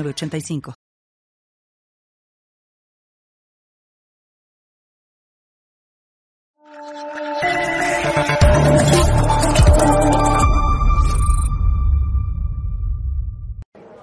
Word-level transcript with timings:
85 0.00 0.74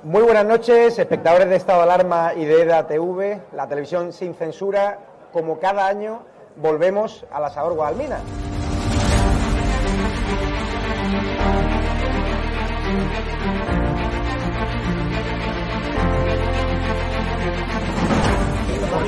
Muy 0.03 0.21
buenas 0.23 0.45
noches, 0.45 0.97
espectadores 0.97 1.49
de 1.49 1.55
Estado 1.55 1.79
de 1.79 1.83
Alarma 1.83 2.33
y 2.35 2.45
de 2.45 2.61
EDA 2.61 2.87
TV, 2.87 3.41
la 3.53 3.67
televisión 3.67 4.13
sin 4.13 4.33
censura. 4.33 4.99
Como 5.31 5.59
cada 5.59 5.87
año, 5.87 6.23
volvemos 6.55 7.25
a 7.31 7.39
la 7.39 7.49
Sabor 7.49 7.73
Guadalmina. 7.73 8.19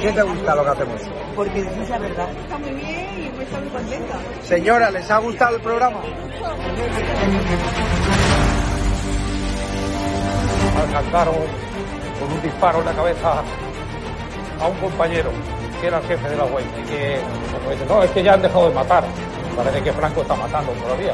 Qué 0.01 0.11
te 0.11 0.21
gusta 0.23 0.55
lo 0.55 0.63
que 0.63 0.69
hacemos? 0.69 1.01
Porque 1.35 1.59
es 1.59 1.89
la 1.89 1.99
verdad. 1.99 2.29
Está 2.31 2.57
muy 2.57 2.71
bien 2.71 3.07
y 3.17 3.37
me 3.37 3.43
está 3.43 3.59
muy 3.59 3.69
contenta. 3.69 4.15
Señora, 4.43 4.91
¿les 4.91 5.11
ha 5.11 5.17
gustado 5.19 5.55
el 5.55 5.61
programa? 5.61 5.99
alcanzaron 10.81 11.35
con 12.19 12.31
un 12.31 12.41
disparo 12.41 12.79
en 12.79 12.85
la 12.85 12.93
cabeza 12.93 13.43
a 14.59 14.67
un 14.67 14.77
compañero 14.77 15.29
que 15.79 15.87
era 15.87 15.99
el 15.99 16.03
jefe 16.05 16.29
de 16.29 16.35
la 16.35 16.45
web 16.45 16.65
y 16.79 16.89
que 16.89 17.19
como 17.53 17.71
dice, 17.71 17.85
no, 17.87 18.03
es 18.03 18.11
que 18.11 18.23
ya 18.23 18.33
han 18.33 18.41
dejado 18.41 18.69
de 18.69 18.75
matar. 18.75 19.03
Parece 19.55 19.83
que 19.83 19.93
Franco 19.93 20.21
está 20.21 20.35
matando 20.35 20.71
todavía. 20.73 21.13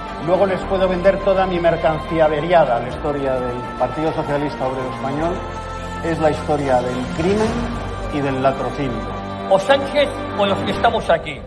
luego 0.25 0.45
les 0.45 0.59
puedo 0.65 0.87
vender 0.87 1.19
toda 1.23 1.45
mi 1.45 1.59
mercancía 1.59 2.25
averiada. 2.25 2.79
La 2.79 2.89
historia 2.89 3.33
del 3.33 3.57
Partido 3.79 4.13
Socialista 4.13 4.67
Obrero 4.67 4.93
Español 4.93 5.33
es 6.03 6.19
la 6.19 6.31
historia 6.31 6.81
del 6.81 7.05
crimen 7.17 7.47
y 8.13 8.21
del 8.21 8.41
latrocinio. 8.41 9.21
O 9.49 9.59
Sánchez 9.59 10.09
o 10.37 10.45
los 10.45 10.57
que 10.59 10.71
estamos 10.71 11.09
aquí. 11.09 11.39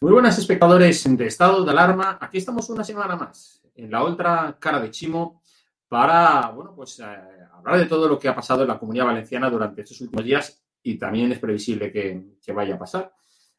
Muy 0.00 0.12
buenas 0.12 0.38
espectadores 0.38 1.04
de 1.16 1.26
Estado 1.26 1.64
de 1.64 1.70
Alarma. 1.70 2.18
Aquí 2.20 2.38
estamos 2.38 2.68
una 2.68 2.84
semana 2.84 3.16
más 3.16 3.62
en 3.74 3.90
la 3.90 4.02
otra 4.02 4.56
cara 4.58 4.80
de 4.80 4.90
Chimo 4.90 5.42
para, 5.88 6.50
bueno, 6.50 6.74
pues 6.74 7.00
eh, 7.00 7.35
hablar 7.66 7.84
de 7.84 7.88
todo 7.88 8.08
lo 8.08 8.18
que 8.18 8.28
ha 8.28 8.34
pasado 8.34 8.62
en 8.62 8.68
la 8.68 8.78
Comunidad 8.78 9.06
Valenciana 9.06 9.50
durante 9.50 9.82
estos 9.82 10.00
últimos 10.00 10.24
días 10.24 10.62
y 10.82 10.96
también 10.98 11.32
es 11.32 11.38
previsible 11.40 11.90
que, 11.90 12.52
vaya 12.52 12.76
a 12.76 12.78
pasar. 12.78 13.12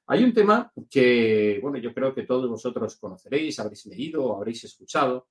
Hay 0.08 0.24
un 0.24 0.34
tema 0.34 0.72
que, 0.90 1.60
bueno, 1.62 1.78
yo 1.78 1.94
creo 1.94 2.14
que 2.16 2.24
todos 2.24 2.50
vosotros 2.50 2.96
conoceréis, 2.98 3.60
habréis 3.60 3.86
leído 3.88 4.34
habréis 4.36 4.64
escuchado, 4.64 5.28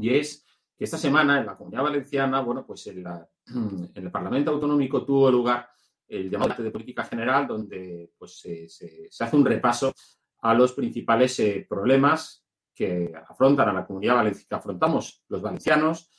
y 0.00 0.10
es 0.10 0.44
que 0.76 0.84
esta 0.84 0.98
semana 0.98 1.38
en 1.38 1.46
la 1.46 1.56
Comunidad 1.56 1.84
Valenciana, 1.84 2.40
bueno, 2.40 2.66
pues 2.66 2.88
en, 2.88 3.04
la- 3.04 3.28
el 3.94 4.10
Parlamento 4.10 4.50
Autonómico 4.50 5.04
tuvo 5.04 5.30
lugar 5.30 5.68
el 6.08 6.28
debate 6.28 6.62
de 6.62 6.70
política 6.72 7.04
general, 7.04 7.46
donde 7.46 8.10
pues 8.18 8.38
se 8.40 9.08
hace 9.20 9.36
un 9.36 9.44
repaso 9.44 9.92
a 10.40 10.54
los 10.54 10.72
principales 10.72 11.38
eh, 11.38 11.66
problemas 11.68 12.44
que 12.74 13.12
afrontan 13.28 13.68
a 13.68 13.72
la 13.72 13.86
comunidad 13.86 14.16
valenciana, 14.16 14.46
que 14.48 14.54
afrontamos 14.54 15.24
los 15.28 15.42
valencianos 15.42 16.10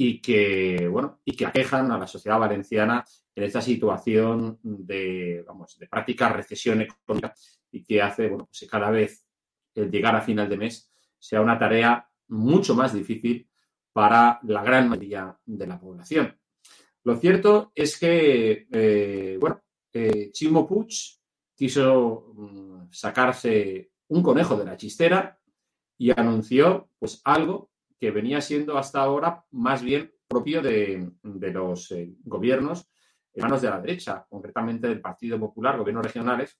y 0.00 0.20
que, 0.22 0.88
bueno, 0.88 1.20
y 1.24 1.36
que 1.36 1.44
aquejan 1.44 1.90
a 1.90 1.98
la 1.98 2.06
sociedad 2.06 2.38
valenciana 2.38 3.04
en 3.34 3.42
esta 3.42 3.60
situación 3.60 4.58
de, 4.62 5.44
vamos, 5.46 5.76
de 5.76 5.88
práctica 5.88 6.28
recesión 6.28 6.80
económica 6.82 7.34
y 7.72 7.82
que 7.82 8.00
hace, 8.00 8.28
bueno, 8.28 8.46
pues 8.46 8.70
cada 8.70 8.90
vez 8.90 9.26
el 9.74 9.90
llegar 9.90 10.14
a 10.14 10.22
final 10.22 10.48
de 10.48 10.56
mes 10.56 10.92
sea 11.18 11.40
una 11.40 11.58
tarea 11.58 12.08
mucho 12.28 12.76
más 12.76 12.94
difícil 12.94 13.48
para 13.92 14.38
la 14.44 14.62
gran 14.62 14.88
mayoría 14.88 15.36
de 15.44 15.66
la 15.66 15.80
población. 15.80 16.38
Lo 17.02 17.16
cierto 17.16 17.72
es 17.74 17.98
que, 17.98 18.68
eh, 18.70 19.36
bueno, 19.40 19.60
eh, 19.92 20.30
Chimo 20.30 20.64
Puig 20.64 21.18
quiso 21.56 22.32
mm, 22.36 22.92
sacarse 22.92 23.90
un 24.08 24.22
conejo 24.22 24.56
de 24.56 24.64
la 24.64 24.76
chistera 24.76 25.40
y 25.96 26.12
anunció 26.12 26.88
pues 27.00 27.20
algo 27.24 27.70
que 27.98 28.10
venía 28.10 28.40
siendo 28.40 28.78
hasta 28.78 29.00
ahora 29.00 29.44
más 29.50 29.82
bien 29.82 30.12
propio 30.28 30.62
de, 30.62 31.10
los 31.22 31.90
eh, 31.92 32.14
gobiernos 32.24 32.88
en 33.32 33.42
manos 33.42 33.62
de 33.62 33.70
la 33.70 33.80
derecha, 33.80 34.26
concretamente 34.28 34.88
del 34.88 35.00
Partido 35.00 35.38
Popular, 35.38 35.78
gobiernos 35.78 36.04
regionales, 36.04 36.58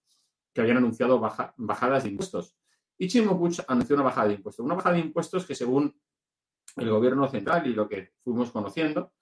que 0.53 0.61
habían 0.61 0.79
anunciado 0.79 1.19
baja- 1.21 1.55
bajadas 1.57 2.05
de 2.05 2.11
impuestos. 2.11 2.57
Y 2.97 3.09
Chimo 3.09 3.39
Puig 3.39 3.57
anunció 3.69 3.95
una 3.95 4.05
bajada 4.05 4.29
de 4.29 4.35
impuestos. 4.35 4.65
Una 4.65 4.75
bajada 4.75 4.95
de 4.97 5.03
impuestos 5.03 5.47
que 5.47 5.55
según 5.55 5.95
el 6.77 6.91
gobierno 6.91 7.29
central 7.29 7.67
y 7.67 7.75
lo 7.75 7.89
que 7.89 8.13
fuimos 8.23 8.51
conociendo, 8.51 9.13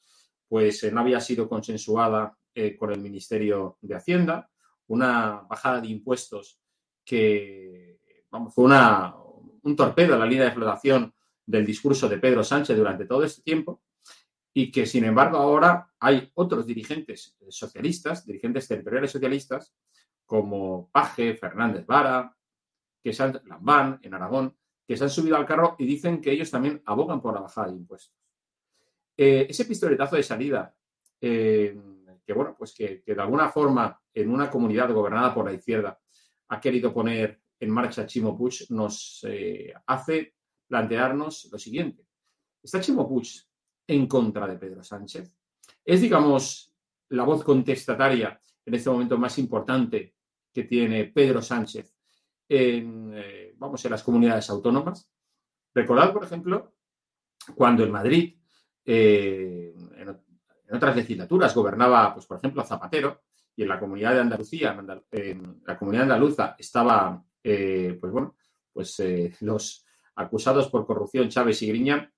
pues 0.48 0.82
eh, 0.84 0.92
no 0.92 1.00
había 1.00 1.20
sido 1.20 1.48
consensuada 1.48 2.36
eh, 2.54 2.76
con 2.76 2.92
el 2.92 3.00
Ministerio 3.00 3.78
de 3.80 3.94
Hacienda, 3.94 4.48
una 4.88 5.42
bajada 5.48 5.80
de 5.80 5.88
impuestos 5.88 6.60
que 7.04 7.98
vamos, 8.30 8.54
fue 8.54 8.64
una, 8.64 9.14
un 9.62 9.76
torpedo 9.76 10.14
a 10.14 10.18
la 10.18 10.26
línea 10.26 10.46
de 10.46 10.52
flotación 10.52 11.12
del 11.46 11.64
discurso 11.64 12.08
de 12.08 12.18
Pedro 12.18 12.42
Sánchez 12.42 12.76
durante 12.76 13.06
todo 13.06 13.22
este 13.24 13.42
tiempo 13.42 13.82
y 14.52 14.70
que, 14.70 14.86
sin 14.86 15.04
embargo, 15.04 15.36
ahora 15.36 15.92
hay 16.00 16.30
otros 16.34 16.66
dirigentes 16.66 17.36
socialistas, 17.48 18.26
dirigentes 18.26 18.66
territoriales 18.66 19.12
socialistas, 19.12 19.74
como 20.24 20.90
Paje, 20.90 21.34
Fernández 21.34 21.86
Vara, 21.86 22.34
que 23.02 23.12
se 23.12 23.22
han, 23.22 23.40
Lambán, 23.44 24.00
en 24.02 24.14
Aragón, 24.14 24.56
que 24.86 24.96
se 24.96 25.04
han 25.04 25.10
subido 25.10 25.36
al 25.36 25.46
carro 25.46 25.76
y 25.78 25.86
dicen 25.86 26.20
que 26.20 26.32
ellos 26.32 26.50
también 26.50 26.82
abogan 26.86 27.20
por 27.20 27.34
la 27.34 27.40
bajada 27.40 27.68
de 27.68 27.76
impuestos. 27.76 28.16
Eh, 29.16 29.46
ese 29.48 29.64
pistoletazo 29.64 30.16
de 30.16 30.22
salida, 30.22 30.74
eh, 31.20 31.78
que 32.26 32.32
bueno, 32.32 32.56
pues 32.58 32.74
que 32.74 33.02
de 33.06 33.20
alguna 33.20 33.48
forma 33.48 34.00
en 34.12 34.30
una 34.30 34.50
comunidad 34.50 34.92
gobernada 34.92 35.32
por 35.32 35.44
la 35.44 35.52
izquierda 35.52 35.98
ha 36.48 36.60
querido 36.60 36.92
poner 36.92 37.40
en 37.58 37.70
marcha 37.70 38.06
Chimo 38.06 38.36
Puig, 38.36 38.66
nos 38.70 39.24
eh, 39.28 39.72
hace 39.86 40.35
plantearnos 40.66 41.48
lo 41.50 41.58
siguiente. 41.58 42.06
¿Está 42.62 42.80
Chimo 42.80 43.08
en 43.86 44.06
contra 44.06 44.46
de 44.46 44.58
Pedro 44.58 44.82
Sánchez? 44.82 45.32
¿Es, 45.84 46.00
digamos, 46.00 46.74
la 47.10 47.22
voz 47.22 47.44
contestataria 47.44 48.40
en 48.64 48.74
este 48.74 48.90
momento 48.90 49.16
más 49.18 49.38
importante 49.38 50.16
que 50.52 50.64
tiene 50.64 51.04
Pedro 51.04 51.40
Sánchez 51.40 51.94
en, 52.48 53.12
eh, 53.14 53.54
vamos, 53.56 53.84
las 53.84 54.02
comunidades 54.02 54.50
autónomas? 54.50 55.08
Recordad, 55.72 56.12
por 56.12 56.24
ejemplo, 56.24 56.74
cuando 57.54 57.84
en 57.84 57.92
Madrid, 57.92 58.36
eh, 58.84 59.72
en, 59.96 60.74
otras 60.74 60.96
legislaturas, 60.96 61.54
gobernaba, 61.54 62.12
pues, 62.14 62.26
por 62.26 62.38
ejemplo, 62.38 62.64
Zapatero, 62.64 63.22
y 63.54 63.62
en 63.62 63.68
la 63.68 63.78
comunidad 63.78 64.14
de 64.14 64.20
Andalucía, 64.20 64.76
en, 65.12 65.62
la 65.64 65.78
comunidad 65.78 66.04
andaluza, 66.04 66.56
estaba, 66.58 67.24
eh, 67.42 67.96
pues 68.00 68.12
bueno, 68.12 68.36
pues 68.72 69.00
los 69.40 69.85
acusados 70.16 70.68
por 70.68 70.86
corrupción 70.86 71.28
Chávez 71.28 71.62
y 71.62 71.68
Griñán, 71.68 72.12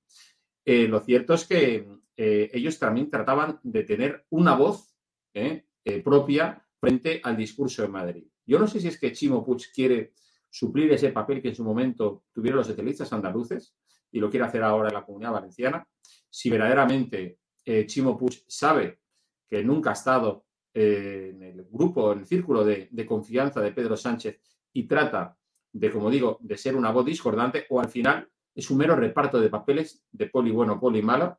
eh, 0.64 0.88
lo 0.88 1.00
cierto 1.00 1.34
es 1.34 1.46
que 1.46 1.88
eh, 2.16 2.50
ellos 2.52 2.78
también 2.78 3.10
trataban 3.10 3.60
de 3.62 3.84
tener 3.84 4.26
una 4.30 4.54
voz 4.54 4.94
eh, 5.32 5.64
propia 6.04 6.66
frente 6.78 7.20
al 7.22 7.36
discurso 7.36 7.82
de 7.82 7.88
Madrid. 7.88 8.24
Yo 8.44 8.58
no 8.58 8.66
sé 8.66 8.80
si 8.80 8.88
es 8.88 8.98
que 8.98 9.12
Chimo 9.12 9.44
Puig 9.44 9.72
quiere 9.72 10.12
suplir 10.50 10.92
ese 10.92 11.10
papel 11.10 11.40
que 11.40 11.48
en 11.48 11.54
su 11.54 11.64
momento 11.64 12.24
tuvieron 12.32 12.58
los 12.58 12.66
socialistas 12.66 13.12
andaluces 13.12 13.74
y 14.10 14.20
lo 14.20 14.30
quiere 14.30 14.46
hacer 14.46 14.62
ahora 14.62 14.88
en 14.88 14.94
la 14.94 15.04
comunidad 15.04 15.32
valenciana. 15.32 15.86
Si 16.28 16.50
verdaderamente 16.50 17.38
Chimo 17.86 18.16
Puig 18.16 18.44
sabe 18.46 19.00
que 19.48 19.62
nunca 19.62 19.90
ha 19.90 19.94
estado 19.94 20.46
en 20.74 21.42
el 21.42 21.64
grupo, 21.70 22.12
en 22.12 22.20
el 22.20 22.26
círculo 22.26 22.64
de, 22.64 23.06
confianza 23.06 23.60
de 23.60 23.72
Pedro 23.72 23.96
Sánchez 23.96 24.40
y 24.72 24.86
trata 24.86 25.37
de, 25.72 25.90
como 25.90 26.10
digo, 26.10 26.38
de 26.40 26.56
ser 26.56 26.76
una 26.76 26.90
voz 26.90 27.04
discordante 27.04 27.66
o 27.70 27.80
al 27.80 27.88
final 27.88 28.28
es 28.54 28.70
un 28.70 28.78
mero 28.78 28.96
reparto 28.96 29.40
de 29.40 29.50
papeles 29.50 30.02
de 30.10 30.26
poli 30.26 30.50
bueno, 30.50 30.80
poli 30.80 31.02
malo. 31.02 31.38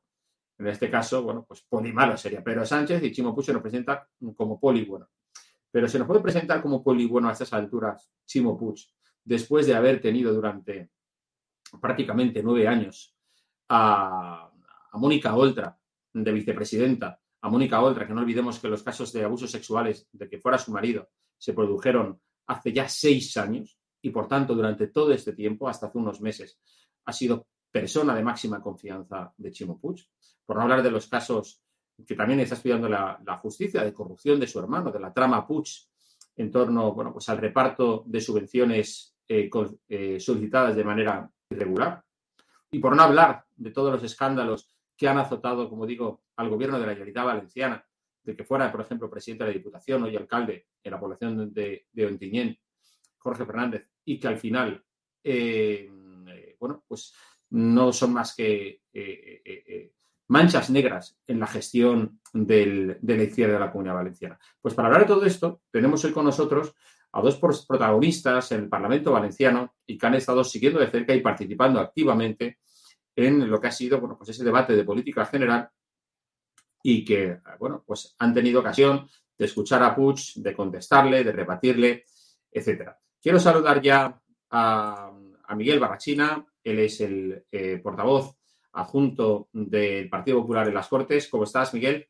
En 0.57 0.67
este 0.67 0.89
caso, 0.89 1.23
bueno, 1.23 1.45
pues 1.47 1.61
poli 1.67 1.91
malo 1.91 2.17
sería 2.17 2.43
Pedro 2.43 2.65
Sánchez 2.65 3.03
y 3.03 3.11
Chimo 3.11 3.33
Puig 3.33 3.45
se 3.45 3.53
nos 3.53 3.61
presenta 3.61 4.07
como 4.35 4.59
poli 4.59 4.85
bueno. 4.85 5.09
Pero 5.71 5.87
se 5.87 5.99
nos 5.99 6.07
puede 6.07 6.21
presentar 6.21 6.61
como 6.61 6.83
poli 6.83 7.05
bueno 7.05 7.29
a 7.29 7.33
estas 7.33 7.53
alturas 7.53 8.11
Chimo 8.25 8.57
Puig 8.57 8.85
después 9.23 9.67
de 9.67 9.75
haber 9.75 10.01
tenido 10.01 10.33
durante 10.33 10.89
prácticamente 11.81 12.41
nueve 12.41 12.67
años 12.67 13.15
a, 13.69 14.49
a 14.91 14.97
Mónica 14.97 15.35
Oltra 15.35 15.77
de 16.13 16.31
vicepresidenta, 16.31 17.19
a 17.41 17.49
Mónica 17.49 17.81
Oltra, 17.81 18.07
que 18.07 18.13
no 18.13 18.21
olvidemos 18.21 18.59
que 18.59 18.67
los 18.67 18.83
casos 18.83 19.13
de 19.13 19.23
abusos 19.23 19.51
sexuales 19.51 20.07
de 20.11 20.27
que 20.27 20.39
fuera 20.39 20.57
su 20.57 20.71
marido 20.71 21.09
se 21.37 21.53
produjeron 21.53 22.19
hace 22.47 22.73
ya 22.73 22.89
seis 22.89 23.37
años 23.37 23.78
y 24.01 24.09
por 24.11 24.27
tanto 24.27 24.55
durante 24.55 24.87
todo 24.87 25.11
este 25.11 25.33
tiempo, 25.33 25.67
hasta 25.67 25.87
hace 25.87 25.97
unos 25.97 26.21
meses, 26.21 26.59
ha 27.05 27.13
sido 27.13 27.47
persona 27.71 28.15
de 28.15 28.23
máxima 28.23 28.61
confianza 28.61 29.33
de 29.37 29.51
Chimo 29.51 29.79
Puig. 29.79 30.05
Por 30.45 30.57
no 30.57 30.63
hablar 30.63 30.81
de 30.81 30.91
los 30.91 31.07
casos 31.07 31.61
que 32.05 32.15
también 32.15 32.39
está 32.39 32.55
estudiando 32.55 32.87
la, 32.87 33.39
justicia 33.41 33.83
de 33.83 33.93
corrupción 33.93 34.39
de 34.39 34.47
su 34.47 34.59
hermano, 34.59 34.91
de 34.91 34.99
la 34.99 35.13
trama 35.13 35.45
Puig, 35.45 35.67
en 36.35 36.51
torno 36.51 36.93
bueno, 36.93 37.11
pues 37.11 37.27
al 37.29 37.37
reparto 37.37 38.03
de 38.05 38.21
subvenciones 38.21 39.15
eh, 39.27 39.49
eh, 39.89 40.19
solicitadas 40.19 40.75
de 40.75 40.83
manera 40.83 41.29
irregular. 41.49 42.03
Y 42.71 42.79
por 42.79 42.95
no 42.95 43.03
hablar 43.03 43.45
de 43.55 43.71
todos 43.71 43.91
los 43.91 44.03
escándalos 44.03 44.73
que 44.95 45.07
han 45.07 45.17
azotado, 45.17 45.69
como 45.69 45.85
digo, 45.85 46.23
al 46.37 46.49
gobierno 46.49 46.79
de 46.79 46.85
la 46.85 46.93
Generalitat 46.93 47.25
Valenciana, 47.25 47.85
de 48.23 48.35
que 48.35 48.43
fuera, 48.43 48.71
por 48.71 48.81
ejemplo, 48.81 49.09
presidente 49.09 49.43
de 49.43 49.51
la 49.51 49.57
Diputación, 49.57 50.03
hoy 50.03 50.15
alcalde 50.15 50.67
en 50.83 50.91
la 50.91 50.99
población 50.99 51.53
de, 51.53 51.87
de 51.91 52.05
Jorge 53.19 53.45
Fernández, 53.45 53.87
y 54.05 54.19
que 54.19 54.27
al 54.27 54.37
final, 54.37 54.83
eh, 55.23 55.89
eh, 56.27 56.55
bueno, 56.59 56.83
pues 56.87 57.13
no 57.51 57.93
son 57.93 58.13
más 58.13 58.35
que 58.35 58.81
eh, 58.93 59.91
manchas 60.27 60.69
negras 60.69 61.19
en 61.27 61.39
la 61.39 61.47
gestión 61.47 62.21
del, 62.33 62.97
de 63.01 63.17
la 63.17 63.23
izquierda 63.23 63.53
de 63.53 63.59
la 63.59 63.71
Comunidad 63.71 63.95
Valenciana. 63.95 64.39
Pues 64.61 64.73
para 64.73 64.87
hablar 64.87 65.01
de 65.01 65.07
todo 65.07 65.25
esto, 65.25 65.61
tenemos 65.71 66.03
hoy 66.05 66.11
con 66.11 66.25
nosotros 66.25 66.73
a 67.11 67.21
dos 67.21 67.37
protagonistas 67.37 68.51
en 68.51 68.61
el 68.61 68.69
Parlamento 68.69 69.11
Valenciano 69.11 69.75
y 69.85 69.97
que 69.97 70.05
han 70.05 70.15
estado 70.15 70.43
siguiendo 70.43 70.79
de 70.79 70.91
cerca 70.91 71.15
y 71.15 71.21
participando 71.21 71.79
activamente 71.79 72.59
en 73.15 73.49
lo 73.49 73.59
que 73.59 73.67
ha 73.67 73.71
sido 73.71 73.99
bueno, 73.99 74.17
pues 74.17 74.29
ese 74.29 74.43
debate 74.43 74.75
de 74.75 74.83
política 74.83 75.25
general 75.25 75.69
y 76.83 77.03
que 77.03 77.39
bueno, 77.59 77.83
pues 77.85 78.15
han 78.19 78.33
tenido 78.33 78.59
ocasión 78.59 79.07
de 79.37 79.45
escuchar 79.45 79.81
a 79.83 79.95
Puig, 79.95 80.33
de 80.35 80.53
contestarle, 80.53 81.23
de 81.23 81.31
rebatirle, 81.31 82.05
etcétera. 82.51 82.99
Quiero 83.21 83.39
saludar 83.39 83.81
ya 83.81 84.19
a, 84.51 85.11
Miguel 85.55 85.79
Barrachina, 85.79 86.45
él 86.63 86.79
es 86.79 87.01
el 87.01 87.43
eh, 87.51 87.79
portavoz 87.83 88.37
adjunto 88.73 89.49
del 89.51 90.07
Partido 90.09 90.41
Popular 90.41 90.67
en 90.67 90.75
las 90.75 90.87
Cortes. 90.87 91.27
¿Cómo 91.27 91.43
estás, 91.43 91.73
Miguel? 91.73 92.07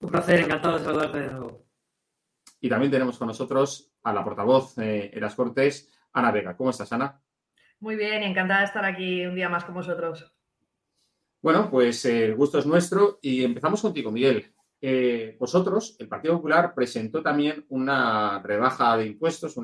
Un 0.00 0.10
placer, 0.10 0.40
encantado 0.40 0.78
de 0.78 0.84
saludarte 0.84 1.20
de 1.20 1.30
nuevo. 1.30 1.66
Y 2.60 2.68
también 2.68 2.90
tenemos 2.90 3.18
con 3.18 3.28
nosotros 3.28 3.92
a 4.02 4.12
la 4.12 4.24
portavoz 4.24 4.78
eh, 4.78 5.10
en 5.12 5.20
las 5.20 5.34
Cortes, 5.34 5.92
Ana 6.12 6.32
Vega. 6.32 6.56
¿Cómo 6.56 6.70
estás, 6.70 6.92
Ana? 6.92 7.20
Muy 7.80 7.94
bien, 7.94 8.22
encantada 8.22 8.60
de 8.60 8.66
estar 8.66 8.84
aquí 8.84 9.26
un 9.26 9.34
día 9.34 9.48
más 9.48 9.64
con 9.64 9.74
vosotros. 9.74 10.32
Bueno, 11.40 11.70
pues 11.70 12.04
eh, 12.06 12.24
el 12.24 12.34
gusto 12.34 12.58
es 12.58 12.66
nuestro 12.66 13.18
y 13.22 13.44
empezamos 13.44 13.80
contigo, 13.80 14.10
Miguel. 14.10 14.52
Eh, 14.80 15.36
vosotros, 15.38 15.96
el 15.98 16.08
Partido 16.08 16.36
Popular, 16.36 16.74
presentó 16.74 17.22
también 17.22 17.64
una 17.68 18.40
rebaja 18.42 18.96
de 18.96 19.06
impuestos, 19.06 19.56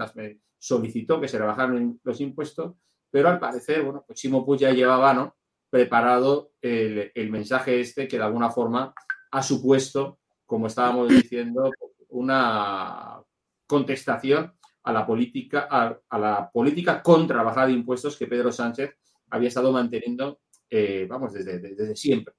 solicitó 0.58 1.20
que 1.20 1.28
se 1.28 1.38
rebajaran 1.38 2.00
los 2.02 2.20
impuestos, 2.20 2.74
pero 3.10 3.28
al 3.28 3.38
parecer, 3.38 3.82
bueno, 3.82 4.04
pues 4.06 4.18
Chimo 4.18 4.44
Puig 4.44 4.60
ya 4.60 4.72
llevaba 4.72 5.14
¿no? 5.14 5.36
preparado 5.70 6.52
el, 6.60 7.30
mensaje 7.30 7.80
este 7.80 8.08
que 8.08 8.16
de 8.16 8.24
alguna 8.24 8.50
forma 8.50 8.92
ha 9.30 9.42
supuesto, 9.42 10.18
como 10.46 10.66
estábamos 10.66 11.08
diciendo, 11.08 11.70
una 12.08 13.20
contestación 13.66 14.52
a 14.82 14.92
la 14.92 15.06
política, 15.06 15.68
a, 15.70 16.18
la 16.18 16.50
política 16.52 17.02
contra 17.02 17.38
la 17.38 17.42
bajada 17.44 17.68
de 17.68 17.72
impuestos 17.72 18.16
que 18.16 18.26
Pedro 18.26 18.52
Sánchez 18.52 18.96
había 19.30 19.48
estado 19.48 19.72
manteniendo 19.72 20.40
eh, 20.70 21.06
vamos, 21.08 21.32
desde, 21.32 21.94
siempre. 21.94 22.34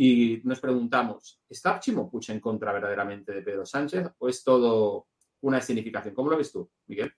Y 0.00 0.40
nos 0.44 0.60
preguntamos, 0.60 1.40
¿está 1.48 1.80
Chimo 1.80 2.08
Puig 2.08 2.30
en 2.30 2.38
contra 2.38 2.72
verdaderamente 2.72 3.32
de 3.32 3.42
Pedro 3.42 3.66
Sánchez 3.66 4.06
o 4.18 4.28
es 4.28 4.44
todo 4.44 5.08
una 5.40 5.58
escenificación? 5.58 6.14
¿Cómo 6.14 6.30
lo 6.30 6.36
ves 6.36 6.52
tú, 6.52 6.70
Miguel? 6.86 7.12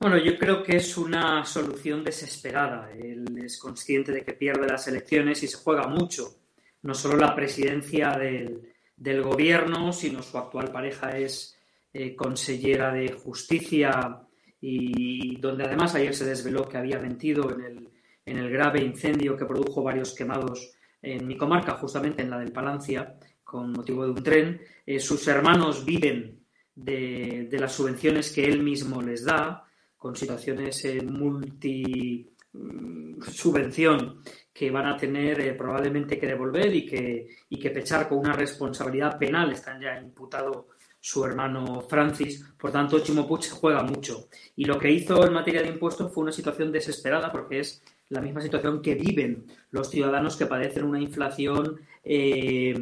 Bueno, 0.00 0.18
yo 0.18 0.36
creo 0.36 0.60
que 0.60 0.78
es 0.78 0.98
una 0.98 1.44
solución 1.44 2.02
desesperada. 2.02 2.90
Él 2.90 3.24
es 3.40 3.56
consciente 3.56 4.10
de 4.10 4.24
que 4.24 4.32
pierde 4.32 4.66
las 4.66 4.88
elecciones 4.88 5.44
y 5.44 5.46
se 5.46 5.58
juega 5.58 5.86
mucho. 5.86 6.40
No 6.82 6.92
solo 6.92 7.16
la 7.16 7.36
presidencia 7.36 8.10
del, 8.18 9.22
gobierno, 9.22 9.92
sino 9.92 10.20
su 10.20 10.38
actual 10.38 10.72
pareja 10.72 11.16
es 11.16 11.56
eh, 11.92 12.16
consellera 12.16 12.92
de 12.92 13.12
justicia 13.12 14.26
y 14.60 15.40
donde 15.40 15.66
además 15.66 15.94
ayer 15.94 16.16
se 16.16 16.24
desveló 16.24 16.68
que 16.68 16.78
había 16.78 16.98
mentido 16.98 17.48
en 17.54 17.60
el, 17.60 17.88
en 18.26 18.38
el 18.38 18.50
grave 18.50 18.82
incendio 18.82 19.36
que 19.36 19.46
produjo 19.46 19.84
varios 19.84 20.16
quemados 20.16 20.77
en 21.02 21.26
mi 21.26 21.36
comarca, 21.36 21.72
justamente 21.74 22.22
en 22.22 22.30
la 22.30 22.38
del 22.38 22.52
Palancia, 22.52 23.16
con 23.44 23.72
motivo 23.72 24.04
de 24.04 24.10
un 24.10 24.22
tren. 24.22 24.60
Eh, 24.84 25.00
sus 25.00 25.26
hermanos 25.28 25.84
viven 25.84 26.44
de, 26.74 27.48
las 27.52 27.72
subvenciones 27.72 28.32
que 28.32 28.44
él 28.44 28.62
mismo 28.62 29.00
les 29.02 29.24
da, 29.24 29.64
con 29.96 30.14
situaciones 30.14 30.84
eh, 30.84 31.02
multi 31.02 32.30
mm, 32.52 33.22
subvención 33.22 34.22
que 34.52 34.70
van 34.70 34.86
a 34.86 34.96
tener 34.96 35.40
eh, 35.40 35.54
probablemente 35.54 36.18
que 36.18 36.26
devolver 36.26 36.74
y 36.74 36.86
que, 36.86 37.28
y 37.48 37.58
que 37.58 37.70
pechar 37.70 38.08
con 38.08 38.18
una 38.18 38.32
responsabilidad 38.32 39.18
penal. 39.18 39.52
Están 39.52 39.80
ya 39.80 39.98
imputado 39.98 40.68
su 41.00 41.24
hermano 41.24 41.80
Francis. 41.80 42.44
Por 42.58 42.70
tanto, 42.70 43.00
Chimo 43.00 43.26
Puig 43.26 43.48
juega 43.50 43.82
mucho. 43.82 44.28
Y 44.56 44.64
lo 44.64 44.78
que 44.78 44.90
hizo 44.90 45.24
en 45.26 45.32
materia 45.32 45.62
de 45.62 45.68
impuestos 45.68 46.12
fue 46.12 46.24
una 46.24 46.32
situación 46.32 46.70
desesperada 46.72 47.30
porque 47.32 47.60
es 47.60 47.82
la 48.10 48.20
misma 48.20 48.40
situación 48.40 48.80
que 48.80 48.94
viven 48.94 49.46
los 49.70 49.90
ciudadanos 49.90 50.36
que 50.36 50.46
padecen 50.46 50.84
una 50.84 51.00
inflación 51.00 51.80
eh, 52.02 52.80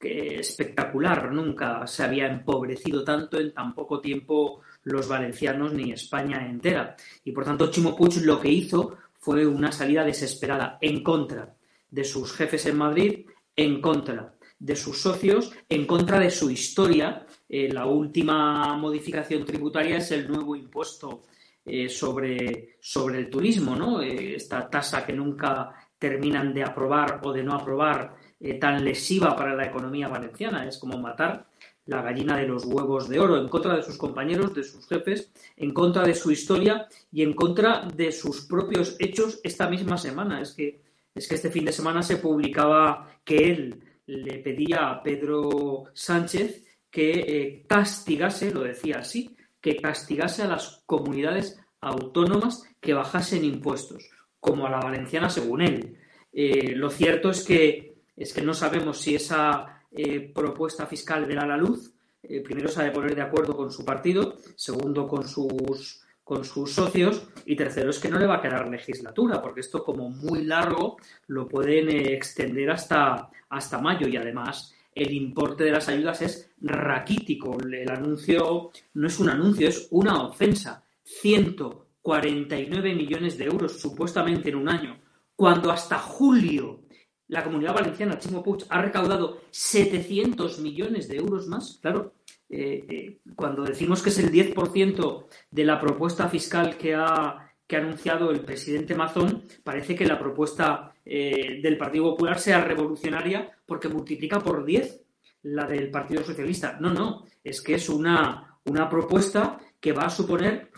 espectacular. 0.00 1.32
Nunca 1.32 1.86
se 1.86 2.04
había 2.04 2.26
empobrecido 2.26 3.02
tanto 3.04 3.38
en 3.38 3.52
tan 3.52 3.74
poco 3.74 4.00
tiempo 4.00 4.60
los 4.84 5.08
valencianos 5.08 5.72
ni 5.72 5.92
España 5.92 6.46
entera. 6.46 6.96
Y 7.24 7.32
por 7.32 7.44
tanto, 7.44 7.70
Chimo 7.70 7.96
Puig 7.96 8.22
lo 8.22 8.40
que 8.40 8.50
hizo 8.50 8.96
fue 9.18 9.46
una 9.46 9.72
salida 9.72 10.04
desesperada 10.04 10.78
en 10.80 11.02
contra 11.02 11.54
de 11.90 12.04
sus 12.04 12.32
jefes 12.32 12.66
en 12.66 12.78
Madrid, 12.78 13.26
en 13.56 13.80
contra 13.80 14.34
de 14.58 14.76
sus 14.76 15.00
socios, 15.00 15.52
en 15.68 15.86
contra 15.86 16.18
de 16.18 16.30
su 16.30 16.50
historia. 16.50 17.26
Eh, 17.48 17.72
la 17.72 17.86
última 17.86 18.76
modificación 18.76 19.44
tributaria 19.44 19.98
es 19.98 20.10
el 20.12 20.28
nuevo 20.28 20.54
impuesto 20.54 21.22
eh, 21.68 21.88
sobre, 21.88 22.76
sobre 22.80 23.18
el 23.18 23.30
turismo, 23.30 23.76
¿no? 23.76 24.00
Eh, 24.00 24.36
esta 24.36 24.68
tasa 24.68 25.04
que 25.04 25.12
nunca 25.12 25.72
terminan 25.98 26.54
de 26.54 26.62
aprobar 26.62 27.20
o 27.22 27.32
de 27.32 27.42
no 27.42 27.54
aprobar, 27.54 28.16
eh, 28.40 28.54
tan 28.54 28.84
lesiva 28.84 29.36
para 29.36 29.54
la 29.54 29.66
economía 29.66 30.08
valenciana. 30.08 30.66
Es 30.66 30.78
como 30.78 30.98
matar 30.98 31.46
la 31.86 32.02
gallina 32.02 32.36
de 32.36 32.46
los 32.46 32.64
huevos 32.64 33.08
de 33.08 33.18
oro, 33.20 33.36
en 33.38 33.48
contra 33.48 33.76
de 33.76 33.82
sus 33.82 33.98
compañeros, 33.98 34.54
de 34.54 34.62
sus 34.62 34.86
jefes, 34.86 35.30
en 35.56 35.72
contra 35.72 36.04
de 36.04 36.14
su 36.14 36.30
historia 36.30 36.86
y 37.10 37.22
en 37.22 37.34
contra 37.34 37.86
de 37.94 38.12
sus 38.12 38.42
propios 38.42 38.96
hechos 38.98 39.40
esta 39.42 39.68
misma 39.68 39.96
semana. 39.96 40.40
Es 40.40 40.52
que, 40.52 40.80
es 41.14 41.28
que 41.28 41.34
este 41.34 41.50
fin 41.50 41.64
de 41.64 41.72
semana 41.72 42.02
se 42.02 42.16
publicaba 42.18 43.10
que 43.24 43.36
él 43.36 43.82
le 44.06 44.38
pedía 44.38 44.90
a 44.90 45.02
Pedro 45.02 45.84
Sánchez 45.92 46.64
que 46.90 47.64
castigase, 47.68 48.50
lo 48.50 48.62
decía 48.62 49.00
así, 49.00 49.36
que 49.60 49.76
castigase 49.76 50.42
a 50.42 50.48
las 50.48 50.82
comunidades 50.86 51.57
autónomas 51.80 52.64
que 52.80 52.94
bajasen 52.94 53.44
impuestos, 53.44 54.10
como 54.40 54.66
a 54.66 54.70
la 54.70 54.80
valenciana 54.80 55.30
según 55.30 55.62
él. 55.62 55.96
Eh, 56.32 56.74
lo 56.74 56.90
cierto 56.90 57.30
es 57.30 57.44
que, 57.44 57.96
es 58.16 58.32
que 58.32 58.42
no 58.42 58.54
sabemos 58.54 59.00
si 59.00 59.14
esa 59.14 59.84
eh, 59.90 60.32
propuesta 60.34 60.86
fiscal 60.86 61.26
verá 61.26 61.46
la 61.46 61.56
luz. 61.56 61.92
Eh, 62.22 62.40
primero 62.42 62.68
se 62.68 62.80
ha 62.80 62.84
de 62.84 62.90
poner 62.90 63.14
de 63.14 63.22
acuerdo 63.22 63.56
con 63.56 63.70
su 63.70 63.84
partido, 63.84 64.36
segundo 64.56 65.06
con 65.06 65.26
sus, 65.26 66.02
con 66.24 66.44
sus 66.44 66.72
socios 66.72 67.26
y 67.46 67.56
tercero 67.56 67.90
es 67.90 67.98
que 67.98 68.10
no 68.10 68.18
le 68.18 68.26
va 68.26 68.36
a 68.36 68.42
quedar 68.42 68.68
legislatura, 68.68 69.40
porque 69.40 69.60
esto 69.60 69.82
como 69.82 70.10
muy 70.10 70.44
largo 70.44 70.98
lo 71.28 71.48
pueden 71.48 71.88
extender 71.88 72.70
hasta, 72.70 73.30
hasta 73.48 73.80
mayo 73.80 74.06
y 74.08 74.16
además 74.16 74.74
el 74.94 75.12
importe 75.12 75.64
de 75.64 75.70
las 75.70 75.88
ayudas 75.88 76.22
es 76.22 76.50
raquítico. 76.60 77.56
El 77.60 77.88
anuncio 77.88 78.70
no 78.94 79.06
es 79.06 79.18
un 79.20 79.30
anuncio, 79.30 79.68
es 79.68 79.86
una 79.90 80.22
ofensa. 80.22 80.84
140 81.22 81.88
49 82.08 82.94
millones 82.94 83.36
de 83.36 83.44
euros 83.44 83.80
supuestamente 83.80 84.48
en 84.48 84.56
un 84.56 84.70
año, 84.70 84.98
cuando 85.36 85.70
hasta 85.70 85.98
julio 85.98 86.84
la 87.26 87.44
comunidad 87.44 87.74
valenciana, 87.74 88.18
Chimo 88.18 88.42
Puig, 88.42 88.64
ha 88.70 88.80
recaudado 88.80 89.42
700 89.50 90.60
millones 90.60 91.06
de 91.06 91.18
euros 91.18 91.46
más, 91.46 91.78
claro, 91.82 92.14
eh, 92.48 92.86
eh, 92.88 93.20
cuando 93.36 93.62
decimos 93.62 94.02
que 94.02 94.08
es 94.08 94.18
el 94.18 94.32
10% 94.32 95.26
de 95.50 95.64
la 95.64 95.78
propuesta 95.78 96.30
fiscal 96.30 96.78
que 96.78 96.94
ha, 96.94 97.52
que 97.66 97.76
ha 97.76 97.80
anunciado 97.80 98.30
el 98.30 98.40
presidente 98.40 98.94
Mazón, 98.94 99.44
parece 99.62 99.94
que 99.94 100.06
la 100.06 100.18
propuesta 100.18 100.94
eh, 101.04 101.60
del 101.62 101.76
Partido 101.76 102.04
Popular 102.04 102.38
sea 102.38 102.64
revolucionaria 102.64 103.50
porque 103.66 103.88
multiplica 103.88 104.40
por 104.40 104.64
10 104.64 105.04
la 105.42 105.66
del 105.66 105.90
Partido 105.90 106.24
Socialista. 106.24 106.78
No, 106.80 106.90
no, 106.90 107.26
es 107.44 107.60
que 107.60 107.74
es 107.74 107.90
una, 107.90 108.58
una 108.64 108.88
propuesta 108.88 109.58
que 109.78 109.92
va 109.92 110.04
a 110.04 110.10
suponer 110.10 110.70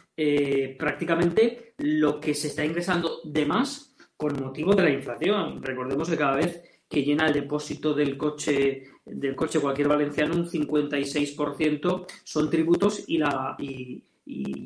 prácticamente 0.78 1.74
lo 1.78 2.20
que 2.20 2.34
se 2.34 2.48
está 2.48 2.64
ingresando 2.64 3.20
de 3.24 3.46
más 3.46 3.96
con 4.16 4.38
motivo 4.40 4.74
de 4.74 4.82
la 4.82 4.90
inflación. 4.90 5.62
Recordemos 5.62 6.10
que 6.10 6.16
cada 6.16 6.36
vez 6.36 6.62
que 6.88 7.02
llena 7.02 7.26
el 7.26 7.32
depósito 7.32 7.94
del 7.94 8.18
coche 8.18 8.82
del 9.04 9.34
coche 9.34 9.60
cualquier 9.60 9.88
valenciano, 9.88 10.34
un 10.34 10.48
56% 10.48 12.06
son 12.24 12.50
tributos 12.50 13.04
y, 13.06 13.18
la, 13.18 13.56
y, 13.58 14.04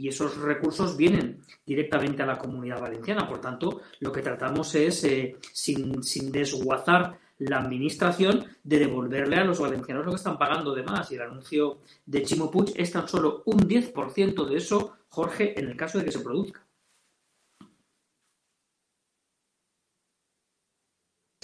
esos 0.06 0.36
recursos 0.36 0.96
vienen 0.96 1.40
directamente 1.64 2.22
a 2.22 2.26
la 2.26 2.36
comunidad 2.36 2.80
valenciana. 2.80 3.26
Por 3.26 3.40
tanto, 3.40 3.80
lo 4.00 4.12
que 4.12 4.20
tratamos 4.20 4.74
es, 4.74 5.04
eh, 5.04 5.36
sin, 5.52 6.02
sin 6.02 6.30
desguazar 6.30 7.18
la 7.38 7.58
administración, 7.58 8.44
de 8.62 8.78
devolverle 8.78 9.36
a 9.36 9.44
los 9.44 9.58
valencianos 9.58 10.04
lo 10.04 10.12
que 10.12 10.16
están 10.16 10.38
pagando 10.38 10.74
de 10.74 10.82
más. 10.82 11.10
Y 11.10 11.16
el 11.16 11.22
anuncio 11.22 11.80
de 12.06 12.22
Chimo 12.22 12.50
Puig 12.50 12.72
es 12.76 12.92
tan 12.92 13.08
solo 13.08 13.42
un 13.46 13.68
10% 13.68 14.44
de 14.46 14.56
eso, 14.56 14.96
Jorge, 15.08 15.58
en 15.58 15.68
el 15.68 15.76
caso 15.76 15.98
de 15.98 16.04
que 16.04 16.12
se 16.12 16.20
produzca. 16.20 16.64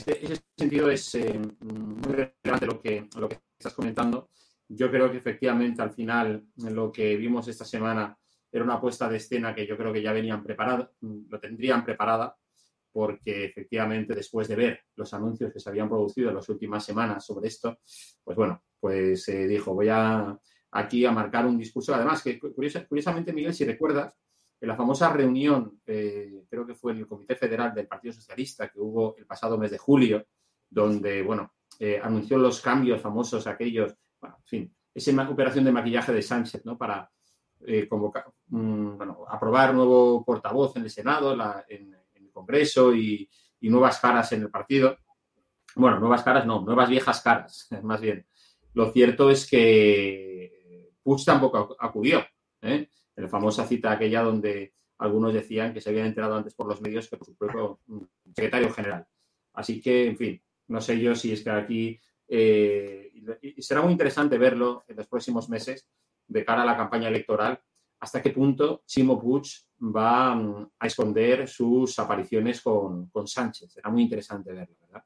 ese 0.07 0.43
sentido 0.57 0.91
es 0.91 1.15
eh, 1.15 1.39
muy 1.61 2.13
relevante 2.13 2.67
lo 2.67 2.81
que, 2.81 3.09
lo 3.17 3.29
que 3.29 3.39
estás 3.59 3.75
comentando. 3.75 4.31
Yo 4.69 4.91
creo 4.91 5.11
que 5.11 5.19
efectivamente 5.19 5.83
al 5.83 5.93
final 5.93 6.45
lo 6.57 6.91
que 6.93 7.17
vimos 7.17 7.49
esta 7.49 7.65
semana 7.65 8.17
era 8.53 8.65
una 8.65 8.81
puesta 8.81 9.09
de 9.09 9.17
escena 9.17 9.55
que 9.55 9.67
yo 9.67 9.77
creo 9.77 9.93
que 9.93 10.03
ya 10.03 10.13
venían 10.13 10.43
preparada, 10.43 10.91
lo 11.01 11.41
tendrían 11.41 11.85
preparada, 11.85 12.37
porque 12.93 13.45
efectivamente 13.45 14.15
después 14.15 14.49
de 14.49 14.57
ver 14.57 14.81
los 14.97 15.13
anuncios 15.15 15.53
que 15.53 15.61
se 15.61 15.69
habían 15.69 15.89
producido 15.89 16.31
en 16.31 16.37
las 16.37 16.49
últimas 16.49 16.85
semanas 16.85 17.25
sobre 17.25 17.49
esto, 17.49 17.79
pues 18.25 18.37
bueno, 18.37 18.63
pues 18.79 19.25
se 19.25 19.47
dijo, 19.47 19.75
voy 19.75 19.89
a 19.89 20.39
aquí 20.73 21.05
a 21.05 21.13
marcar 21.13 21.47
un 21.47 21.59
discurso. 21.59 21.95
Además, 21.95 22.23
que 22.23 22.39
curiosamente, 22.39 23.33
Miguel, 23.33 23.55
si 23.55 23.65
recuerdas, 23.65 24.13
en 24.61 24.69
la 24.69 24.77
famosa 24.77 25.11
reunión, 25.11 25.81
eh, 25.87 26.45
creo 26.49 26.67
que 26.67 26.75
fue 26.75 26.93
en 26.93 26.99
el 26.99 27.07
Comité 27.07 27.35
Federal 27.35 27.75
del 27.75 27.87
Partido 27.87 28.13
Socialista, 28.13 28.69
que 28.69 28.79
hubo 28.79 29.17
el 29.17 29.27
pasado 29.27 29.57
mes 29.57 29.71
de 29.71 29.79
julio, 29.79 30.27
donde, 30.69 31.23
bueno, 31.23 31.55
eh, 31.79 31.99
anunció 32.03 32.37
los 32.37 32.61
cambios 32.61 33.01
famosos 33.01 33.47
aquellos, 33.47 33.95
bueno, 34.21 34.37
en 34.39 34.47
fin, 34.47 34.77
esa 34.93 35.31
operación 35.31 35.65
de 35.65 35.73
maquillaje 35.73 36.13
de 36.13 36.23
Sánchez, 36.23 36.65
¿no? 36.67 36.77
Para 36.77 37.11
eh, 37.67 37.89
convocar, 37.89 38.27
mm, 38.49 38.97
bueno, 38.99 39.25
aprobar 39.29 39.75
nuevo 39.75 40.25
portavoz 40.25 40.77
en 40.77 40.83
el 40.83 40.91
Senado, 40.91 41.33
en, 41.69 41.95
el 41.95 42.00
Congreso 42.41 42.95
y, 42.95 43.29
nuevas 43.63 43.99
caras 43.99 44.33
en 44.33 44.43
el 44.43 44.51
partido. 44.51 44.97
Bueno, 45.77 46.01
nuevas 46.01 46.23
caras 46.23 46.47
no, 46.47 46.63
nuevas 46.63 46.89
viejas 46.89 47.21
caras, 47.21 47.69
más 47.83 48.01
bien. 48.01 48.27
Lo 48.75 48.93
cierto 48.93 49.31
es 49.31 49.49
que 49.49 50.93
Puig 51.03 51.25
tampoco 51.25 51.77
acudió. 51.79 52.25
¿eh? 52.63 52.89
la 53.17 53.29
famosa 53.29 53.67
cita 53.67 53.93
aquella 53.93 54.23
donde 54.23 54.75
algunos 54.99 55.33
decían 55.33 55.73
que 55.73 55.81
se 55.81 55.91
habían 55.91 56.07
enterado 56.07 56.37
antes 56.37 56.55
por 56.55 56.67
los 56.67 56.81
medios 56.81 57.09
que 57.09 57.17
por 57.17 57.27
su 57.27 57.37
propio 57.37 57.81
secretario 58.35 58.71
general. 58.71 59.07
Así 59.55 59.81
que, 59.81 60.07
en 60.07 60.17
fin, 60.17 60.43
no 60.69 60.81
sé 60.81 60.99
yo 60.99 61.15
si 61.15 61.33
es 61.33 61.43
que 61.43 61.51
aquí 61.51 62.01
eh, 62.29 63.13
será 63.59 63.83
muy 63.83 63.93
interesante 63.93 64.39
verlo 64.39 64.85
en 64.89 64.97
los 64.97 65.07
próximos 65.07 65.49
meses 65.49 65.89
de 66.29 66.45
cara 66.45 66.63
a 66.63 66.67
la 66.67 66.77
campaña 66.77 67.09
electoral, 67.09 67.61
hasta 68.01 68.23
qué 68.23 68.31
punto 68.31 68.83
Chimo 68.87 69.21
Puig 69.21 69.45
va 69.95 70.35
mm, 70.35 70.71
a 70.79 70.87
esconder 70.87 71.47
sus 71.47 71.99
apariciones 71.99 72.61
con, 72.61 73.09
con 73.11 73.29
Sánchez. 73.29 73.73
Será 73.73 73.91
muy 73.91 74.03
interesante 74.03 74.53
verlo, 74.53 74.77
¿verdad? 74.81 75.05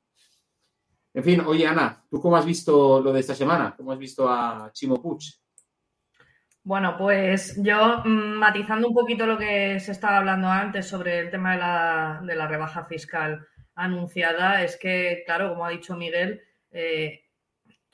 En 1.13 1.23
fin, 1.23 1.41
oye 1.47 1.67
Ana, 1.67 2.05
¿tú 2.11 2.21
cómo 2.21 2.37
has 2.37 2.45
visto 2.45 3.01
lo 3.01 3.13
de 3.13 3.21
esta 3.21 3.35
semana? 3.35 3.75
¿Cómo 3.77 3.93
has 3.93 3.99
visto 3.99 4.29
a 4.29 4.71
Chimo 4.73 5.01
Puig? 5.01 5.23
Bueno, 6.63 6.97
pues 6.97 7.61
yo 7.63 8.03
mm, 8.05 8.39
matizando 8.39 8.89
un 8.89 8.95
poquito 8.95 9.27
lo 9.27 9.37
que 9.37 9.79
se 9.81 9.93
estaba 9.93 10.19
hablando 10.19 10.49
antes 10.49 10.87
sobre 10.89 11.19
el 11.19 11.31
tema 11.31 11.53
de 11.53 11.59
la, 11.59 12.23
de 12.25 12.35
la 12.35 12.49
rebaja 12.49 12.85
fiscal 12.85 13.47
anunciada, 13.75 14.63
es 14.63 14.77
que, 14.77 15.23
claro, 15.27 15.51
como 15.51 15.67
ha 15.67 15.71
dicho 15.71 15.97
Miguel, 15.97 16.41
eh, 16.71 17.24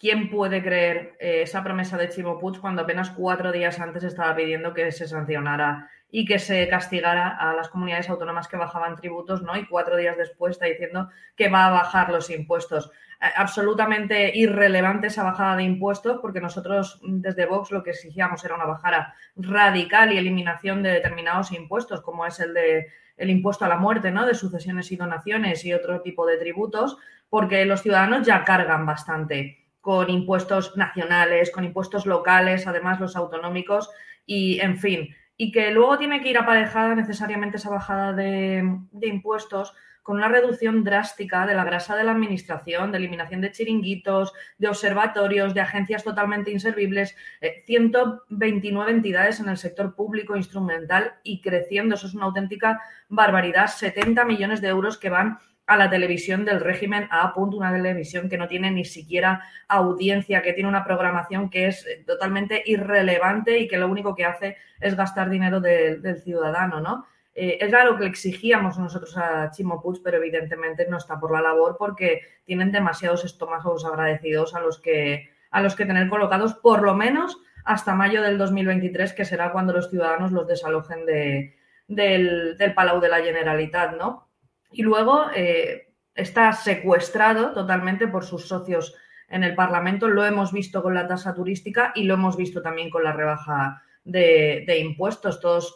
¿quién 0.01 0.31
puede 0.31 0.63
creer 0.63 1.15
eh, 1.21 1.43
esa 1.43 1.63
promesa 1.63 1.99
de 1.99 2.09
Chimo 2.09 2.39
Puig 2.41 2.59
cuando 2.59 2.83
apenas 2.83 3.11
cuatro 3.11 3.53
días 3.53 3.79
antes 3.79 4.03
estaba 4.03 4.35
pidiendo 4.35 4.73
que 4.73 4.91
se 4.91 5.07
sancionara 5.07 5.91
y 6.11 6.25
que 6.25 6.39
se 6.39 6.67
castigara 6.69 7.29
a 7.29 7.55
las 7.55 7.69
comunidades 7.69 8.09
autónomas 8.09 8.49
que 8.49 8.57
bajaban 8.57 8.97
tributos, 8.97 9.43
¿no? 9.43 9.57
Y 9.57 9.67
cuatro 9.67 9.97
días 9.97 10.17
después 10.17 10.53
está 10.53 10.67
diciendo 10.67 11.11
que 11.37 11.49
va 11.49 11.67
a 11.67 11.71
bajar 11.71 12.11
los 12.11 12.31
impuestos 12.31 12.91
absolutamente 13.37 14.35
irrelevante 14.35 15.09
esa 15.09 15.23
bajada 15.23 15.57
de 15.57 15.65
impuestos, 15.65 16.19
porque 16.23 16.41
nosotros 16.41 16.99
desde 17.03 17.45
Vox 17.45 17.71
lo 17.71 17.83
que 17.83 17.91
exigíamos 17.91 18.43
era 18.45 18.55
una 18.55 18.65
bajada 18.65 19.15
radical 19.37 20.13
y 20.13 20.19
eliminación 20.19 20.83
de 20.83 20.91
determinados 20.91 21.53
impuestos, 21.53 22.01
como 22.01 22.25
es 22.25 22.41
el 22.41 22.55
de 22.55 22.89
el 23.19 23.29
impuesto 23.29 23.67
a 23.67 23.69
la 23.69 23.77
muerte, 23.77 24.11
¿no? 24.11 24.25
De 24.25 24.35
sucesiones 24.35 24.91
y 24.93 24.97
donaciones 24.97 25.63
y 25.67 25.75
otro 25.75 26.01
tipo 26.01 26.25
de 26.25 26.39
tributos, 26.39 26.97
porque 27.29 27.67
los 27.67 27.83
ciudadanos 27.83 28.27
ya 28.27 28.43
cargan 28.45 28.87
bastante 28.87 29.60
con 29.81 30.11
impuestos 30.11 30.77
nacionales, 30.77 31.51
con 31.51 31.65
impuestos 31.65 32.07
locales, 32.07 32.67
además 32.67 33.01
los 33.01 33.17
autonómicos, 33.17 33.91
y 34.27 34.61
en 34.61 34.79
fin, 34.79 35.15
y 35.37 35.53
que 35.53 35.71
luego 35.71 35.97
tiene 35.97 36.21
que 36.21 36.29
ir 36.29 36.37
aparejada 36.37 36.95
necesariamente 36.95 37.57
esa 37.57 37.71
bajada 37.71 38.13
de, 38.13 38.63
impuestos 39.01 39.75
con 40.03 40.17
una 40.17 40.29
reducción 40.29 40.85
drástica 40.85 41.47
de 41.47 41.55
la 41.55 41.65
grasa 41.65 41.97
de 41.97 42.05
la 42.05 42.13
administración, 42.13 42.93
de 42.93 42.99
eliminación 42.99 43.41
de 43.41 43.51
chiringuitos, 43.51 44.35
de 44.59 44.69
observatorios, 44.69 45.55
de 45.55 45.63
agencias 45.63 46.05
totalmente 46.05 46.51
inservibles, 46.51 47.17
129 47.65 48.91
eh, 48.91 48.95
entidades 48.95 49.41
en 49.41 49.49
el 49.49 49.57
sector 49.57 49.95
público 49.95 50.37
instrumental 50.37 51.15
y 51.23 51.41
creciendo. 51.41 51.95
Eso 51.95 52.07
es 52.07 52.15
una 52.15 52.27
auténtica 52.27 52.81
barbaridad. 53.09 53.69
70 53.69 54.25
millones 54.27 54.61
de 54.61 54.69
euros 54.69 54.99
que 54.99 55.09
van 55.09 55.39
a 55.71 55.77
la 55.77 55.89
televisión 55.89 56.45
del 56.45 56.59
régimen 56.59 57.07
A. 57.13 57.33
una 57.37 57.73
televisión 57.73 58.29
que 58.29 58.37
no 58.37 58.49
tiene 58.49 58.73
ni 58.73 58.85
siquiera 58.85 59.45
audiencia, 59.69 60.43
que 60.43 60.53
tiene 60.53 60.69
una 60.69 60.85
programación 60.85 61.49
que 61.49 61.69
es 61.69 61.87
eh, 61.87 62.03
totalmente 62.05 62.61
irrelevante 62.67 63.57
y 63.57 63.69
que 63.69 63.79
lo 63.79 63.87
único 63.87 64.17
que 64.17 64.25
hace 64.25 64.57
es 64.81 64.97
gastar 64.97 65.31
dinero 65.31 65.61
del 65.61 66.21
ciudadano, 66.23 66.81
¿no? 66.81 67.07
Eh, 67.37 67.57
que 67.61 68.03
le 68.03 68.07
exigíamos 68.09 68.81
nosotros 68.81 69.17
a 69.17 69.53
Chimo 69.53 69.81
pero 70.03 70.17
evidentemente 70.17 70.89
no 70.89 70.97
está 70.97 71.21
por 71.21 71.31
la 71.31 71.41
labor 71.41 71.77
porque 71.79 72.23
tienen 72.45 72.73
demasiados 72.73 73.25
estómagos 73.25 73.85
agradecidos 73.85 74.57
a 74.57 74.61
los 74.61 74.81
que, 74.81 75.31
a 75.53 75.63
los 75.63 75.77
que 75.77 75.87
tener 75.87 76.09
colocados 76.09 76.55
por 76.55 76.83
lo 76.83 76.97
menos 76.97 77.39
hasta 77.65 77.95
mayo 77.95 78.23
del 78.23 78.39
2023, 78.39 79.13
que 79.13 79.25
será 79.25 79.53
cuando 79.53 79.73
los 79.73 79.89
ciudadanos 79.89 80.33
los 80.33 80.49
desalojen 80.49 81.07
de, 81.07 81.57
del, 81.87 82.57
Palau 82.75 82.99
de 82.99 83.09
la 83.09 83.21
Generalitat, 83.21 83.97
¿no? 83.97 84.30
Y 84.71 84.83
luego 84.83 85.27
eh, 85.35 85.93
está 86.15 86.53
secuestrado 86.53 87.53
totalmente 87.53 88.09
por 88.09 88.25
sus 88.25 88.47
socios 88.47 88.95
en 89.29 89.45
el 89.45 89.55
Parlamento. 89.55 90.09
Lo 90.09 90.25
hemos 90.25 90.53
visto 90.53 90.83
con 90.83 90.95
la 90.95 91.07
tasa 91.07 91.35
turística 91.35 91.93
y 91.95 92.05
lo 92.05 92.15
hemos 92.15 92.37
visto 92.37 92.63
también 92.63 92.91
con 92.91 93.05
la 93.05 93.13
rebaja 93.13 93.83
de, 94.05 94.79
impuestos. 94.79 95.41
Todos 95.41 95.75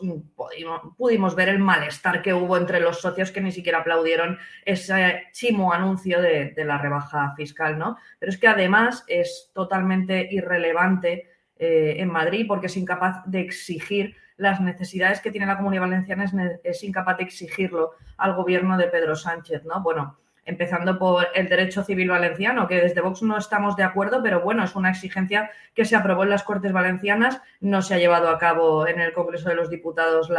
pudimos, 0.96 1.34
ver 1.34 1.48
el 1.48 1.58
malestar 1.58 2.22
que 2.22 2.34
hubo 2.34 2.56
entre 2.56 2.80
los 2.80 3.00
socios 3.00 3.30
que 3.30 3.40
ni 3.40 3.52
siquiera 3.52 3.78
aplaudieron 3.78 4.38
ese 4.64 5.24
chimo 5.32 5.72
anuncio 5.72 6.20
de, 6.20 6.52
la 6.56 6.78
rebaja 6.78 7.34
fiscal, 7.36 7.78
¿no? 7.78 7.96
Pero 8.18 8.30
es 8.30 8.38
que 8.38 8.48
además 8.48 9.04
es 9.06 9.50
totalmente 9.54 10.28
irrelevante 10.30 11.30
eh, 11.58 11.96
en 11.98 12.08
Madrid 12.08 12.46
porque 12.48 12.66
es 12.66 12.76
incapaz 12.76 13.22
de 13.26 13.40
exigir 13.40 14.16
las 14.36 14.60
necesidades 14.60 15.20
que 15.20 15.30
tiene 15.30 15.46
la 15.46 15.56
comunidad 15.56 15.82
valenciana, 15.82 16.24
es, 16.64 16.82
incapaz 16.82 17.18
de 17.18 17.24
exigirlo 17.24 17.92
al 18.16 18.34
gobierno 18.34 18.76
de 18.76 18.88
Pedro 18.88 19.14
Sánchez, 19.14 19.64
¿no? 19.64 19.80
Bueno, 19.80 20.18
empezando 20.44 20.98
por 20.98 21.28
el 21.34 21.48
derecho 21.48 21.84
civil 21.84 22.10
valenciano, 22.10 22.66
que 22.66 22.80
desde 22.80 23.00
Vox 23.00 23.22
no 23.22 23.38
estamos 23.38 23.76
de 23.76 23.84
acuerdo, 23.84 24.22
pero 24.22 24.40
bueno, 24.40 24.64
es 24.64 24.74
una 24.74 24.90
exigencia 24.90 25.50
que 25.74 25.84
se 25.84 25.96
aprobó 25.96 26.24
en 26.24 26.30
las 26.30 26.42
Cortes 26.42 26.72
Valencianas, 26.72 27.40
no 27.60 27.80
se 27.80 27.94
ha 27.94 27.98
llevado 27.98 28.28
a 28.28 28.38
cabo 28.38 28.86
en 28.86 29.00
el 29.00 29.12
Congreso 29.12 29.48
de 29.48 29.54
los 29.54 29.70
Diputados 29.70 30.30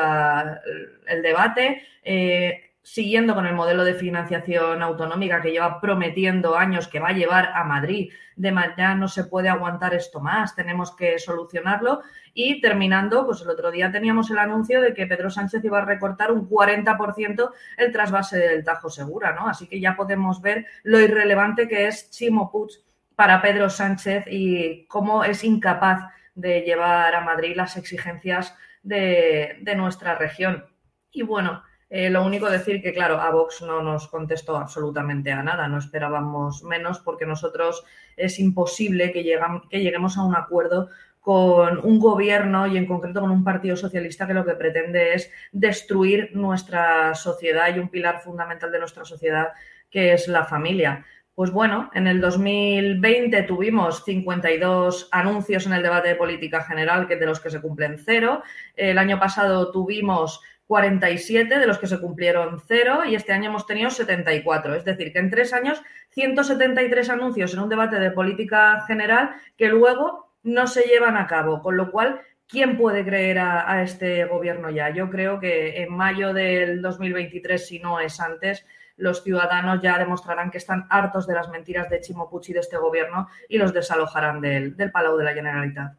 el 1.08 1.22
debate. 1.22 1.82
Eh, 2.04 2.75
siguiendo 2.86 3.34
con 3.34 3.48
el 3.48 3.56
modelo 3.56 3.84
de 3.84 3.96
financiación 3.96 4.84
autonómica 4.84 5.42
que 5.42 5.52
lleva 5.52 5.82
prometiendo 5.82 6.56
años 6.56 6.88
que 6.88 7.00
va 7.00 7.10
a 7.10 7.14
llevar 7.14 7.52
a 7.56 7.64
Madrid, 7.64 8.14
de 8.36 8.54
ya 8.78 8.94
no 8.94 9.08
se 9.08 9.24
puede 9.24 9.50
aguantar 9.50 9.96
esto 9.96 10.20
más, 10.20 10.56
tenemos 10.56 10.96
que 10.96 11.18
solucionarlo. 11.18 12.02
Y 12.36 12.62
terminando, 12.62 13.26
pues 13.26 13.42
el 13.42 13.50
otro 13.50 13.72
día 13.72 13.92
teníamos 13.92 14.30
el 14.30 14.38
anuncio 14.38 14.82
de 14.82 14.94
que 14.94 15.08
Pedro 15.08 15.32
Sánchez 15.32 15.66
iba 15.66 15.80
a 15.80 15.86
recortar 15.86 16.32
un 16.32 16.48
40% 16.48 17.52
el 17.78 17.92
trasvase 17.92 18.38
del 18.38 18.64
Tajo 18.64 18.92
Segura, 18.92 19.34
¿no? 19.34 19.48
Así 19.48 19.66
que 19.68 19.80
ya 19.80 19.96
podemos 19.96 20.40
ver 20.40 20.68
lo 20.84 21.00
irrelevante 21.00 21.68
que 21.68 21.88
es 21.88 22.12
Chimo 22.12 22.52
Puig 22.52 22.70
para 23.16 23.42
Pedro 23.42 23.68
Sánchez 23.68 24.26
y 24.28 24.86
cómo 24.86 25.24
es 25.24 25.44
incapaz 25.44 26.04
de 26.36 26.62
llevar 26.62 27.16
a 27.16 27.22
Madrid 27.22 27.56
las 27.56 27.78
exigencias 27.78 28.56
de, 28.84 29.58
de 29.62 29.76
nuestra 29.76 30.14
región. 30.14 30.66
Y 31.10 31.24
bueno, 31.24 31.64
eh, 31.98 32.10
lo 32.10 32.26
único 32.26 32.50
decir 32.50 32.82
que, 32.82 32.92
claro, 32.92 33.22
a 33.22 33.32
Vox 33.32 33.62
no 33.62 33.82
nos 33.82 34.10
contestó 34.10 34.58
absolutamente 34.58 35.32
a 35.32 35.42
nada, 35.42 35.70
no 35.70 35.78
esperábamos 35.78 36.62
menos 36.66 37.00
porque 37.00 37.26
nosotros 37.26 37.86
es 38.18 38.38
imposible 38.38 39.14
que, 39.14 39.24
que 39.70 39.80
lleguemos 39.80 40.18
a 40.18 40.24
un 40.26 40.36
acuerdo 40.36 40.90
con 41.22 41.80
un 41.80 42.00
gobierno 42.00 42.68
y 42.68 42.76
en 42.76 42.86
concreto 42.86 43.22
con 43.22 43.32
un 43.32 43.46
partido 43.46 43.78
socialista 43.78 44.28
que 44.28 44.34
lo 44.34 44.44
que 44.44 44.56
pretende 44.56 45.14
es 45.14 45.32
destruir 45.54 46.32
nuestra 46.34 47.16
sociedad 47.16 47.74
y 47.74 47.80
un 47.80 47.88
pilar 47.88 48.20
fundamental 48.20 48.74
de 48.74 48.80
nuestra 48.80 49.06
sociedad 49.06 49.54
que 49.90 50.12
es 50.12 50.28
la 50.28 50.44
familia. 50.44 51.06
Pues 51.34 51.52
bueno, 51.52 51.92
en 51.94 52.08
el 52.08 52.22
2020 52.22 53.44
tuvimos 53.44 54.06
52 54.06 55.10
anuncios 55.12 55.66
en 55.66 55.74
el 55.74 55.84
debate 55.84 56.10
de 56.10 56.16
política 56.16 56.62
general, 56.62 57.08
que 57.08 57.16
de 57.16 57.26
los 57.26 57.42
que 57.42 57.50
se 57.50 57.60
cumplen 57.60 57.98
cero. 57.98 58.42
El 58.74 58.98
año 58.98 59.20
pasado 59.20 59.70
tuvimos 59.70 60.42
47, 60.68 61.60
de 61.60 61.68
los 61.68 61.78
que 61.78 61.88
se 61.88 62.00
cumplieron 62.00 62.60
cero, 62.68 63.04
y 63.06 63.16
este 63.16 63.34
año 63.34 63.50
hemos 63.50 63.68
tenido 63.68 63.90
74. 63.90 64.76
Es 64.76 64.86
decir, 64.86 65.14
que 65.14 65.20
en 65.20 65.30
tres 65.30 65.54
años, 65.54 65.82
173 66.12 67.10
anuncios 67.10 67.54
en 67.54 67.60
un 67.60 67.70
debate 67.70 68.00
de 68.00 68.12
política 68.12 68.84
general 68.88 69.36
que 69.58 69.68
luego 69.68 70.34
no 70.44 70.68
se 70.68 70.84
llevan 70.84 71.18
a 71.18 71.28
cabo. 71.28 71.62
Con 71.62 71.78
lo 71.78 71.92
cual, 71.92 72.22
¿quién 72.48 72.78
puede 72.78 73.06
creer 73.06 73.40
a, 73.40 73.84
este 73.84 74.26
gobierno 74.26 74.70
ya? 74.70 74.90
Yo 74.90 75.10
creo 75.10 75.40
que 75.40 75.84
en 75.84 75.94
mayo 75.94 76.34
del 76.34 76.82
2023, 76.82 77.66
si 77.66 77.80
no 77.80 78.00
es 78.00 78.20
antes, 78.20 78.66
los 78.98 79.24
ciudadanos 79.24 79.82
ya 79.82 80.00
demostrarán 80.00 80.50
que 80.50 80.58
están 80.58 80.88
hartos 80.90 81.28
de 81.28 81.34
las 81.34 81.50
mentiras 81.50 81.90
de 81.90 82.00
Chimo 82.00 82.30
Puig 82.30 82.50
y 82.50 82.54
de 82.54 82.62
este 82.62 82.78
gobierno 82.78 83.28
y 83.50 83.58
los 83.58 83.74
desalojarán 83.74 84.40
del, 84.42 84.76
del 84.78 84.92
Palau 84.92 85.18
de 85.18 85.24
la 85.26 85.34
Generalitat. 85.34 85.94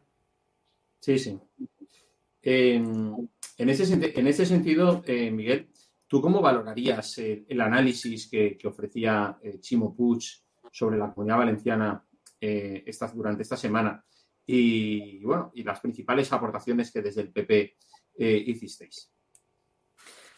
Sí, 0.99 1.19
sí. 1.19 1.39
En 3.59 3.71
ese, 3.71 4.13
en 4.19 4.27
ese 4.27 4.45
sentido, 4.45 5.03
eh, 5.07 5.31
Miguel, 5.31 5.71
¿tú 6.07 6.21
cómo 6.21 6.43
valorarías 6.43 7.19
eh, 7.19 7.45
el 7.49 7.61
análisis 7.61 8.29
que, 8.31 8.59
ofrecía 8.65 9.39
eh, 9.43 9.59
Chimo 9.61 9.95
Puig 9.95 10.23
sobre 10.71 10.99
la 10.99 11.13
comunidad 11.13 11.39
valenciana 11.39 12.03
durante 13.15 13.43
esta 13.43 13.57
semana 13.57 14.05
y, 14.45 15.25
bueno, 15.25 15.51
y 15.55 15.65
las 15.65 15.81
principales 15.81 16.33
aportaciones 16.33 16.93
que 16.93 17.03
desde 17.03 17.23
el 17.23 17.33
PP 17.33 17.77
hicisteis? 18.19 19.11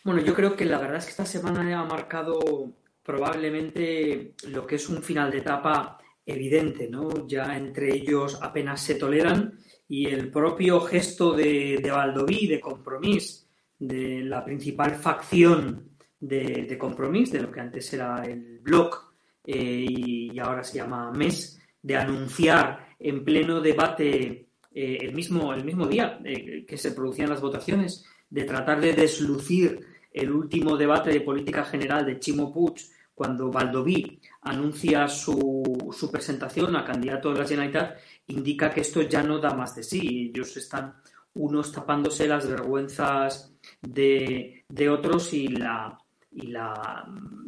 Bueno, 0.04 0.22
yo 0.22 0.32
creo 0.32 0.56
que 0.56 0.64
la 0.64 0.78
verdad 0.78 0.98
es 0.98 1.04
que 1.04 1.10
esta 1.10 1.26
semana 1.26 1.78
ha 1.78 1.84
marcado 1.84 2.72
probablemente 3.02 4.34
lo 4.46 4.66
que 4.66 4.76
es 4.76 4.88
un 4.88 5.02
final 5.02 5.30
de 5.30 5.38
etapa 5.38 5.98
evidente, 6.24 6.88
¿no? 6.88 7.26
Ya 7.26 7.56
entre 7.56 7.94
ellos 7.94 8.38
apenas 8.40 8.80
se 8.80 8.94
toleran 8.94 9.58
y 9.88 10.06
el 10.06 10.30
propio 10.30 10.80
gesto 10.80 11.32
de, 11.32 11.78
de 11.82 11.90
Valdoví, 11.90 12.46
de 12.46 12.60
compromiso, 12.60 13.46
de 13.78 14.22
la 14.22 14.44
principal 14.44 14.96
facción 14.96 15.88
de, 16.20 16.66
de 16.68 16.78
de 16.78 17.40
lo 17.40 17.50
que 17.50 17.60
antes 17.60 17.92
era 17.92 18.24
el 18.24 18.58
Bloc 18.58 19.14
eh, 19.44 19.86
y, 19.88 20.38
ahora 20.38 20.62
se 20.62 20.78
llama 20.78 21.10
MES, 21.12 21.60
de 21.80 21.96
anunciar 21.96 22.88
en 22.98 23.24
pleno 23.24 23.60
debate 23.60 24.48
eh, 24.72 24.98
el, 25.00 25.14
mismo, 25.14 25.54
el 25.54 25.64
mismo 25.64 25.86
día 25.86 26.20
eh, 26.24 26.66
que 26.66 26.76
se 26.76 26.92
producían 26.92 27.30
las 27.30 27.40
votaciones, 27.40 28.04
de 28.28 28.44
tratar 28.44 28.80
de 28.80 28.92
deslucir 28.92 29.80
el 30.12 30.30
último 30.32 30.76
debate 30.76 31.10
de 31.10 31.20
política 31.20 31.64
general 31.64 32.04
de 32.04 32.18
Chimo 32.18 32.52
Puig 32.52 32.74
cuando 33.14 33.50
Valdoví 33.50 34.20
anuncia 34.48 35.06
su, 35.08 35.62
su 35.92 36.10
presentación 36.10 36.74
a 36.76 36.84
candidato 36.84 37.32
de 37.32 37.40
la 37.40 37.46
Generalitat 37.46 37.98
indica 38.28 38.70
que 38.70 38.80
esto 38.80 39.02
ya 39.02 39.22
no 39.22 39.38
da 39.38 39.54
más 39.54 39.74
de 39.74 39.82
sí. 39.82 40.30
Ellos 40.34 40.56
están 40.56 40.94
unos 41.34 41.72
tapándose 41.72 42.26
las 42.26 42.48
vergüenzas 42.48 43.54
de, 43.80 44.64
otros 44.90 45.32
y 45.32 45.48
la, 45.48 45.98
y 46.30 46.48
la 46.48 47.06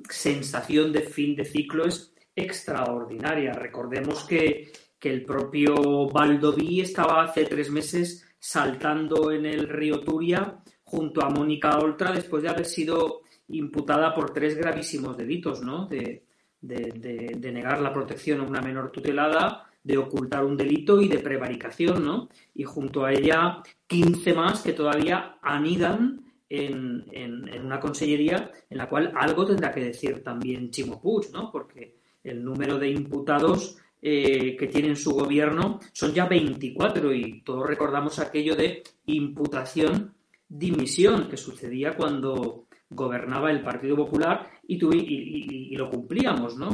sensación 0.08 0.92
de 0.92 1.02
fin 1.02 1.34
de 1.34 1.44
ciclo 1.44 1.86
es 1.86 2.12
extraordinaria. 2.34 3.52
Recordemos 3.52 4.24
que, 4.24 4.72
el 5.02 5.24
propio 5.24 6.10
Valdoví 6.10 6.82
estaba 6.82 7.22
hace 7.22 7.46
tres 7.46 7.70
meses 7.70 8.28
saltando 8.38 9.32
en 9.32 9.46
el 9.46 9.66
río 9.66 10.00
Turia 10.00 10.58
junto 10.84 11.22
a 11.22 11.30
Mónica 11.30 11.78
Oltra 11.78 12.12
después 12.12 12.42
de 12.42 12.50
haber 12.50 12.66
sido 12.66 13.22
imputada 13.48 14.14
por 14.14 14.34
tres 14.34 14.58
gravísimos 14.58 15.16
delitos, 15.16 15.62
¿no? 15.62 15.86
De, 15.86 16.26
de, 16.60 17.36
de 17.36 17.52
negar 17.52 17.80
la 17.80 17.92
protección 17.92 18.40
a 18.40 18.44
una 18.44 18.60
menor 18.60 18.90
tutelada, 18.90 19.70
de 19.82 19.96
ocultar 19.96 20.44
un 20.44 20.56
delito 20.56 21.00
y 21.00 21.08
de 21.08 21.18
prevaricación, 21.18 22.04
¿no? 22.04 22.28
Y 22.54 22.64
junto 22.64 23.04
a 23.04 23.12
ella 23.12 23.62
15 23.86 24.34
más 24.34 24.62
que 24.62 24.72
todavía 24.72 25.38
anidan 25.42 26.22
en, 26.48 27.04
en, 27.12 27.64
una 27.64 27.80
consellería 27.80 28.50
en 28.68 28.78
la 28.78 28.88
cual 28.88 29.12
algo 29.16 29.46
tendrá 29.46 29.72
que 29.72 29.84
decir 29.84 30.22
también 30.22 30.70
Chimo 30.70 31.00
Puig, 31.00 31.30
¿no? 31.32 31.50
Porque 31.50 31.96
el 32.22 32.44
número 32.44 32.78
de 32.78 32.90
imputados 32.90 33.78
eh, 34.02 34.56
que 34.56 34.66
tiene 34.66 34.96
su 34.96 35.12
gobierno 35.12 35.80
son 35.92 36.12
ya 36.12 36.26
24 36.26 37.14
y 37.14 37.42
todos 37.42 37.66
recordamos 37.66 38.18
aquello 38.18 38.56
de 38.56 38.82
imputación 39.06 40.14
dimisión 40.48 41.28
que 41.28 41.36
sucedía 41.36 41.96
cuando 41.96 42.66
gobernaba 42.90 43.50
el 43.50 43.62
Partido 43.62 43.96
Popular 43.96 44.50
y, 44.66 44.78
y, 44.84 45.76
lo 45.76 45.88
cumplíamos, 45.88 46.56
¿no? 46.56 46.70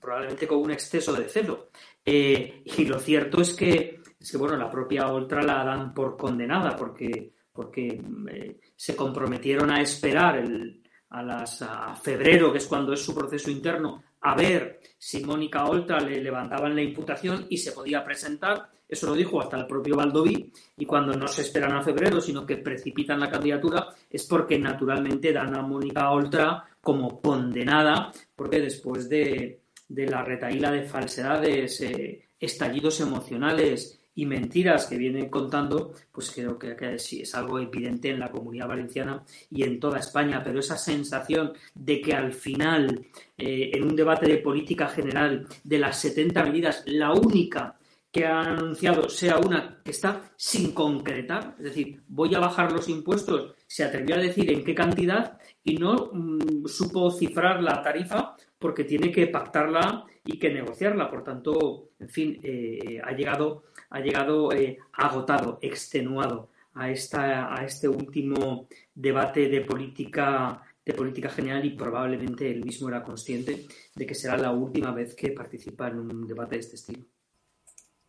probablemente 0.00 0.48
con 0.48 0.58
un 0.58 0.72
exceso 0.72 1.12
de 1.14 1.28
celo. 1.28 1.68
Eh, 2.04 2.62
y 2.64 2.84
lo 2.84 2.98
cierto 2.98 3.40
es 3.40 3.54
que, 3.54 4.00
es 4.18 4.30
que, 4.30 4.36
bueno, 4.36 4.56
la 4.56 4.68
propia 4.68 5.06
Oltra 5.06 5.42
la 5.42 5.64
dan 5.64 5.94
por 5.94 6.16
condenada 6.16 6.76
porque, 6.76 7.32
porque 7.52 8.02
eh, 8.30 8.60
se 8.74 8.96
comprometieron 8.96 9.70
a 9.70 9.80
esperar 9.80 10.38
el, 10.38 10.82
a, 11.10 11.44
a 11.44 11.94
febrero, 11.94 12.50
que 12.50 12.58
es 12.58 12.66
cuando 12.66 12.92
es 12.92 13.00
su 13.00 13.14
proceso 13.14 13.50
interno, 13.50 14.02
a 14.20 14.34
ver 14.34 14.80
si 14.98 15.24
Mónica 15.24 15.64
Oltra 15.64 16.00
le 16.00 16.20
levantaban 16.20 16.74
la 16.74 16.82
imputación 16.82 17.46
y 17.48 17.58
se 17.58 17.72
podía 17.72 18.04
presentar. 18.04 18.70
Eso 18.92 19.06
lo 19.06 19.14
dijo 19.14 19.40
hasta 19.40 19.56
el 19.56 19.66
propio 19.66 19.96
Valdoví. 19.96 20.52
Y 20.76 20.84
cuando 20.84 21.14
no 21.14 21.26
se 21.26 21.40
esperan 21.40 21.72
a 21.72 21.82
febrero, 21.82 22.20
sino 22.20 22.44
que 22.44 22.58
precipitan 22.58 23.20
la 23.20 23.30
candidatura, 23.30 23.88
es 24.10 24.26
porque 24.26 24.58
naturalmente 24.58 25.32
dan 25.32 25.56
a 25.56 25.62
Mónica 25.62 26.10
Oltra 26.10 26.62
como 26.78 27.22
condenada, 27.22 28.12
porque 28.36 28.60
después 28.60 29.08
de, 29.08 29.62
de 29.88 30.06
la 30.06 30.22
retaíla 30.22 30.70
de 30.70 30.82
falsedades, 30.82 31.80
eh, 31.80 32.28
estallidos 32.38 33.00
emocionales 33.00 33.98
y 34.14 34.26
mentiras 34.26 34.84
que 34.86 34.98
vienen 34.98 35.30
contando, 35.30 35.94
pues 36.12 36.30
creo 36.30 36.58
que, 36.58 36.98
sí 36.98 37.22
es 37.22 37.34
algo 37.34 37.58
evidente 37.58 38.10
en 38.10 38.20
la 38.20 38.30
comunidad 38.30 38.68
valenciana 38.68 39.24
y 39.48 39.62
en 39.62 39.80
toda 39.80 40.00
España, 40.00 40.42
pero 40.44 40.60
esa 40.60 40.76
sensación 40.76 41.54
de 41.74 41.98
que 42.02 42.12
al 42.12 42.34
final, 42.34 43.06
eh, 43.38 43.70
en 43.72 43.84
un 43.84 43.96
debate 43.96 44.26
de 44.28 44.36
política 44.36 44.86
general, 44.88 45.46
de 45.64 45.78
las 45.78 45.98
70 45.98 46.44
medidas, 46.44 46.82
la 46.84 47.12
única 47.12 47.78
que 48.12 48.26
han 48.26 48.46
anunciado 48.46 49.08
sea 49.08 49.38
una 49.38 49.80
que 49.82 49.90
está 49.90 50.30
sin 50.36 50.72
concretar, 50.72 51.56
es 51.58 51.64
decir, 51.64 52.02
voy 52.08 52.34
a 52.34 52.40
bajar 52.40 52.70
los 52.70 52.88
impuestos, 52.90 53.54
se 53.66 53.84
atrevió 53.84 54.16
a 54.16 54.18
decir 54.18 54.52
en 54.52 54.62
qué 54.62 54.74
cantidad 54.74 55.38
y 55.64 55.78
no 55.78 56.10
mm, 56.12 56.66
supo 56.66 57.10
cifrar 57.10 57.62
la 57.62 57.82
tarifa 57.82 58.36
porque 58.58 58.84
tiene 58.84 59.10
que 59.10 59.28
pactarla 59.28 60.04
y 60.26 60.38
que 60.38 60.52
negociarla. 60.52 61.10
Por 61.10 61.24
tanto, 61.24 61.88
en 61.98 62.08
fin, 62.10 62.38
eh, 62.42 63.00
ha 63.02 63.12
llegado, 63.12 63.64
ha 63.88 64.00
llegado 64.00 64.52
eh, 64.52 64.78
agotado, 64.92 65.58
extenuado 65.62 66.50
a, 66.74 66.90
esta, 66.90 67.54
a 67.54 67.64
este 67.64 67.88
último 67.88 68.68
debate 68.94 69.48
de 69.48 69.62
política 69.62 70.62
de 70.84 70.94
política 70.94 71.28
general 71.30 71.64
y 71.64 71.70
probablemente 71.70 72.50
él 72.50 72.64
mismo 72.64 72.88
era 72.88 73.04
consciente 73.04 73.66
de 73.94 74.04
que 74.04 74.16
será 74.16 74.36
la 74.36 74.50
última 74.50 74.90
vez 74.90 75.14
que 75.14 75.30
participa 75.30 75.86
en 75.88 76.00
un 76.00 76.26
debate 76.26 76.56
de 76.56 76.60
este 76.60 76.74
estilo. 76.74 77.04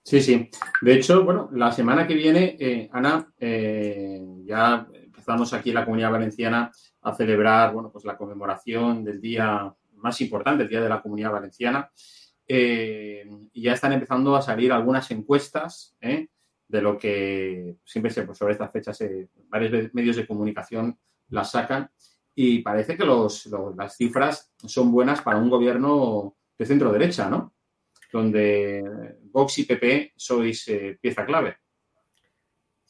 Sí, 0.04 0.22
sí. 0.22 0.50
De 0.82 0.94
hecho, 0.94 1.24
bueno, 1.24 1.50
la 1.54 1.72
semana 1.72 2.06
que 2.06 2.14
viene, 2.14 2.58
eh, 2.60 2.90
Ana, 2.92 3.32
ya 3.40 4.88
empezamos 4.92 5.54
aquí 5.54 5.70
en 5.70 5.76
la 5.76 5.86
Comunidad 5.86 6.12
Valenciana 6.12 6.70
a 7.02 7.14
celebrar, 7.16 7.74
bueno, 7.74 7.90
pues 7.92 8.04
la 8.04 8.18
conmemoración 8.18 9.04
del 9.04 9.22
día 9.22 9.74
más 10.04 10.20
importante, 10.22 10.64
el 10.64 10.70
Día 10.70 10.82
de 10.82 10.90
la 10.90 11.02
Comunidad 11.02 11.32
Valenciana. 11.32 11.90
Eh, 12.46 13.26
y 13.54 13.62
ya 13.62 13.74
están 13.74 13.94
empezando 13.94 14.36
a 14.36 14.42
salir 14.42 14.72
algunas 14.74 15.10
encuestas 15.12 15.96
¿eh? 16.02 16.28
de 16.68 16.82
lo 16.82 16.98
que 16.98 17.78
siempre 17.86 18.12
se, 18.12 18.24
pues 18.24 18.38
sobre 18.38 18.54
estas 18.54 18.72
fechas 18.72 19.00
eh, 19.02 19.30
varios 19.48 19.94
medios 19.94 20.18
de 20.18 20.28
comunicación 20.28 20.98
las 21.30 21.52
sacan. 21.52 21.90
y 22.36 22.62
parece 22.62 22.98
que 22.98 23.06
los, 23.06 23.48
las 23.78 23.96
cifras 23.96 24.52
son 24.66 24.92
buenas 24.92 25.22
para 25.22 25.38
un 25.38 25.50
gobierno 25.50 26.36
de 26.58 26.66
centro 26.66 26.92
derecha, 26.92 27.30
¿no? 27.30 27.54
Donde 28.14 29.16
Vox 29.24 29.58
y 29.58 29.66
PP 29.66 30.14
sois 30.16 30.72
pieza 31.02 31.26
clave. 31.26 31.58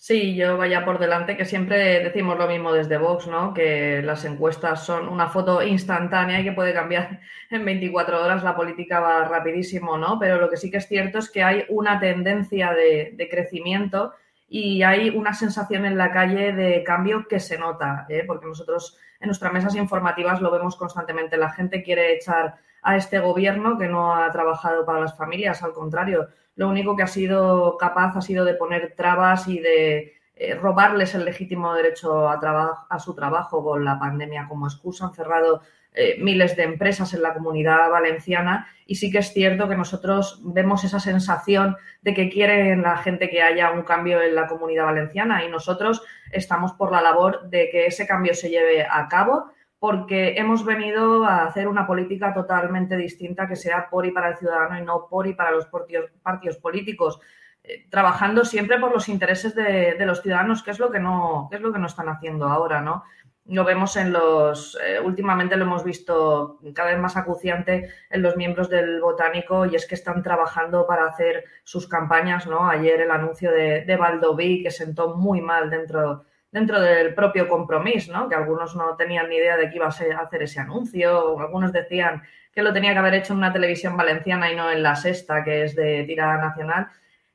Sí, 0.05 0.35
yo 0.35 0.57
vaya 0.57 0.83
por 0.83 0.99
delante 0.99 1.37
que 1.37 1.45
siempre 1.45 2.03
decimos 2.03 2.37
lo 2.37 2.45
mismo 2.45 2.73
desde 2.73 2.97
Vox, 2.97 3.25
¿no? 3.27 3.53
Que 3.53 4.01
las 4.01 4.25
encuestas 4.25 4.85
son 4.85 5.07
una 5.07 5.29
foto 5.29 5.63
instantánea 5.63 6.41
y 6.41 6.43
que 6.43 6.51
puede 6.51 6.73
cambiar 6.73 7.21
en 7.49 7.63
24 7.63 8.21
horas, 8.21 8.43
la 8.43 8.53
política 8.53 8.99
va 8.99 9.23
rapidísimo, 9.23 9.97
¿no? 9.97 10.19
Pero 10.19 10.41
lo 10.41 10.49
que 10.49 10.57
sí 10.57 10.69
que 10.69 10.79
es 10.79 10.89
cierto 10.89 11.19
es 11.19 11.31
que 11.31 11.41
hay 11.41 11.63
una 11.69 12.01
tendencia 12.01 12.73
de, 12.73 13.15
crecimiento 13.31 14.11
y 14.55 14.83
hay 14.83 15.09
una 15.09 15.33
sensación 15.33 15.83
en 15.83 15.97
la 15.97 16.11
calle 16.11 16.53
de 16.53 16.83
cambio 16.83 17.27
que 17.27 17.39
se 17.39 17.57
nota, 17.57 18.05
¿eh? 18.07 18.23
porque 18.27 18.45
nosotros 18.45 18.99
en 19.19 19.25
nuestras 19.25 19.51
mesas 19.51 19.73
informativas 19.73 20.41
lo 20.41 20.51
vemos 20.51 20.75
constantemente. 20.75 21.37
La 21.37 21.49
gente 21.49 21.81
quiere 21.81 22.13
echar 22.13 22.57
a 22.83 22.95
este 22.95 23.17
gobierno 23.17 23.79
que 23.79 23.87
no 23.87 24.13
ha 24.13 24.31
trabajado 24.31 24.85
para 24.85 24.99
las 24.99 25.17
familias, 25.17 25.63
al 25.63 25.73
contrario, 25.73 26.27
lo 26.55 26.69
único 26.69 26.95
que 26.95 27.01
ha 27.01 27.07
sido 27.07 27.77
capaz 27.79 28.15
ha 28.15 28.21
sido 28.21 28.45
de 28.45 28.53
poner 28.53 28.93
trabas 28.95 29.47
y 29.47 29.57
de 29.57 30.13
eh, 30.35 30.53
robarles 30.53 31.15
el 31.15 31.25
legítimo 31.25 31.73
derecho 31.73 32.29
a, 32.29 32.85
a 32.87 32.99
su 32.99 33.15
trabajo 33.15 33.63
con 33.63 33.83
la 33.83 33.97
pandemia 33.97 34.45
como 34.47 34.67
excusa. 34.67 35.05
Han 35.05 35.15
cerrado 35.15 35.63
eh, 35.93 36.17
miles 36.19 36.55
de 36.55 36.63
empresas 36.63 37.13
en 37.13 37.21
la 37.21 37.33
comunidad 37.33 37.89
valenciana 37.89 38.67
y 38.85 38.95
sí 38.95 39.11
que 39.11 39.19
es 39.19 39.31
cierto 39.31 39.69
que 39.69 39.75
nosotros 39.75 40.41
vemos 40.43 40.83
esa 40.83 40.99
sensación 40.99 41.77
de 42.01 42.13
que 42.13 42.29
quieren 42.29 42.81
la 42.81 42.97
gente 42.97 43.29
que 43.29 43.41
haya 43.41 43.71
un 43.71 43.83
cambio 43.83 44.21
en 44.21 44.35
la 44.35 44.47
comunidad 44.47 44.85
valenciana 44.85 45.43
y 45.45 45.49
nosotros 45.49 46.01
estamos 46.31 46.73
por 46.73 46.91
la 46.91 47.01
labor 47.01 47.49
de 47.49 47.69
que 47.69 47.85
ese 47.85 48.07
cambio 48.07 48.33
se 48.33 48.49
lleve 48.49 48.85
a 48.89 49.07
cabo 49.07 49.51
porque 49.83 50.35
hemos 50.37 50.63
venido 50.63 51.25
a 51.25 51.43
hacer 51.43 51.67
una 51.67 51.85
política 51.85 52.33
totalmente 52.33 52.95
distinta 52.95 53.49
que 53.49 53.57
sea 53.57 53.89
por 53.89 54.05
y 54.05 54.11
para 54.11 54.29
el 54.29 54.37
ciudadano 54.37 54.79
y 54.79 54.81
no 54.81 55.07
por 55.09 55.27
y 55.27 55.33
para 55.33 55.51
los 55.51 55.65
partidos, 55.65 56.57
políticos, 56.57 57.19
eh, 57.61 57.85
trabajando 57.89 58.45
siempre 58.45 58.79
por 58.79 58.93
los 58.93 59.09
intereses 59.09 59.53
de, 59.53 59.97
los 60.05 60.21
ciudadanos, 60.21 60.63
que 60.63 60.71
es 60.71 60.79
lo 60.79 60.89
que 60.89 61.01
no, 61.01 61.49
es 61.51 61.59
lo 61.59 61.73
que 61.73 61.79
no 61.79 61.87
están 61.87 62.07
haciendo 62.07 62.45
ahora, 62.45 62.79
¿no? 62.79 63.03
Lo 63.45 63.65
vemos 63.65 63.97
en 63.97 64.13
los, 64.13 64.77
eh, 64.85 64.99
últimamente 64.99 65.57
lo 65.57 65.65
hemos 65.65 65.83
visto 65.83 66.59
cada 66.73 66.91
vez 66.91 66.99
más 66.99 67.17
acuciante 67.17 67.89
en 68.09 68.21
los 68.21 68.37
miembros 68.37 68.69
del 68.69 69.01
botánico 69.01 69.65
y 69.65 69.75
es 69.75 69.85
que 69.85 69.95
están 69.95 70.23
trabajando 70.23 70.87
para 70.87 71.07
hacer 71.07 71.43
sus 71.63 71.87
campañas, 71.87 72.47
¿no? 72.47 72.69
Ayer 72.69 73.01
el 73.01 73.11
anuncio 73.11 73.51
de, 73.51 73.83
de 73.85 73.97
Valdoví 73.97 74.63
que 74.63 74.71
sentó 74.71 75.15
muy 75.15 75.41
mal 75.41 75.69
dentro 75.69 76.25
dentro 76.53 76.79
del 76.79 77.15
propio 77.15 77.49
compromiso, 77.49 78.13
¿no? 78.13 78.29
Que 78.29 78.35
algunos 78.35 78.75
no 78.75 78.95
tenían 78.95 79.27
ni 79.27 79.37
idea 79.37 79.57
de 79.57 79.69
que 79.69 79.77
iba 79.77 79.87
a, 79.87 79.89
hacer 79.89 80.43
ese 80.43 80.59
anuncio, 80.59 81.39
algunos 81.39 81.73
decían 81.73 82.21
que 82.53 82.61
lo 82.61 82.71
tenía 82.71 82.93
que 82.93 82.99
haber 82.99 83.15
hecho 83.15 83.33
en 83.33 83.39
una 83.39 83.51
televisión 83.51 83.97
valenciana 83.97 84.51
y 84.51 84.55
no 84.55 84.69
en 84.69 84.83
la 84.83 84.95
sexta, 84.95 85.43
que 85.43 85.63
es 85.63 85.75
de 85.75 86.03
tirada 86.03 86.37
nacional. 86.37 86.89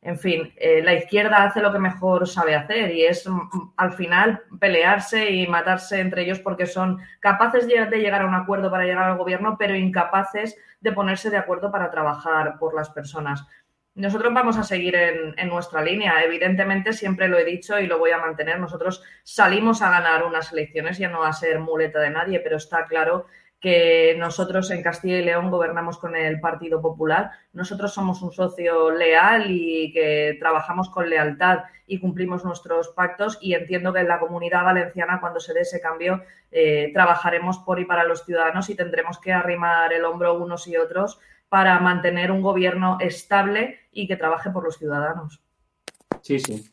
En 0.08 0.18
fin, 0.18 0.54
eh, 0.56 0.80
la 0.82 0.94
izquierda 0.94 1.44
hace 1.44 1.60
lo 1.60 1.70
que 1.70 1.78
mejor 1.78 2.26
sabe 2.26 2.54
hacer 2.54 2.92
y 2.92 3.04
es 3.04 3.28
mm, 3.28 3.72
al 3.76 3.92
final 3.92 4.42
pelearse 4.58 5.30
y 5.30 5.46
matarse 5.46 6.00
entre 6.00 6.22
ellos 6.22 6.38
porque 6.38 6.64
son 6.64 6.98
capaces 7.20 7.66
de 7.68 7.98
llegar 7.98 8.22
a 8.22 8.26
un 8.26 8.32
acuerdo 8.34 8.70
para 8.70 8.84
llegar 8.84 9.04
al 9.04 9.18
gobierno, 9.18 9.56
pero 9.58 9.76
incapaces 9.76 10.56
de 10.80 10.92
ponerse 10.92 11.28
de 11.28 11.36
acuerdo 11.36 11.70
para 11.70 11.90
trabajar 11.90 12.58
por 12.58 12.74
las 12.74 12.88
personas. 12.88 13.46
Nosotros 13.96 14.32
vamos 14.32 14.56
a 14.56 14.62
seguir 14.62 14.96
en, 14.96 15.48
nuestra 15.48 15.82
línea. 15.82 16.24
Evidentemente, 16.24 16.94
siempre 16.94 17.28
lo 17.28 17.36
he 17.36 17.44
dicho 17.44 17.78
y 17.78 17.86
lo 17.86 17.98
voy 17.98 18.12
a 18.12 18.18
mantener. 18.18 18.58
Nosotros 18.58 19.02
salimos 19.24 19.82
a 19.82 19.90
ganar 19.90 20.24
unas 20.24 20.50
elecciones 20.54 20.98
y 21.00 21.06
no 21.06 21.22
a 21.22 21.34
ser 21.34 21.58
muleta 21.58 22.00
de 22.00 22.08
nadie, 22.08 22.40
pero 22.40 22.56
está 22.56 22.86
claro 22.86 23.26
que 23.60 24.14
nosotros 24.18 24.70
en 24.70 24.82
Castilla 24.82 25.18
y 25.18 25.24
León 25.24 25.50
gobernamos 25.50 25.98
con 25.98 26.14
el 26.14 26.40
Partido 26.40 26.80
Popular. 26.80 27.32
Nosotros 27.52 27.92
somos 27.92 28.22
un 28.22 28.32
socio 28.32 28.90
leal 28.90 29.46
y 29.50 29.92
que 29.92 30.36
trabajamos 30.38 30.88
con 30.90 31.10
lealtad 31.10 31.64
y 31.86 31.98
cumplimos 31.98 32.44
nuestros 32.44 32.88
pactos 32.90 33.38
y 33.40 33.54
entiendo 33.54 33.92
que 33.92 34.00
en 34.00 34.08
la 34.08 34.20
comunidad 34.20 34.64
valenciana 34.64 35.20
cuando 35.20 35.40
se 35.40 35.54
dé 35.54 35.60
ese 35.60 35.80
cambio 35.80 36.22
eh, 36.52 36.90
trabajaremos 36.94 37.58
por 37.58 37.80
y 37.80 37.84
para 37.84 38.04
los 38.04 38.24
ciudadanos 38.24 38.70
y 38.70 38.76
tendremos 38.76 39.18
que 39.18 39.32
arrimar 39.32 39.92
el 39.92 40.04
hombro 40.04 40.38
unos 40.38 40.68
y 40.68 40.76
otros 40.76 41.18
para 41.48 41.78
mantener 41.80 42.30
un 42.30 42.42
gobierno 42.42 42.98
estable 43.00 43.80
y 43.90 44.06
que 44.06 44.16
trabaje 44.16 44.50
por 44.50 44.64
los 44.64 44.76
ciudadanos. 44.76 45.42
Sí, 46.22 46.38
sí. 46.38 46.64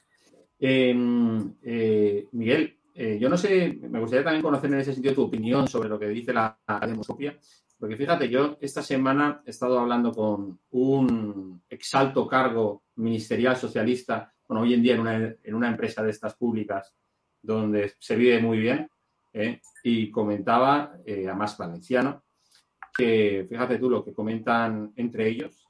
Em, 0.59 1.53
eh, 1.63 2.27
Miguel, 2.31 2.77
eh, 2.97 3.17
yo 3.19 3.27
no 3.27 3.35
sé, 3.35 3.77
me 3.89 3.99
gustaría 3.99 4.23
también 4.23 4.41
conocer 4.41 4.71
en 4.71 4.79
ese 4.79 4.93
sentido 4.93 5.13
tu 5.15 5.23
opinión 5.23 5.67
sobre 5.67 5.89
lo 5.89 5.99
que 5.99 6.07
dice 6.07 6.31
la, 6.31 6.57
demoscopia, 6.87 7.37
porque 7.77 7.97
fíjate, 7.97 8.29
yo 8.29 8.57
esta 8.61 8.81
semana 8.81 9.41
he 9.45 9.49
estado 9.49 9.77
hablando 9.77 10.13
con 10.13 10.57
un 10.71 11.61
exalto 11.67 12.25
cargo 12.25 12.83
ministerial 12.95 13.57
socialista, 13.57 14.33
bueno, 14.47 14.63
hoy 14.63 14.75
en 14.75 14.81
día 14.81 14.95
en 14.95 15.55
una, 15.55 15.67
empresa 15.67 16.01
de 16.03 16.11
estas 16.11 16.35
públicas 16.35 16.95
donde 17.41 17.93
se 17.99 18.15
vive 18.15 18.39
muy 18.39 18.59
bien, 18.59 18.89
¿eh? 19.33 19.59
y 19.83 20.09
comentaba, 20.09 20.93
además 21.05 21.57
valenciano, 21.57 22.23
que, 22.97 23.45
fíjate 23.49 23.77
tú 23.77 23.89
lo 23.89 24.05
que 24.05 24.13
comentan 24.13 24.93
entre 24.95 25.27
ellos, 25.27 25.64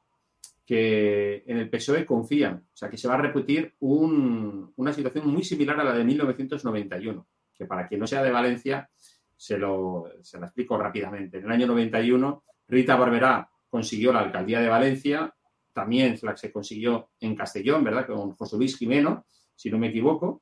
que 0.65 1.43
en 1.45 1.57
el 1.57 1.69
PSOE 1.69 2.05
confían, 2.05 2.65
o 2.73 2.75
sea, 2.75 2.89
que 2.89 2.97
se 2.97 3.07
va 3.07 3.13
a 3.13 3.21
repetir 3.21 3.75
una 3.79 4.93
situación 4.93 5.27
muy 5.27 5.43
similar 5.43 5.79
a 5.79 5.83
la 5.83 5.93
de 5.93 6.03
1991, 6.03 7.27
que 7.53 7.65
para 7.65 7.87
quien 7.87 7.99
no 7.99 8.07
sea 8.07 8.23
de 8.23 8.31
Valencia, 8.31 8.89
se 9.37 9.57
lo, 9.57 10.05
se 10.21 10.39
la 10.39 10.47
explico 10.47 10.77
rápidamente. 10.77 11.37
En 11.37 11.45
el 11.45 11.51
año 11.51 11.67
91, 11.67 12.43
Rita 12.67 12.95
Barberá 12.95 13.47
consiguió 13.69 14.11
la 14.11 14.21
alcaldía 14.21 14.59
de 14.59 14.69
Valencia, 14.69 15.33
también 15.71 16.17
la 16.23 16.31
que 16.31 16.39
se 16.39 16.51
consiguió 16.51 17.11
en 17.19 17.35
Castellón, 17.35 17.83
¿verdad? 17.83 18.07
Con 18.07 18.31
José 18.31 18.57
Luis 18.57 18.77
Jimeno, 18.77 19.25
si 19.53 19.69
no 19.69 19.77
me 19.77 19.89
equivoco, 19.89 20.41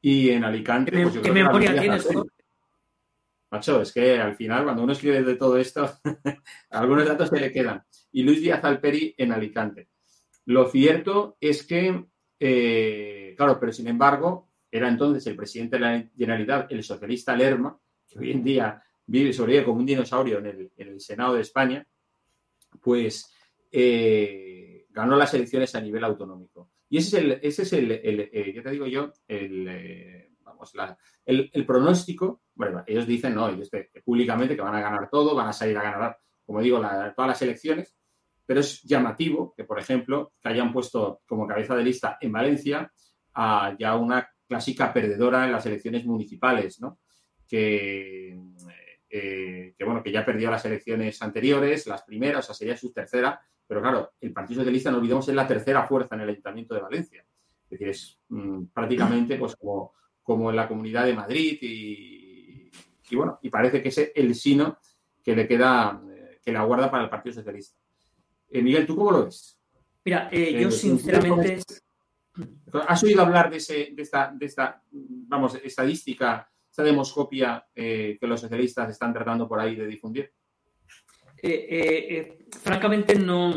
y 0.00 0.30
en 0.30 0.44
Alicante. 0.44 0.90
¿Qué, 0.90 1.02
pues 1.02 1.32
memoria 1.32 1.78
tienes? 1.78 2.08
Macho, 3.50 3.82
es 3.82 3.92
que 3.92 4.18
al 4.18 4.36
final, 4.36 4.64
cuando 4.64 4.82
uno 4.82 4.92
escribe 4.92 5.22
de 5.22 5.36
todo 5.36 5.58
esto, 5.58 5.90
algunos 6.70 7.06
datos 7.06 7.28
se 7.28 7.40
le 7.40 7.52
quedan. 7.52 7.82
Y 8.12 8.22
Luis 8.22 8.40
Díaz 8.40 8.64
Alperi 8.64 9.14
en 9.16 9.32
Alicante. 9.32 9.88
Lo 10.46 10.68
cierto 10.68 11.36
es 11.40 11.64
que, 11.64 12.04
eh, 12.38 13.34
claro, 13.36 13.58
pero 13.60 13.72
sin 13.72 13.88
embargo, 13.88 14.48
era 14.70 14.88
entonces 14.88 15.26
el 15.26 15.36
presidente 15.36 15.76
de 15.76 15.80
la 15.80 16.10
Generalidad, 16.16 16.66
el 16.70 16.82
socialista 16.82 17.36
Lerma, 17.36 17.78
que 18.08 18.18
hoy 18.18 18.32
en 18.32 18.42
día 18.42 18.82
vive, 19.06 19.32
sobrevive 19.32 19.64
como 19.64 19.80
un 19.80 19.86
dinosaurio 19.86 20.38
en 20.38 20.70
el, 20.76 21.00
Senado 21.00 21.34
de 21.34 21.42
España, 21.42 21.86
pues 22.80 23.32
eh, 23.70 24.86
ganó 24.90 25.16
las 25.16 25.34
elecciones 25.34 25.74
a 25.74 25.80
nivel 25.80 26.04
autonómico. 26.04 26.70
Y 26.88 26.98
ese 26.98 27.18
es 27.18 27.24
el, 27.24 27.32
ese 27.42 27.62
es 27.62 27.72
el, 27.72 27.92
eh, 27.92 28.60
te 28.62 28.70
digo 28.70 28.86
yo, 28.86 29.12
el, 29.28 30.28
vamos, 30.42 30.72
el, 31.24 31.50
el 31.52 31.66
pronóstico 31.66 32.42
bueno, 32.60 32.84
ellos 32.86 33.06
dicen, 33.06 33.34
no, 33.34 33.48
públicamente 34.04 34.54
que 34.54 34.60
van 34.60 34.74
a 34.74 34.82
ganar 34.82 35.08
todo, 35.08 35.34
van 35.34 35.48
a 35.48 35.52
salir 35.54 35.78
a 35.78 35.82
ganar, 35.82 36.18
como 36.44 36.60
digo, 36.60 36.78
todas 37.16 37.28
las 37.28 37.40
elecciones, 37.40 37.96
pero 38.50 38.62
es 38.62 38.82
llamativo 38.82 39.54
que, 39.56 39.62
por 39.62 39.78
ejemplo, 39.78 40.32
que 40.42 40.48
hayan 40.48 40.72
puesto 40.72 41.20
como 41.24 41.46
cabeza 41.46 41.76
de 41.76 41.84
lista 41.84 42.18
en 42.20 42.32
Valencia 42.32 42.92
a 43.34 43.76
ya 43.78 43.94
una 43.94 44.28
clásica 44.44 44.92
perdedora 44.92 45.44
en 45.44 45.52
las 45.52 45.66
elecciones 45.66 46.04
municipales, 46.04 46.80
¿no? 46.80 46.98
Que, 47.46 48.36
eh, 49.08 49.74
que, 49.78 49.84
bueno, 49.84 50.02
que 50.02 50.10
ya 50.10 50.26
perdió 50.26 50.50
las 50.50 50.64
elecciones 50.64 51.22
anteriores, 51.22 51.86
las 51.86 52.02
primeras, 52.02 52.40
o 52.40 52.46
sea, 52.46 52.56
sería 52.56 52.76
su 52.76 52.92
tercera, 52.92 53.40
pero 53.68 53.82
claro, 53.82 54.14
el 54.20 54.32
Partido 54.32 54.62
Socialista, 54.62 54.90
no 54.90 54.96
olvidemos, 54.96 55.28
es 55.28 55.34
la 55.36 55.46
tercera 55.46 55.86
fuerza 55.86 56.16
en 56.16 56.22
el 56.22 56.30
Ayuntamiento 56.30 56.74
de 56.74 56.80
Valencia. 56.80 57.24
Es 57.62 57.70
decir, 57.70 57.88
es 57.88 58.18
mm, 58.30 58.64
prácticamente 58.74 59.36
pues 59.36 59.54
como, 59.54 59.92
como 60.24 60.50
en 60.50 60.56
la 60.56 60.66
Comunidad 60.66 61.04
de 61.04 61.14
Madrid 61.14 61.56
y, 61.60 62.68
y 63.10 63.14
bueno, 63.14 63.38
y 63.42 63.48
parece 63.48 63.80
que 63.80 63.90
es 63.90 64.10
el 64.12 64.34
sino 64.34 64.76
que 65.22 65.36
le 65.36 65.46
queda, 65.46 66.02
eh, 66.12 66.40
que 66.44 66.50
la 66.50 66.64
guarda 66.64 66.90
para 66.90 67.04
el 67.04 67.10
Partido 67.10 67.36
Socialista. 67.36 67.79
Eh, 68.50 68.62
Miguel, 68.62 68.86
¿tú 68.86 68.96
cómo 68.96 69.12
lo 69.12 69.24
ves? 69.24 69.58
Mira, 70.04 70.28
eh, 70.32 70.60
yo 70.60 70.70
sinceramente. 70.70 71.60
¿Has 72.86 73.02
oído 73.02 73.22
hablar 73.22 73.50
de, 73.50 73.58
ese, 73.58 73.90
de, 73.92 74.02
esta, 74.02 74.32
de 74.34 74.46
esta, 74.46 74.82
vamos, 74.90 75.56
estadística, 75.62 76.48
esta 76.70 76.82
demoscopia 76.82 77.66
que 77.74 78.18
los 78.22 78.40
socialistas 78.40 78.90
están 78.90 79.12
tratando 79.12 79.48
por 79.48 79.60
ahí 79.60 79.74
de 79.74 79.86
difundir? 79.86 80.32
francamente, 82.62 83.14
no, 83.14 83.54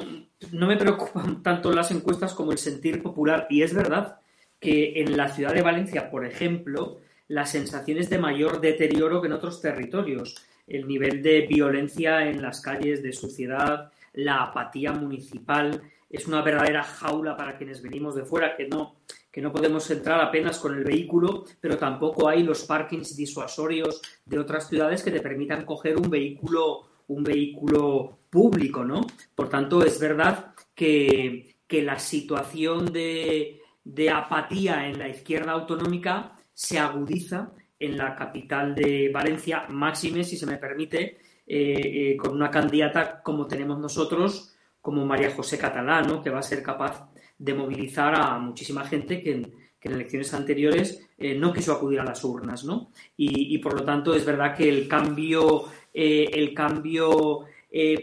no 0.51 0.67
me 0.67 0.77
preocupan 0.77 1.43
tanto 1.43 1.71
las 1.71 1.91
encuestas 1.91 2.33
como 2.33 2.51
el 2.51 2.57
sentir 2.57 3.01
popular. 3.01 3.47
Y 3.49 3.61
es 3.61 3.73
verdad 3.73 4.19
que 4.59 5.01
en 5.01 5.17
la 5.17 5.29
ciudad 5.29 5.53
de 5.53 5.61
Valencia, 5.61 6.09
por 6.09 6.25
ejemplo, 6.25 6.99
las 7.27 7.51
sensaciones 7.51 8.09
de 8.09 8.19
mayor 8.19 8.61
deterioro 8.61 9.21
que 9.21 9.27
en 9.27 9.33
otros 9.33 9.61
territorios. 9.61 10.35
El 10.67 10.87
nivel 10.87 11.21
de 11.21 11.41
violencia 11.47 12.27
en 12.27 12.41
las 12.41 12.61
calles 12.61 13.03
de 13.03 13.13
suciedad, 13.13 13.91
la 14.13 14.43
apatía 14.43 14.91
municipal, 14.93 15.81
es 16.09 16.27
una 16.27 16.41
verdadera 16.41 16.83
jaula 16.83 17.35
para 17.35 17.57
quienes 17.57 17.81
venimos 17.81 18.15
de 18.15 18.23
fuera, 18.23 18.55
que 18.55 18.67
no, 18.67 18.97
que 19.31 19.41
no 19.41 19.51
podemos 19.51 19.89
entrar 19.89 20.21
apenas 20.21 20.59
con 20.59 20.75
el 20.75 20.83
vehículo, 20.83 21.45
pero 21.59 21.77
tampoco 21.77 22.29
hay 22.29 22.43
los 22.43 22.65
parkings 22.65 23.15
disuasorios 23.15 23.99
de 24.23 24.37
otras 24.37 24.69
ciudades 24.69 25.01
que 25.01 25.09
te 25.09 25.21
permitan 25.21 25.65
coger 25.65 25.97
un 25.97 26.11
vehículo, 26.11 26.83
un 27.07 27.23
vehículo 27.23 28.19
público, 28.29 28.85
¿no? 28.85 29.07
Por 29.33 29.49
tanto, 29.49 29.83
es 29.83 29.99
verdad 29.99 30.53
que, 30.75 31.55
que 31.65 31.81
la 31.81 31.97
situación 31.97 32.93
de, 32.93 33.59
de 33.83 34.09
apatía 34.11 34.87
en 34.87 34.99
la 34.99 35.09
izquierda 35.09 35.53
autonómica 35.53 36.37
se 36.53 36.77
agudiza 36.77 37.51
en 37.79 37.97
la 37.97 38.15
capital 38.15 38.75
de 38.75 39.09
Valencia, 39.13 39.65
máxime, 39.69 40.23
si 40.23 40.37
se 40.37 40.45
me 40.45 40.57
permite, 40.57 41.17
eh, 41.45 42.11
eh, 42.13 42.17
con 42.17 42.33
una 42.33 42.49
candidata 42.49 43.21
como 43.21 43.47
tenemos 43.47 43.77
nosotros, 43.77 44.55
como 44.79 45.05
María 45.05 45.31
José 45.31 45.57
Catalán, 45.57 46.21
que 46.21 46.29
va 46.29 46.39
a 46.39 46.43
ser 46.43 46.63
capaz 46.63 47.09
de 47.37 47.53
movilizar 47.53 48.15
a 48.15 48.37
muchísima 48.39 48.85
gente 48.85 49.21
que 49.21 49.31
en, 49.31 49.63
elecciones 49.81 50.33
anteriores 50.33 51.05
eh, 51.17 51.35
no 51.35 51.51
quiso 51.51 51.73
acudir 51.73 51.99
a 51.99 52.05
las 52.05 52.23
urnas. 52.23 52.63
¿no? 52.63 52.91
Y, 53.17 53.57
por 53.57 53.73
lo 53.73 53.83
tanto 53.83 54.15
es 54.15 54.25
verdad 54.25 54.55
que 54.55 54.69
el 54.69 54.87
cambio, 54.87 55.65
el 55.93 56.53
cambio 56.53 57.45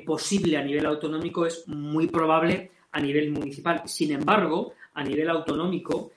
posible 0.05 0.59
a 0.59 0.63
nivel 0.63 0.85
autonómico 0.85 1.47
es 1.47 1.67
muy 1.69 2.09
probable 2.09 2.71
a 2.93 3.01
nivel 3.01 3.33
municipal. 3.33 3.81
Sin 3.87 4.13
embargo, 4.13 4.75
a 4.93 5.03
nivel 5.03 5.31
autonómico, 5.31 6.11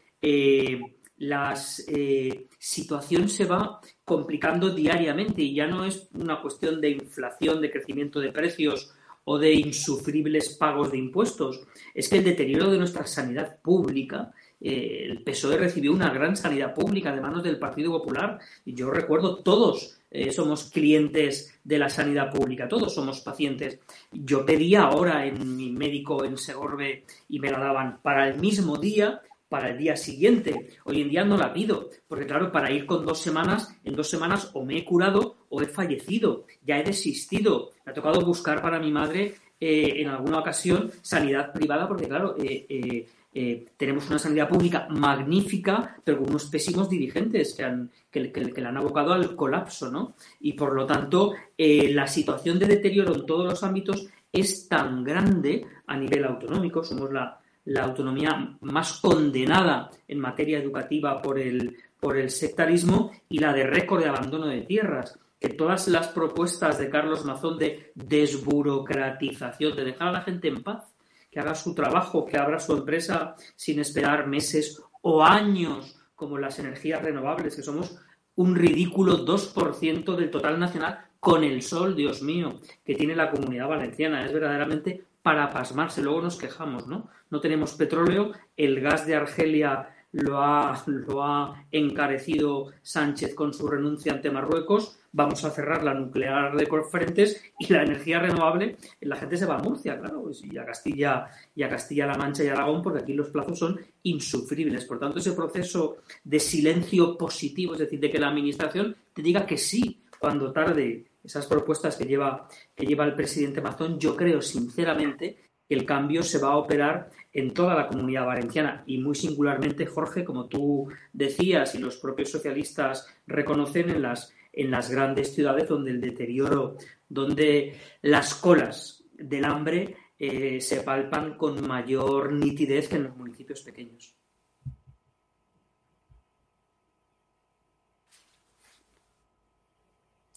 la 1.24 1.54
eh, 1.88 2.48
situación 2.58 3.30
se 3.30 3.46
va 3.46 3.80
complicando 4.04 4.70
diariamente 4.70 5.42
y 5.42 5.56
ya 5.56 5.68
no 5.68 5.86
es 5.86 6.10
una 6.14 6.42
cuestión 6.42 6.82
de 6.82 6.90
inflación, 6.90 7.62
de 7.62 7.72
crecimiento 7.72 8.20
de 8.20 8.32
precios 8.32 8.94
o 9.26 9.38
de 9.38 9.54
insufribles 9.54 10.58
pagos 10.58 10.92
de 10.92 10.98
impuestos. 10.98 11.62
Es 11.94 12.10
que 12.10 12.18
el 12.18 12.26
deterioro 12.26 12.70
de 12.70 12.78
nuestra 12.78 13.08
sanidad 13.08 13.58
pública, 13.62 14.32
eh, 14.60 15.06
el 15.06 15.24
PSOE 15.24 15.58
recibió 15.58 15.94
una 15.94 16.10
gran 16.10 16.36
sanidad 16.36 16.74
pública 16.74 17.14
de 17.14 17.22
manos 17.22 17.44
del 17.44 17.60
Partido 17.60 17.92
Popular 17.92 18.40
y 18.66 18.74
yo 18.74 18.92
recuerdo 18.92 19.38
todos 19.38 19.98
eh, 20.12 20.32
somos 20.32 20.70
clientes 20.70 21.60
de 21.64 21.80
la 21.80 21.90
sanidad 21.90 22.32
pública, 22.32 22.68
todos 22.68 22.94
somos 22.94 23.22
pacientes. 23.22 23.80
Yo 24.12 24.46
pedía 24.46 24.84
ahora 24.84 25.26
en 25.26 25.56
mi 25.56 25.72
médico 25.72 26.24
en 26.24 26.38
Segorbe 26.38 27.06
y 27.30 27.40
me 27.40 27.50
la 27.50 27.60
daban 27.60 28.00
para 28.02 28.28
el 28.28 28.40
mismo 28.40 28.78
día 28.78 29.22
para 29.54 29.70
el 29.70 29.78
día 29.78 29.96
siguiente. 29.96 30.70
Hoy 30.86 31.02
en 31.04 31.10
día 31.12 31.24
no 31.24 31.38
la 31.38 31.54
pido, 31.54 31.92
porque 32.08 32.26
claro, 32.26 32.52
para 32.52 32.72
ir 32.72 32.88
con 32.88 33.06
dos 33.06 33.22
semanas, 33.22 33.72
en 33.84 33.94
dos 33.94 34.10
semanas 34.10 34.50
o 34.56 34.66
me 34.66 34.80
he 34.80 34.84
curado 34.84 35.46
o 35.50 35.62
he 35.62 35.68
fallecido, 35.68 36.46
ya 36.66 36.80
he 36.80 36.84
desistido. 36.84 37.70
Me 37.86 37.92
ha 37.92 37.94
tocado 37.94 38.26
buscar 38.26 38.64
para 38.64 38.80
mi 38.80 38.92
madre 38.92 39.36
eh, 39.60 39.94
en 39.98 40.08
alguna 40.08 40.40
ocasión 40.40 40.90
sanidad 41.04 41.54
privada, 41.54 41.88
porque 41.88 42.08
claro, 42.08 42.36
eh, 42.44 43.06
eh, 43.32 43.66
tenemos 43.78 44.10
una 44.10 44.18
sanidad 44.18 44.50
pública 44.50 44.88
magnífica, 44.90 45.98
pero 46.04 46.18
con 46.18 46.32
unos 46.32 46.46
pésimos 46.46 46.90
dirigentes 46.90 47.54
que, 47.54 47.64
han, 47.64 47.92
que, 48.10 48.32
que, 48.32 48.60
la 48.60 48.70
han 48.70 48.78
abocado 48.78 49.14
al 49.14 49.36
colapso, 49.36 49.92
¿no? 49.92 50.16
Y 50.40 50.54
por 50.54 50.74
lo 50.74 50.88
tanto, 50.88 51.34
la 51.56 52.08
situación 52.08 52.58
de 52.58 52.66
deterioro 52.66 53.14
en 53.14 53.28
todos 53.28 53.46
los 53.46 53.64
ámbitos 53.64 54.08
es 54.32 54.68
tan 54.68 55.04
grande 55.04 55.64
a 55.86 55.96
nivel 55.96 56.26
autonómico, 56.26 56.84
somos 56.84 57.14
la 57.14 57.40
la 57.66 57.84
autonomía 57.84 58.58
más 58.62 59.00
condenada 59.00 59.90
en 60.08 60.20
materia 60.20 60.60
educativa 60.60 61.22
por 61.22 61.40
el, 61.40 61.78
por 62.00 62.18
el 62.18 62.30
sectarismo 62.30 63.12
y 63.30 63.40
la 63.40 63.54
de 63.54 63.66
récord 63.66 64.02
de 64.02 64.10
abandono 64.10 64.48
de 64.48 64.62
tierras. 64.62 65.18
Que 65.40 65.50
todas 65.50 65.88
las 65.90 66.08
propuestas 66.08 66.78
de 66.78 66.90
Carlos 66.90 67.26
Mazón 67.26 67.58
de 67.58 67.92
desburocratización, 67.96 69.76
de 69.76 69.86
dejar 69.86 70.10
a 70.10 70.14
la 70.14 70.22
gente 70.22 70.48
en 70.48 70.64
paz, 70.64 70.94
que 71.30 71.40
haga 71.40 71.56
su 71.56 71.74
trabajo, 71.74 72.26
que 72.26 72.38
abra 72.38 72.60
su 72.60 72.74
empresa 72.74 73.36
sin 73.56 73.80
esperar 73.80 74.28
meses 74.28 74.82
o 75.02 75.24
años, 75.24 76.00
como 76.16 76.38
las 76.38 76.60
energías 76.60 77.02
renovables, 77.02 77.56
que 77.56 77.64
somos 77.64 78.00
un 78.36 78.56
ridículo 78.56 79.26
2% 79.26 80.16
del 80.16 80.32
total 80.32 80.60
nacional 80.60 81.00
con 81.20 81.44
el 81.44 81.62
sol, 81.62 81.96
Dios 81.96 82.22
mío, 82.22 82.60
que 82.86 82.96
tiene 82.96 83.16
la 83.16 83.30
comunidad 83.30 83.68
valenciana. 83.68 84.26
Es 84.26 84.34
verdaderamente 84.34 85.06
para 85.24 85.50
pasmarse. 85.50 86.04
Luego 86.04 86.22
nos 86.22 86.38
quejamos, 86.38 86.88
¿no? 86.88 87.10
No 87.32 87.40
tenemos 87.40 87.74
petróleo, 87.74 88.34
el 88.56 88.80
gas 88.82 89.08
de 89.08 89.16
Argelia 89.16 89.90
lo 90.12 90.44
ha, 90.44 90.84
lo 90.86 91.24
ha 91.24 91.66
encarecido 91.72 92.68
Sánchez 92.84 93.34
con 93.34 93.52
su 93.52 93.68
renuncia 93.68 94.14
ante 94.14 94.30
Marruecos. 94.30 95.00
Vamos 95.12 95.44
a 95.44 95.50
cerrar 95.50 95.84
la 95.84 95.94
nuclear 95.94 96.56
de 96.56 96.68
Corfrentes 96.68 97.44
y 97.58 97.72
la 97.74 97.84
energía 97.84 98.20
renovable, 98.20 98.78
la 99.02 99.16
gente 99.16 99.38
se 99.38 99.46
va 99.46 99.56
a 99.56 99.64
Murcia, 99.64 100.00
claro, 100.00 100.30
y 100.44 100.58
a 100.58 100.66
Castilla 100.66 101.28
y 101.56 101.64
a 101.64 101.70
Castilla-La 101.70 102.16
Mancha 102.16 102.44
y 102.44 102.48
Aragón, 102.48 102.82
porque 102.82 103.02
aquí 103.02 103.14
los 103.14 103.30
plazos 103.30 103.58
son 103.58 103.80
insufribles. 104.04 104.86
Por 104.86 105.00
tanto, 105.00 105.20
ese 105.20 105.34
proceso 105.34 105.98
de 106.24 106.40
silencio 106.40 107.18
positivo, 107.18 107.74
es 107.74 107.80
decir, 107.80 108.00
de 108.00 108.12
que 108.12 108.20
la 108.20 108.30
administración 108.30 108.96
te 109.14 109.22
diga 109.22 109.46
que 109.46 109.58
sí 109.58 110.02
cuando 110.20 110.52
tarde 110.52 111.06
esas 111.24 111.46
propuestas 111.46 111.96
que 111.96 112.06
lleva, 112.06 112.48
que 112.76 112.86
lleva 112.86 113.06
el 113.06 113.16
presidente 113.16 113.62
Mazón, 113.62 114.00
yo 114.00 114.16
creo 114.16 114.42
sinceramente 114.42 115.38
que 115.68 115.76
el 115.76 115.86
cambio 115.86 116.22
se 116.24 116.40
va 116.40 116.50
a 116.50 116.58
operar 116.58 117.10
en 117.32 117.54
toda 117.54 117.76
la 117.76 117.88
comunidad 117.88 118.26
valenciana 118.26 118.84
y 118.86 118.98
muy 118.98 119.16
singularmente, 119.16 119.86
Jorge, 119.86 120.24
como 120.24 120.48
tú 120.48 120.90
decías 121.14 121.76
y 121.76 121.80
los 121.80 121.98
propios 121.98 122.30
socialistas 122.30 123.08
reconocen 123.26 123.90
en 123.90 124.02
las, 124.02 124.34
en 124.52 124.70
las 124.70 124.90
grandes 124.92 125.34
ciudades 125.34 125.68
donde 125.68 125.92
el 125.92 126.02
deterioro, 126.02 126.76
donde 127.08 127.80
las 128.02 128.36
colas 128.36 129.04
del 129.14 129.46
hambre 129.46 129.96
eh, 130.20 130.60
se 130.60 130.82
palpan 130.82 131.38
con 131.38 131.66
mayor 131.66 132.34
nitidez 132.34 132.90
que 132.90 132.98
en 132.98 133.04
los 133.04 133.16
municipios 133.16 133.62
pequeños. 133.62 134.16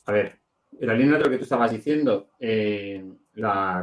A 0.06 0.12
ver, 0.12 0.45
la 0.80 0.94
línea 0.94 1.18
de 1.18 1.24
lo 1.24 1.30
que 1.30 1.38
tú 1.38 1.44
estabas 1.44 1.70
diciendo, 1.70 2.30
eh, 2.38 3.04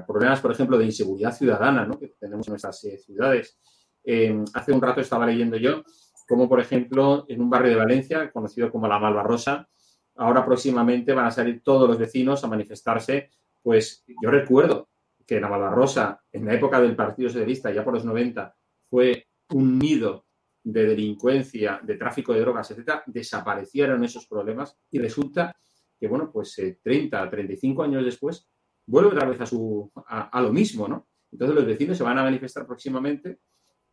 problemas, 0.07 0.39
por 0.41 0.51
ejemplo, 0.51 0.77
de 0.77 0.85
inseguridad 0.85 1.35
ciudadana 1.35 1.85
¿no? 1.85 1.99
que 1.99 2.13
tenemos 2.19 2.47
en 2.47 2.51
nuestras 2.51 2.83
eh, 2.85 2.97
ciudades. 2.97 3.57
Eh, 4.03 4.43
hace 4.53 4.71
un 4.71 4.81
rato 4.81 5.01
estaba 5.01 5.25
leyendo 5.25 5.57
yo 5.57 5.83
como, 6.27 6.47
por 6.47 6.59
ejemplo, 6.59 7.25
en 7.27 7.41
un 7.41 7.49
barrio 7.49 7.71
de 7.71 7.77
Valencia, 7.77 8.31
conocido 8.31 8.71
como 8.71 8.87
la 8.87 8.99
Malvarrosa, 8.99 9.67
ahora 10.15 10.45
próximamente 10.45 11.13
van 11.13 11.25
a 11.25 11.31
salir 11.31 11.61
todos 11.63 11.87
los 11.87 11.97
vecinos 11.97 12.43
a 12.43 12.47
manifestarse. 12.47 13.29
Pues 13.61 14.03
yo 14.21 14.29
recuerdo 14.31 14.89
que 15.25 15.39
la 15.39 15.49
Malvarrosa, 15.49 16.21
en 16.31 16.45
la 16.45 16.53
época 16.53 16.81
del 16.81 16.95
Partido 16.95 17.29
Socialista, 17.29 17.71
ya 17.71 17.83
por 17.83 17.93
los 17.93 18.05
90, 18.05 18.55
fue 18.89 19.27
un 19.49 19.79
nido 19.79 20.25
de 20.63 20.85
delincuencia, 20.85 21.79
de 21.83 21.95
tráfico 21.95 22.33
de 22.33 22.39
drogas, 22.39 22.71
etcétera, 22.71 23.03
desaparecieron 23.05 24.03
esos 24.03 24.25
problemas 24.27 24.77
y 24.89 24.99
resulta 24.99 25.55
que, 26.03 26.09
bueno, 26.09 26.29
pues 26.29 26.61
30, 26.83 27.23
eh, 27.23 27.29
35 27.29 27.81
años 27.81 28.03
después, 28.03 28.45
vuelve 28.85 29.11
otra 29.11 29.25
vez 29.25 29.39
a, 29.39 29.45
su, 29.45 29.89
a, 30.05 30.41
lo 30.41 30.51
mismo, 30.51 30.85
¿no? 30.85 31.07
Entonces 31.31 31.55
los 31.55 31.65
vecinos 31.65 31.97
se 31.97 32.03
van 32.03 32.17
a 32.17 32.23
manifestar 32.23 32.67
próximamente 32.67 33.39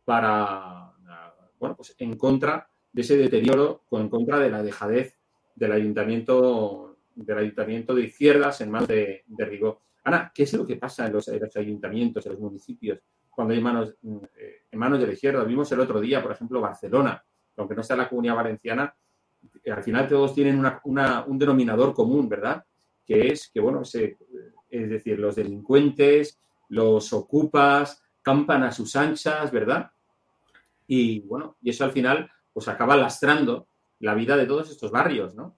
para, 0.03 0.91
bueno, 1.57 1.77
pues 1.77 1.95
en 1.99 2.17
contra 2.17 2.67
de 2.91 3.01
ese 3.01 3.15
deterioro, 3.15 3.85
en 3.91 4.09
contra 4.09 4.39
de 4.39 4.49
la 4.49 4.61
dejadez 4.61 5.21
del 5.55 5.71
ayuntamiento, 5.71 6.97
del 7.15 7.37
ayuntamiento 7.37 7.95
de 7.95 8.03
izquierdas 8.03 8.59
en 8.59 8.71
manos 8.71 8.89
de, 8.89 9.23
de 9.25 9.45
Rigó. 9.45 9.79
Ana, 10.03 10.33
¿qué 10.35 10.43
es 10.43 10.53
lo 10.53 10.67
que 10.67 10.75
pasa 10.75 11.07
en 11.07 11.13
los, 11.13 11.29
ayuntamientos, 11.55 12.25
en 12.25 12.33
los 12.33 12.41
municipios, 12.41 12.99
cuando 13.29 13.53
hay 13.53 13.61
manos, 13.61 13.95
eh, 14.37 14.63
en 14.69 14.79
manos 14.79 14.99
de 14.99 15.07
la 15.07 15.13
izquierda? 15.13 15.45
Vimos 15.45 15.71
el 15.71 15.79
otro 15.79 16.01
día, 16.01 16.21
por 16.21 16.33
ejemplo, 16.33 16.59
Barcelona, 16.59 17.23
aunque 17.55 17.73
no 17.73 17.79
está 17.79 17.95
la 17.95 18.09
comunidad 18.09 18.35
valenciana, 18.35 18.93
al 19.69 19.83
final 19.83 20.07
todos 20.07 20.33
tienen 20.33 20.63
un 20.85 21.37
denominador 21.37 21.93
común, 21.93 22.29
¿verdad? 22.29 22.63
Que 23.05 23.27
es 23.27 23.49
que, 23.53 23.59
bueno, 23.59 23.81
es 23.83 24.89
decir, 24.89 25.19
los 25.19 25.35
delincuentes, 25.35 26.39
los 26.69 27.11
ocupas, 27.13 28.01
campan 28.21 28.63
a 28.63 28.71
sus 28.71 28.95
anchas, 28.95 29.51
¿verdad? 29.51 29.91
Y 30.87 31.19
bueno, 31.21 31.57
y 31.61 31.69
eso 31.69 31.83
al 31.83 31.91
final 31.91 32.29
pues 32.53 32.67
acaba 32.67 32.95
lastrando 32.95 33.67
la 33.99 34.13
vida 34.13 34.35
de 34.35 34.45
todos 34.45 34.69
estos 34.69 34.91
barrios, 34.91 35.35
¿no? 35.35 35.57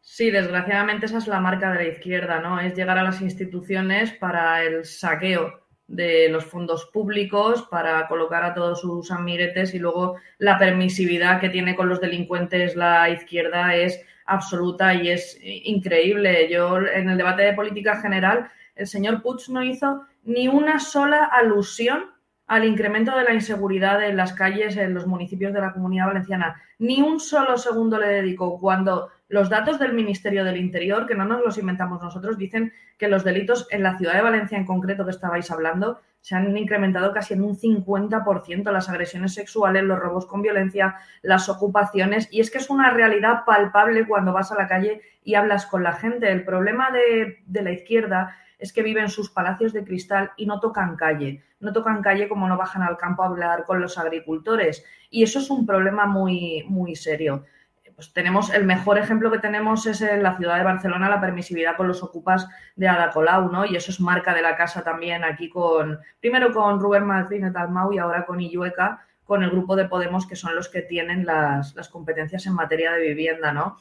Sí, 0.00 0.30
desgraciadamente 0.30 1.06
esa 1.06 1.18
es 1.18 1.26
la 1.26 1.40
marca 1.40 1.72
de 1.72 1.84
la 1.84 1.90
izquierda, 1.90 2.40
¿no? 2.40 2.58
Es 2.58 2.74
llegar 2.74 2.98
a 2.98 3.02
las 3.02 3.20
instituciones 3.20 4.12
para 4.12 4.62
el 4.64 4.84
saqueo 4.84 5.59
de 5.90 6.28
los 6.28 6.44
fondos 6.44 6.86
públicos 6.86 7.66
para 7.68 8.06
colocar 8.06 8.44
a 8.44 8.54
todos 8.54 8.80
sus 8.80 9.10
amiretes 9.10 9.74
y 9.74 9.80
luego 9.80 10.16
la 10.38 10.56
permisividad 10.56 11.40
que 11.40 11.48
tiene 11.48 11.74
con 11.74 11.88
los 11.88 12.00
delincuentes 12.00 12.76
la 12.76 13.10
izquierda 13.10 13.74
es 13.74 14.00
absoluta 14.24 14.94
y 14.94 15.10
es 15.10 15.36
increíble. 15.42 16.48
Yo 16.48 16.78
en 16.78 17.10
el 17.10 17.18
debate 17.18 17.42
de 17.42 17.54
política 17.54 18.00
general 18.00 18.48
el 18.76 18.86
señor 18.86 19.20
Puig 19.20 19.48
no 19.48 19.64
hizo 19.64 20.06
ni 20.22 20.46
una 20.46 20.78
sola 20.78 21.24
alusión 21.24 22.04
al 22.46 22.64
incremento 22.64 23.16
de 23.16 23.24
la 23.24 23.34
inseguridad 23.34 24.00
en 24.04 24.16
las 24.16 24.32
calles 24.32 24.76
en 24.76 24.94
los 24.94 25.08
municipios 25.08 25.52
de 25.52 25.60
la 25.60 25.72
Comunidad 25.72 26.06
Valenciana. 26.06 26.62
Ni 26.78 27.02
un 27.02 27.18
solo 27.18 27.58
segundo 27.58 27.98
le 27.98 28.08
dedicó 28.08 28.60
cuando 28.60 29.08
Los 29.30 29.48
datos 29.48 29.78
del 29.78 29.92
Ministerio 29.92 30.44
del 30.44 30.56
Interior, 30.56 31.06
que 31.06 31.14
no 31.14 31.24
nos 31.24 31.40
los 31.44 31.56
inventamos 31.56 32.02
nosotros, 32.02 32.36
dicen 32.36 32.72
que 32.98 33.06
los 33.06 33.22
delitos 33.22 33.68
en 33.70 33.84
la 33.84 33.96
ciudad 33.96 34.14
de 34.14 34.22
Valencia 34.22 34.58
en 34.58 34.66
concreto 34.66 35.04
que 35.04 35.12
estabais 35.12 35.48
hablando 35.52 36.00
se 36.20 36.34
han 36.34 36.56
incrementado 36.56 37.12
casi 37.12 37.34
en 37.34 37.44
un 37.44 37.56
50% 37.56 38.72
las 38.72 38.88
agresiones 38.88 39.32
sexuales, 39.32 39.84
los 39.84 40.00
robos 40.00 40.26
con 40.26 40.42
violencia, 40.42 40.96
las 41.22 41.48
ocupaciones. 41.48 42.26
Y 42.32 42.40
es 42.40 42.50
que 42.50 42.58
es 42.58 42.70
una 42.70 42.90
realidad 42.90 43.44
palpable 43.46 44.04
cuando 44.04 44.32
vas 44.32 44.50
a 44.50 44.56
la 44.56 44.66
calle 44.66 45.00
y 45.22 45.36
hablas 45.36 45.64
con 45.64 45.84
la 45.84 45.92
gente. 45.92 46.32
El 46.32 46.44
problema 46.44 46.90
de, 46.90 47.62
la 47.62 47.70
izquierda 47.70 48.36
es 48.58 48.72
que 48.72 48.82
viven 48.82 49.08
sus 49.10 49.30
palacios 49.30 49.72
de 49.72 49.84
cristal 49.84 50.32
y 50.36 50.46
no 50.46 50.58
tocan 50.58 50.96
calle. 50.96 51.44
No 51.60 51.72
tocan 51.72 52.02
calle 52.02 52.28
como 52.28 52.48
no 52.48 52.56
bajan 52.56 52.82
al 52.82 52.96
campo 52.96 53.22
a 53.22 53.26
hablar 53.26 53.64
con 53.64 53.80
los 53.80 53.96
agricultores. 53.96 54.84
Y 55.08 55.22
eso 55.22 55.38
es 55.38 55.50
un 55.50 55.66
problema 55.66 56.06
muy, 56.06 56.64
muy 56.68 56.96
serio. 56.96 57.44
Pues 58.00 58.14
tenemos 58.14 58.48
el 58.48 58.64
mejor 58.64 58.96
ejemplo 58.96 59.30
que 59.30 59.40
tenemos 59.40 59.84
es 59.84 60.00
en 60.00 60.22
la 60.22 60.34
ciudad 60.38 60.56
de 60.56 60.64
Barcelona 60.64 61.10
la 61.10 61.20
permisividad 61.20 61.76
con 61.76 61.86
los 61.86 62.02
ocupas 62.02 62.48
de 62.74 62.88
Ada 62.88 63.10
Colau, 63.10 63.52
¿no? 63.52 63.66
Y 63.66 63.76
eso 63.76 63.90
es 63.90 64.00
marca 64.00 64.32
de 64.32 64.40
la 64.40 64.56
casa 64.56 64.82
también 64.82 65.22
aquí 65.22 65.50
con, 65.50 65.98
primero 66.18 66.50
con 66.50 66.80
Rubén 66.80 67.04
Martínez 67.04 67.54
Almau 67.54 67.92
y 67.92 67.98
ahora 67.98 68.24
con 68.24 68.40
Illueca, 68.40 69.04
con 69.22 69.42
el 69.42 69.50
grupo 69.50 69.76
de 69.76 69.84
Podemos 69.84 70.26
que 70.26 70.34
son 70.34 70.56
los 70.56 70.70
que 70.70 70.80
tienen 70.80 71.26
las, 71.26 71.74
las 71.74 71.90
competencias 71.90 72.46
en 72.46 72.54
materia 72.54 72.92
de 72.92 73.06
vivienda, 73.06 73.52
¿no? 73.52 73.76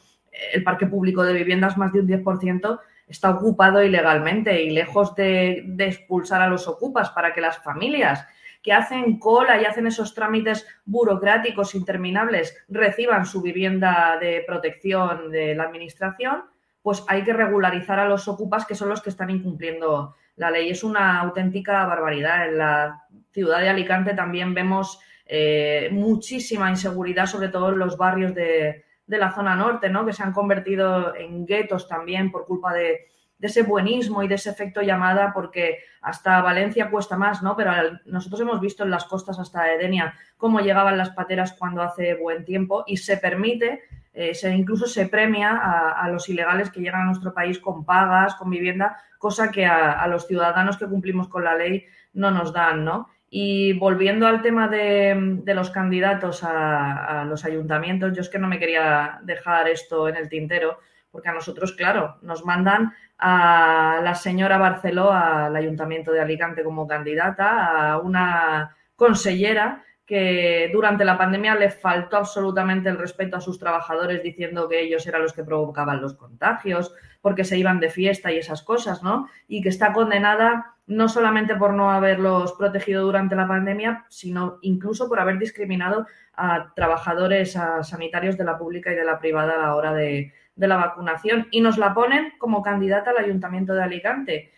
El 0.52 0.66
parque 0.66 0.86
público 0.86 1.24
de 1.24 1.32
viviendas, 1.32 1.78
más 1.78 1.94
de 1.94 2.02
un 2.02 2.08
10%, 2.10 2.80
está 3.10 3.32
ocupado 3.32 3.84
ilegalmente 3.84 4.62
y 4.62 4.70
lejos 4.70 5.16
de, 5.16 5.66
expulsar 5.80 6.42
a 6.42 6.48
los 6.48 6.68
ocupas 6.68 7.10
para 7.10 7.34
que 7.34 7.42
las 7.42 7.58
familias 7.58 8.26
que 8.62 8.72
hacen 8.72 9.18
cola 9.20 9.60
y 9.60 9.66
hacen 9.66 9.88
esos 9.88 10.14
trámites 10.14 10.68
burocráticos 10.86 11.76
interminables 11.76 12.56
reciban 12.68 13.26
su 13.26 13.42
vivienda 13.42 14.18
de 14.20 14.44
protección 14.46 15.32
de 15.32 15.56
la 15.56 15.64
administración, 15.64 16.44
pues 16.82 17.04
hay 17.08 17.24
que 17.24 17.34
regularizar 17.34 18.00
a 18.00 18.08
los 18.08 18.28
ocupas 18.28 18.66
que 18.66 18.76
son 18.76 18.90
los 18.90 19.02
que 19.02 19.10
están 19.10 19.30
incumpliendo 19.30 20.16
la 20.36 20.52
ley. 20.52 20.70
Es 20.70 20.84
una 20.84 21.20
auténtica 21.20 21.86
barbaridad. 21.86 22.48
En 22.48 22.58
la 22.58 23.06
ciudad 23.32 23.60
de 23.60 23.70
Alicante 23.70 24.14
también 24.14 24.54
vemos 24.54 25.00
eh, 25.26 25.90
muchísima 25.92 26.70
inseguridad, 26.70 27.26
sobre 27.26 27.50
todo 27.50 27.70
en 27.70 27.80
los 27.80 27.98
barrios 27.98 28.36
de, 28.36 28.84
de 29.10 29.18
la 29.18 29.34
zona 29.34 29.56
norte, 29.56 29.90
¿no? 29.90 30.06
que 30.06 30.14
se 30.14 30.22
han 30.22 30.34
convertido 30.34 31.16
en 31.16 31.48
guetos 31.48 31.88
también 31.88 32.32
por 32.32 32.46
culpa 32.46 32.74
de, 32.74 33.08
ese 33.42 33.64
buenismo 33.64 34.22
y 34.22 34.28
de 34.28 34.36
ese 34.36 34.50
efecto 34.52 34.82
llamada, 34.82 35.32
porque 35.34 35.80
hasta 36.02 36.42
Valencia 36.42 36.92
cuesta 36.92 37.18
más, 37.18 37.42
¿no? 37.42 37.56
Pero 37.56 37.72
nosotros 38.06 38.42
hemos 38.42 38.60
visto 38.60 38.84
en 38.84 38.92
las 38.92 39.06
costas 39.06 39.40
hasta 39.40 39.74
Edenia 39.74 40.14
cómo 40.36 40.60
llegaban 40.60 40.98
las 40.98 41.12
pateras 41.12 41.54
cuando 41.54 41.82
hace 41.82 42.16
buen 42.16 42.44
tiempo 42.44 42.84
y 42.86 42.98
se 42.98 43.16
permite, 43.16 43.82
eh, 44.14 44.36
se, 44.36 44.54
incluso 44.54 44.88
se 44.88 45.08
premia 45.08 45.52
a, 45.52 45.92
a, 46.04 46.10
los 46.10 46.28
ilegales 46.28 46.70
que 46.70 46.82
llegan 46.82 47.04
a 47.04 47.06
nuestro 47.06 47.34
país 47.34 47.60
con 47.60 47.86
pagas, 47.86 48.36
con 48.36 48.50
vivienda, 48.50 48.98
cosa 49.18 49.50
que 49.50 49.66
a, 49.66 49.94
a 49.94 50.08
los 50.10 50.28
ciudadanos 50.28 50.78
que 50.78 50.88
cumplimos 50.88 51.30
con 51.30 51.46
la 51.46 51.56
ley 51.56 51.86
no 52.12 52.32
nos 52.32 52.52
dan, 52.52 52.84
¿no? 52.84 53.08
Y 53.30 53.74
volviendo 53.74 54.26
al 54.26 54.42
tema 54.42 54.68
de, 54.68 55.42
los 55.46 55.70
candidatos 55.70 56.44
a, 56.44 57.22
a, 57.22 57.26
los 57.26 57.46
ayuntamientos, 57.46 58.14
yo 58.14 58.22
es 58.22 58.30
que 58.30 58.40
no 58.40 58.48
me 58.48 58.60
quería 58.60 59.20
dejar 59.24 59.70
esto 59.70 60.10
en 60.10 60.16
el 60.16 60.30
tintero, 60.30 60.80
porque 61.12 61.30
a 61.30 61.34
nosotros, 61.34 61.74
claro, 61.74 62.18
nos 62.22 62.44
mandan 62.44 62.94
a 63.20 64.00
la 64.04 64.16
señora 64.16 64.58
Barceló 64.58 65.12
al 65.12 65.56
Ayuntamiento 65.56 66.12
de 66.12 66.22
Alicante 66.22 66.64
como 66.64 66.88
candidata, 66.88 67.92
a 67.92 67.98
una 68.00 68.76
consellera 68.96 69.84
que 70.06 70.72
durante 70.74 71.06
la 71.06 71.18
pandemia 71.18 71.54
le 71.54 71.70
faltó 71.70 72.18
absolutamente 72.18 72.90
el 72.90 72.98
respeto 72.98 73.38
a 73.38 73.42
sus 73.42 73.60
trabajadores 73.60 74.24
diciendo 74.24 74.68
que 74.68 74.82
ellos 74.82 75.06
eran 75.06 75.22
los 75.22 75.34
que 75.34 75.44
provocaban 75.44 76.02
los 76.02 76.16
contagios, 76.16 76.96
porque 77.22 77.44
se 77.44 77.58
iban 77.58 77.80
de 77.80 77.90
fiesta 77.90 78.32
y 78.32 78.38
esas 78.38 78.64
cosas, 78.64 79.04
¿no? 79.04 79.28
Y 79.48 79.62
que 79.62 79.70
está 79.70 79.94
condenada 79.94 80.76
no 80.90 81.08
solamente 81.08 81.56
por 81.56 81.74
no 81.74 81.92
haberlos 81.92 82.54
protegido 82.54 83.04
durante 83.04 83.36
la 83.36 83.48
pandemia, 83.48 84.06
sino 84.10 84.58
incluso 84.62 85.08
por 85.08 85.20
haber 85.20 85.38
discriminado 85.38 86.08
a 86.34 86.74
trabajadores, 86.76 87.56
a 87.56 87.84
sanitarios 87.84 88.38
de 88.38 88.44
la 88.44 88.58
pública 88.58 88.92
y 88.92 88.96
de 88.96 89.06
la 89.06 89.20
privada 89.20 89.54
a 89.54 89.68
la 89.68 89.76
hora 89.76 89.94
de, 89.94 90.34
la 90.56 90.76
vacunación 90.76 91.48
y 91.52 91.62
nos 91.62 91.78
la 91.78 91.94
ponen 91.94 92.34
como 92.38 92.62
candidata 92.62 93.12
al 93.12 93.24
Ayuntamiento 93.24 93.74
de 93.74 93.84
Alicante. 93.84 94.52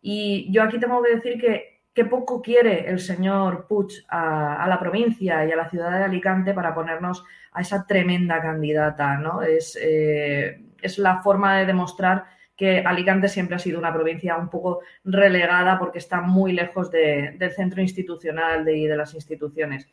Y 0.00 0.50
yo 0.50 0.62
aquí 0.62 0.80
tengo 0.80 1.02
que 1.02 1.14
decir 1.14 1.38
que, 1.38 1.82
que 1.92 2.04
poco 2.04 2.42
quiere 2.42 2.88
el 2.88 2.98
señor 2.98 3.66
Puig 3.68 4.04
a, 4.08 4.64
a, 4.64 4.68
la 4.68 4.80
provincia 4.80 5.44
y 5.44 5.52
a 5.52 5.56
la 5.56 5.68
ciudad 5.68 5.98
de 5.98 6.04
Alicante 6.04 6.52
para 6.52 6.74
ponernos 6.74 7.22
a 7.52 7.60
esa 7.60 7.86
tremenda 7.86 8.40
candidata. 8.40 9.18
¿no? 9.18 9.42
Es, 9.42 9.78
eh, 9.80 10.62
es 10.86 10.98
la 10.98 11.22
forma 11.22 11.58
de 11.58 11.66
demostrar 11.66 12.24
que 12.56 12.80
Alicante 12.80 13.28
siempre 13.28 13.56
ha 13.56 13.58
sido 13.58 13.78
una 13.78 13.92
provincia 13.92 14.36
un 14.36 14.48
poco 14.48 14.80
relegada 15.04 15.78
porque 15.78 15.98
está 15.98 16.22
muy 16.22 16.52
lejos 16.52 16.90
de, 16.90 17.34
del 17.38 17.52
centro 17.52 17.82
institucional 17.82 18.66
y 18.68 18.86
de 18.86 18.96
las 18.96 19.14
instituciones. 19.14 19.86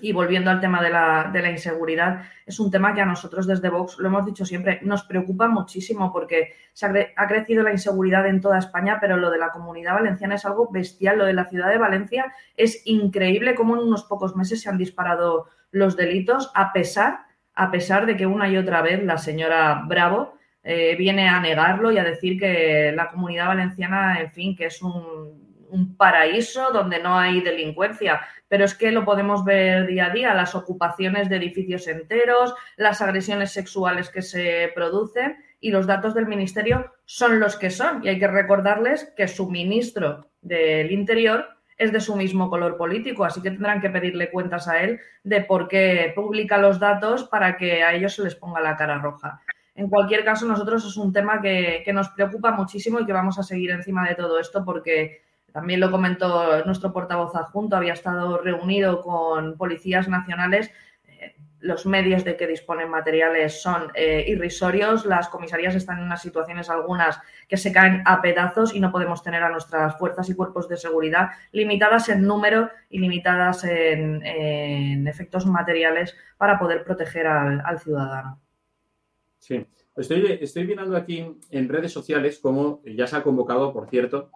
Y 0.00 0.12
volviendo 0.12 0.50
al 0.50 0.60
tema 0.60 0.82
de 0.82 0.90
la, 0.90 1.30
de 1.32 1.40
la, 1.40 1.50
inseguridad, 1.50 2.22
es 2.44 2.58
un 2.58 2.70
tema 2.70 2.94
que 2.94 3.00
a 3.00 3.06
nosotros 3.06 3.46
desde 3.46 3.68
Vox, 3.68 3.96
lo 3.98 4.08
hemos 4.08 4.26
dicho 4.26 4.44
siempre, 4.44 4.80
nos 4.82 5.04
preocupa 5.04 5.46
muchísimo 5.46 6.12
porque 6.12 6.54
se 6.72 6.86
ha, 6.86 6.92
ha, 7.16 7.28
crecido 7.28 7.62
la 7.62 7.70
inseguridad 7.70 8.26
en 8.26 8.40
toda 8.40 8.58
España, 8.58 8.98
pero 9.00 9.16
lo 9.16 9.30
de 9.30 9.38
la 9.38 9.50
comunidad 9.50 9.94
valenciana 9.94 10.34
es 10.34 10.44
algo 10.44 10.68
bestial. 10.70 11.18
Lo 11.18 11.26
de 11.26 11.32
la 11.32 11.48
ciudad 11.48 11.68
de 11.68 11.78
Valencia 11.78 12.34
es 12.56 12.82
increíble 12.86 13.54
cómo 13.54 13.76
en 13.76 13.82
unos 13.84 14.02
pocos 14.04 14.34
meses 14.34 14.60
se 14.60 14.68
han 14.68 14.78
disparado 14.78 15.46
los 15.70 15.96
delitos, 15.96 16.50
a 16.54 16.72
pesar, 16.72 17.20
a 17.54 17.70
pesar 17.70 18.06
de 18.06 18.16
que 18.16 18.26
una 18.26 18.48
y 18.48 18.56
otra 18.56 18.82
vez 18.82 19.02
la 19.02 19.18
señora 19.18 19.84
Bravo 19.86 20.34
eh, 20.62 20.96
viene 20.96 21.28
a 21.28 21.40
negarlo 21.40 21.92
y 21.92 21.98
a 21.98 22.04
decir 22.04 22.38
que 22.38 22.92
la 22.94 23.08
comunidad 23.08 23.48
valenciana, 23.48 24.20
en 24.20 24.30
fin, 24.32 24.56
que 24.56 24.66
es 24.66 24.82
un 24.82 25.44
un 25.74 25.96
paraíso 25.96 26.70
donde 26.72 27.00
no 27.00 27.18
hay 27.18 27.40
delincuencia, 27.40 28.20
pero 28.48 28.64
es 28.64 28.74
que 28.74 28.92
lo 28.92 29.04
podemos 29.04 29.44
ver 29.44 29.86
día 29.86 30.06
a 30.06 30.10
día, 30.10 30.32
las 30.32 30.54
ocupaciones 30.54 31.28
de 31.28 31.36
edificios 31.36 31.88
enteros, 31.88 32.54
las 32.76 33.02
agresiones 33.02 33.52
sexuales 33.52 34.08
que 34.08 34.22
se 34.22 34.70
producen 34.74 35.36
y 35.58 35.70
los 35.70 35.86
datos 35.86 36.14
del 36.14 36.26
Ministerio 36.26 36.92
son 37.04 37.40
los 37.40 37.56
que 37.56 37.70
son. 37.70 38.04
Y 38.04 38.08
hay 38.08 38.20
que 38.20 38.28
recordarles 38.28 39.12
que 39.16 39.26
su 39.26 39.50
ministro 39.50 40.28
del 40.42 40.92
Interior 40.92 41.48
es 41.76 41.92
de 41.92 42.00
su 42.00 42.16
mismo 42.16 42.50
color 42.50 42.76
político, 42.76 43.24
así 43.24 43.42
que 43.42 43.50
tendrán 43.50 43.80
que 43.80 43.90
pedirle 43.90 44.30
cuentas 44.30 44.68
a 44.68 44.82
él 44.82 45.00
de 45.22 45.40
por 45.40 45.68
qué 45.68 46.12
publica 46.14 46.58
los 46.58 46.78
datos 46.78 47.24
para 47.24 47.56
que 47.56 47.82
a 47.82 47.94
ellos 47.94 48.14
se 48.14 48.22
les 48.22 48.34
ponga 48.34 48.60
la 48.60 48.76
cara 48.76 48.98
roja. 48.98 49.40
En 49.74 49.88
cualquier 49.88 50.24
caso, 50.24 50.46
nosotros 50.46 50.84
es 50.86 50.96
un 50.96 51.12
tema 51.12 51.40
que, 51.40 51.82
que 51.84 51.92
nos 51.92 52.08
preocupa 52.10 52.52
muchísimo 52.52 53.00
y 53.00 53.06
que 53.06 53.12
vamos 53.12 53.38
a 53.38 53.42
seguir 53.42 53.70
encima 53.70 54.08
de 54.08 54.14
todo 54.14 54.38
esto 54.38 54.64
porque 54.64 55.22
también 55.54 55.78
lo 55.78 55.90
comentó 55.92 56.64
nuestro 56.64 56.92
portavoz 56.92 57.34
adjunto, 57.36 57.76
había 57.76 57.92
estado 57.92 58.38
reunido 58.38 59.02
con 59.02 59.56
policías 59.56 60.08
nacionales. 60.08 60.68
Los 61.64 61.86
medios 61.86 62.24
de 62.24 62.36
que 62.36 62.46
disponen 62.46 62.90
materiales 62.90 63.62
son 63.62 63.90
eh, 63.94 64.22
irrisorios, 64.28 65.06
las 65.06 65.30
comisarías 65.30 65.74
están 65.74 65.96
en 65.96 66.04
unas 66.04 66.20
situaciones 66.20 66.68
algunas 66.68 67.18
que 67.48 67.56
se 67.56 67.72
caen 67.72 68.02
a 68.04 68.20
pedazos 68.20 68.74
y 68.74 68.80
no 68.80 68.92
podemos 68.92 69.22
tener 69.22 69.42
a 69.42 69.48
nuestras 69.48 69.98
fuerzas 69.98 70.28
y 70.28 70.34
cuerpos 70.34 70.68
de 70.68 70.76
seguridad 70.76 71.30
limitadas 71.52 72.10
en 72.10 72.26
número 72.26 72.68
y 72.90 72.98
limitadas 72.98 73.64
en, 73.64 75.06
efectos 75.06 75.46
materiales 75.46 76.14
para 76.36 76.58
poder 76.58 76.84
proteger 76.84 77.26
al, 77.26 77.78
ciudadano. 77.78 78.42
Sí, 79.38 79.64
estoy, 79.96 80.38
estoy 80.42 80.66
mirando 80.66 80.98
aquí 80.98 81.38
en 81.48 81.68
redes 81.70 81.92
sociales 81.92 82.40
cómo 82.40 82.82
ya 82.84 83.06
se 83.06 83.16
ha 83.16 83.22
convocado, 83.22 83.72
por 83.72 83.88
cierto, 83.88 84.30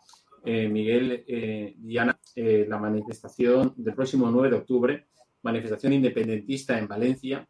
eh, 0.47 0.67
Miguel, 0.67 1.25
eh, 1.29 1.75
Diana, 1.77 2.19
la 2.35 2.79
manifestación 2.79 3.75
del 3.77 3.93
próximo 3.93 4.31
9 4.31 4.49
de 4.49 4.57
octubre, 4.57 5.07
manifestación 5.43 5.93
independentista 5.93 6.79
en 6.79 6.89
Valencia, 6.89 7.47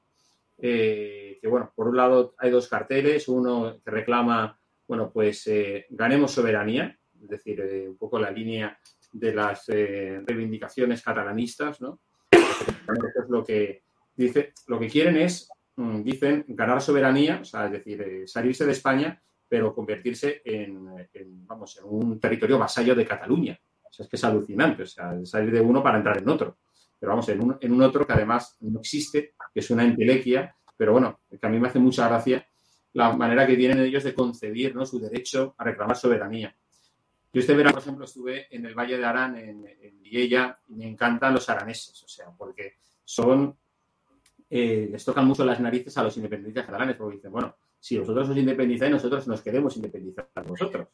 que 0.57 1.41
bueno, 1.49 1.73
por 1.75 1.89
un 1.89 1.97
lado 1.97 2.35
hay 2.39 2.51
dos 2.51 2.69
carteles, 2.69 3.29
uno 3.29 3.81
que 3.85 3.91
reclama, 3.91 4.59
bueno, 4.87 5.11
pues 5.13 5.49
ganemos 5.91 6.33
soberanía, 6.33 6.99
es 7.23 7.29
decir, 7.29 7.63
un 7.89 7.97
poco 7.97 8.19
la 8.19 8.31
línea 8.31 8.79
de 9.13 9.35
las 9.35 9.67
reivindicaciones 9.69 11.03
catalanistas, 11.03 11.81
¿no? 11.81 12.01
Es 12.31 13.29
lo 13.29 13.45
que 13.45 13.85
dice, 14.17 14.53
lo 14.67 14.79
que 14.81 14.89
quieren 14.89 15.17
es, 15.17 15.49
mm, 15.77 16.03
dicen, 16.03 16.45
ganar 16.49 16.83
soberanía, 16.83 17.39
o 17.41 17.45
sea, 17.45 17.67
es 17.67 17.73
decir, 17.73 18.25
salirse 18.27 18.67
de 18.67 18.73
España 18.73 19.23
pero 19.49 19.75
convertirse 19.75 20.43
en, 20.45 20.89
en, 21.13 21.47
vamos, 21.47 21.79
en 21.79 21.85
un 21.87 22.21
territorio 22.21 22.59
vasallo 22.59 22.95
de 22.95 23.07
Cataluña. 23.07 23.59
O 23.83 23.93
sea, 23.93 24.05
es 24.05 24.11
que 24.11 24.17
es 24.17 24.25
alucinante, 24.25 24.83
o 24.83 24.87
sea, 24.87 25.15
salir 25.25 25.51
de 25.53 25.61
uno 25.61 25.83
para 25.83 25.97
entrar 25.97 26.19
en 26.19 26.29
otro. 26.29 26.59
Pero 26.99 27.11
vamos, 27.11 27.29
en 27.29 27.43
un, 27.43 27.57
en 27.61 27.73
un 27.73 27.83
otro 27.83 28.07
que 28.07 28.13
además 28.13 28.57
no 28.61 28.81
existe, 28.81 29.35
que 29.53 29.61
es 29.61 29.71
una 29.71 29.85
entelequia, 29.85 30.55
pero 30.77 30.93
bueno, 30.93 31.21
que 31.29 31.47
a 31.47 31.51
mí 31.51 31.59
me 31.59 31.69
hace 31.69 31.79
mucha 31.79 32.09
gracia 32.09 32.47
la 32.93 33.13
manera 33.15 33.47
que 33.47 33.57
tienen 33.57 33.81
ellos 33.81 34.05
de 34.05 34.15
concebir 34.15 34.75
¿no? 34.75 34.85
su 34.85 34.99
derecho 34.99 35.55
a 35.59 35.65
reclamar 35.65 35.97
soberanía. 35.97 36.55
Yo 37.33 37.41
este 37.41 37.55
verano, 37.55 37.75
por 37.75 37.83
ejemplo, 37.83 38.05
estuve 38.05 38.47
en 38.55 38.65
el 38.65 38.75
Valle 38.75 38.97
de 38.97 39.05
Arán, 39.05 39.37
en, 39.37 39.67
en 39.67 39.99
y 40.03 40.75
me 40.75 40.89
encantan 40.89 41.35
los 41.35 41.49
araneses, 41.51 42.03
o 42.03 42.09
sea, 42.09 42.31
porque 42.37 42.77
son, 43.05 43.55
eh, 44.49 44.89
les 44.91 45.05
tocan 45.05 45.27
mucho 45.27 45.45
las 45.45 45.61
narices 45.61 45.97
a 45.99 46.03
los 46.03 46.17
independentistas 46.17 46.65
catalanes, 46.65 46.97
porque 46.97 47.17
dicen, 47.17 47.31
bueno, 47.31 47.55
si 47.79 47.99
vosotros 47.99 48.31
os 48.31 48.37
independizáis, 48.37 48.91
nosotros 48.91 49.29
nos 49.29 49.43
queremos 49.43 49.77
independizar 49.77 50.29
vosotros. 50.47 50.89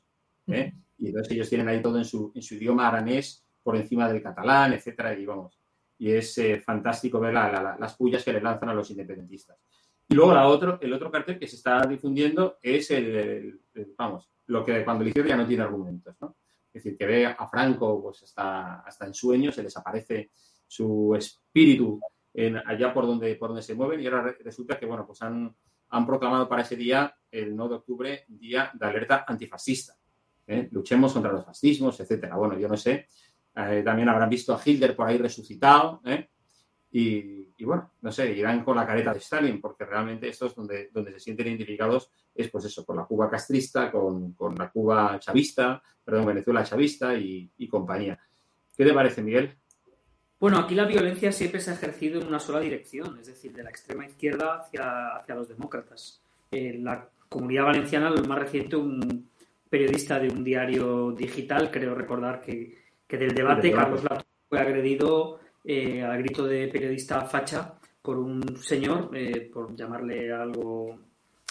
¿eh? 0.49 0.73
Y 0.99 1.09
entonces 1.09 1.33
ellos 1.33 1.49
tienen 1.49 1.69
ahí 1.69 1.81
todo 1.81 1.99
en 1.99 2.05
su, 2.05 2.33
en 2.35 2.43
su 2.43 2.55
idioma 2.55 2.89
aranés 2.89 3.45
por 3.63 3.77
encima 3.77 4.09
del 4.13 4.23
catalán, 4.23 4.73
etcétera, 4.73 5.17
y 5.17 5.25
vamos. 5.25 5.59
Y 5.99 6.13
es 6.13 6.37
eh, 6.39 6.61
fantástico 6.61 7.21
ver 7.21 7.35
las 7.35 7.95
pullas 7.95 8.25
que 8.25 8.33
le 8.33 8.41
lanzan 8.41 8.69
a 8.69 8.75
los 8.75 8.91
independentistas. 8.91 9.59
Y 10.09 10.15
luego 10.15 10.35
la 10.35 10.49
otro, 10.49 10.79
el 10.81 10.93
otro 10.93 11.11
cartel 11.11 11.39
que 11.39 11.47
se 11.47 11.57
está 11.57 11.81
difundiendo 11.87 12.59
es 12.61 12.91
el, 12.91 13.61
vamos, 13.97 14.31
lo 14.47 14.65
que 14.65 14.85
cuando 14.85 15.03
el 15.03 15.09
izquierda 15.09 15.31
ya 15.31 15.37
no 15.37 15.47
tiene 15.47 15.63
argumentos, 15.63 16.17
¿no? 16.21 16.37
Es 16.73 16.83
decir, 16.83 16.99
que 16.99 17.07
ve 17.07 17.27
a 17.27 17.47
Franco 17.47 18.03
pues 18.03 18.25
hasta, 18.25 18.81
hasta 18.81 19.07
en 19.07 19.15
sueños, 19.15 19.55
se 19.55 19.63
desaparece 19.63 20.33
su 20.67 21.15
espíritu 21.17 22.01
en, 22.35 22.57
allá 22.57 22.93
por 22.93 23.07
donde, 23.07 23.37
por 23.37 23.51
donde 23.51 23.63
se 23.63 23.75
mueven 23.75 24.01
y 24.01 24.07
ahora 24.07 24.35
resulta 24.41 24.79
que, 24.79 24.85
bueno, 24.85 25.07
pues 25.07 25.23
han, 25.23 25.55
han 25.91 26.07
proclamado 26.07 26.49
para 26.49 26.63
ese 26.63 26.75
día, 26.77 27.17
el 27.31 27.55
9 27.55 27.71
de 27.71 27.77
octubre, 27.77 28.25
día 28.27 28.71
de 28.75 28.87
alerta 28.87 29.25
antifascista. 29.27 29.97
¿eh? 30.47 30.69
Luchemos 30.73 31.13
contra 31.13 31.33
los 31.33 31.45
fascismos, 31.45 31.99
etcétera. 32.01 32.37
Bueno, 32.37 32.59
yo 32.59 32.69
no 32.69 32.77
sé. 32.77 33.07
Eh, 33.57 33.83
también 33.85 34.09
habrán 34.09 34.29
visto 34.29 34.55
a 34.55 34.61
Hitler 34.65 34.97
por 34.97 35.07
ahí 35.07 35.19
resucitado. 35.19 36.01
¿eh? 36.05 36.29
Y, 36.91 37.65
bueno, 37.65 37.93
no 38.03 38.13
sé, 38.13 38.33
irán 38.33 38.63
con 38.63 38.77
la 38.77 38.87
careta 38.87 39.13
de 39.13 39.19
Stalin, 39.19 39.61
porque 39.61 39.85
realmente 39.85 40.29
estos 40.29 40.55
donde, 40.55 40.91
donde 40.93 41.13
se 41.13 41.21
sienten 41.21 41.49
identificados 41.49 42.11
es 42.35 42.49
pues 42.51 42.65
eso, 42.67 42.85
con 42.85 42.97
la 42.97 43.05
Cuba 43.05 43.31
castrista, 43.31 43.91
con, 43.91 44.37
la 44.57 44.71
Cuba 44.71 45.19
chavista, 45.19 45.83
perdón, 46.05 46.27
Venezuela 46.27 46.65
chavista 46.65 47.15
y, 47.15 47.51
compañía. 47.69 48.19
¿Qué 48.77 48.85
te 48.85 48.93
parece, 48.93 49.23
Miguel? 49.23 49.57
Bueno, 50.39 50.59
aquí 50.59 50.75
la 50.75 50.85
violencia 50.85 51.33
siempre 51.33 51.61
se 51.61 51.71
ha 51.71 51.75
ejercido 51.75 52.21
en 52.21 52.29
una 52.29 52.39
sola 52.39 52.61
dirección, 52.61 53.19
es 53.19 53.29
decir, 53.29 53.53
de 53.53 53.63
la 53.63 53.71
extrema 53.71 54.05
izquierda 54.05 54.59
hacia, 54.59 55.17
hacia 55.17 55.35
los 55.35 55.49
demócratas. 55.49 56.21
En 56.51 56.85
la 56.85 57.09
comunidad 57.29 57.65
valenciana, 57.65 58.11
lo 58.11 58.23
más 58.25 58.39
reciente, 58.39 58.77
un 58.77 59.31
periodista 59.69 60.21
de 60.21 60.29
un 60.29 60.45
diario 60.45 61.13
digital, 61.13 61.71
creo 61.71 61.95
recordar 61.95 62.41
que, 62.41 62.84
que 63.07 63.19
del 63.19 63.35
debate, 63.35 63.73
Carlos 63.73 64.03
Lato 64.03 64.25
fue 64.49 64.59
agredido 64.59 65.41
eh, 65.65 66.03
al 66.03 66.19
grito 66.19 66.47
de 66.47 66.69
periodista 66.69 67.23
facha 67.23 67.75
por 68.03 68.19
un 68.19 68.57
señor, 68.59 69.11
eh, 69.15 69.51
por 69.53 69.75
llamarle 69.75 70.31
algo 70.33 70.99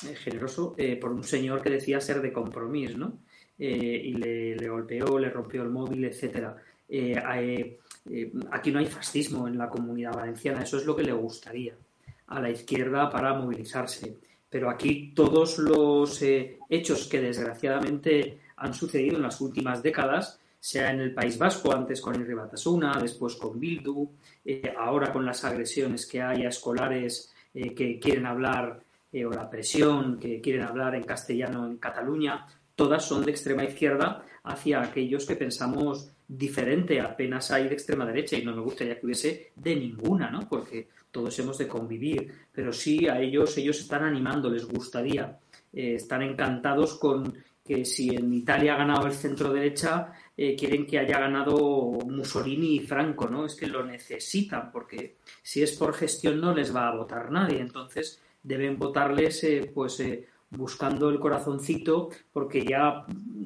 eh, 0.08 0.16
generoso, 0.16 0.76
por 1.02 1.12
un 1.12 1.24
señor 1.24 1.62
que 1.62 1.72
decía 1.72 2.00
ser 2.00 2.22
de 2.22 2.32
compromiso, 2.32 2.98
¿no? 2.98 3.20
y 3.58 4.14
le, 4.14 4.68
golpeó, 4.68 5.18
le 5.18 5.30
rompió 5.30 5.62
el 5.64 5.70
móvil, 5.70 6.04
etcétera. 6.06 6.56
aquí 8.52 8.72
no 8.72 8.80
hay 8.80 8.88
fascismo 8.88 9.48
en 9.48 9.58
la 9.58 9.70
comunidad 9.70 10.14
valenciana, 10.14 10.64
eso 10.64 10.78
es 10.78 10.86
lo 10.86 10.96
que 10.96 11.04
le 11.04 11.14
gustaría 11.14 11.74
a 12.28 12.42
la 12.42 12.50
izquierda 12.50 13.10
para 13.10 13.34
movilizarse. 13.34 14.18
Pero 14.50 14.70
aquí 14.70 15.14
todos 15.16 15.60
los 15.60 16.22
hechos 16.70 17.08
que 17.08 17.22
desgraciadamente 17.22 18.40
han 18.58 18.74
sucedido 18.74 19.16
en 19.16 19.24
las 19.24 19.40
últimas 19.40 19.82
décadas 19.82 20.40
sea 20.64 20.92
en 20.92 21.02
el 21.02 21.14
País 21.14 21.38
Vasco, 21.38 21.74
antes 21.74 22.00
con 22.00 22.16
el 22.16 22.36
Batasuna, 22.36 22.98
después 23.02 23.36
con 23.36 23.60
Bildu, 23.60 24.10
eh, 24.46 24.74
ahora 24.78 25.12
con 25.12 25.26
las 25.26 25.44
agresiones 25.44 26.06
que 26.06 26.22
hay 26.22 26.46
a 26.46 26.48
escolares 26.48 27.34
eh, 27.54 27.76
que 27.76 28.00
quieren 28.00 28.26
hablar, 28.26 28.82
eh, 29.12 29.26
o 29.26 29.30
la 29.30 29.50
presión 29.50 30.18
que 30.18 30.40
quieren 30.40 30.62
hablar 30.62 30.96
en 30.96 31.04
castellano 31.04 31.68
en 31.68 31.76
Cataluña, 31.80 32.48
todas 32.76 33.04
son 33.04 33.26
de 33.26 33.32
extrema 33.32 33.66
izquierda 33.66 34.24
hacia 34.46 34.82
aquellos 34.82 35.26
que 35.26 35.36
pensamos 35.36 36.10
diferente, 36.26 37.02
apenas 37.02 37.52
hay 37.52 37.68
de 37.68 37.74
extrema 37.74 38.06
derecha 38.06 38.38
y 38.38 38.46
no 38.46 38.56
me 38.56 38.62
gustaría 38.62 38.98
que 38.98 39.06
hubiese 39.06 39.52
de 39.58 39.76
ninguna, 39.76 40.32
¿no? 40.32 40.48
Porque 40.48 40.88
todos 41.12 41.38
hemos 41.40 41.58
de 41.58 41.68
convivir, 41.68 42.34
pero 42.54 42.72
sí 42.72 43.06
a 43.10 43.20
ellos, 43.20 43.58
ellos 43.58 43.82
están 43.82 44.06
animando, 44.06 44.50
les 44.50 44.66
gustaría, 44.66 45.38
están 45.74 46.22
encantados 46.22 46.98
con 46.98 47.34
que 47.64 47.86
si 47.86 48.10
en 48.10 48.34
Italia 48.34 48.74
ha 48.74 48.78
ganado 48.78 49.08
el 49.08 49.14
centro 49.14 49.54
derecha, 49.54 50.12
eh, 50.36 50.56
quieren 50.56 50.88
que 50.88 50.98
haya 50.98 51.20
ganado 51.20 51.56
Mussolini 52.08 52.76
y 52.76 52.80
Franco, 52.80 53.28
¿no? 53.28 53.46
Es 53.46 53.56
que 53.56 53.68
lo 53.68 53.86
necesitan, 53.86 54.72
porque 54.72 55.18
si 55.44 55.62
es 55.62 55.74
por 55.74 55.94
gestión 55.94 56.42
no 56.42 56.56
les 56.56 56.76
va 56.76 56.88
a 56.88 56.96
votar 56.96 57.32
nadie, 57.32 57.60
entonces 57.60 58.20
deben 58.42 58.80
votarles 58.80 59.44
eh, 59.44 59.72
pues 59.74 60.00
eh, 60.00 60.28
buscando 60.50 61.10
el 61.10 61.20
corazoncito, 61.20 62.10
porque 62.32 62.66
ya, 62.66 63.06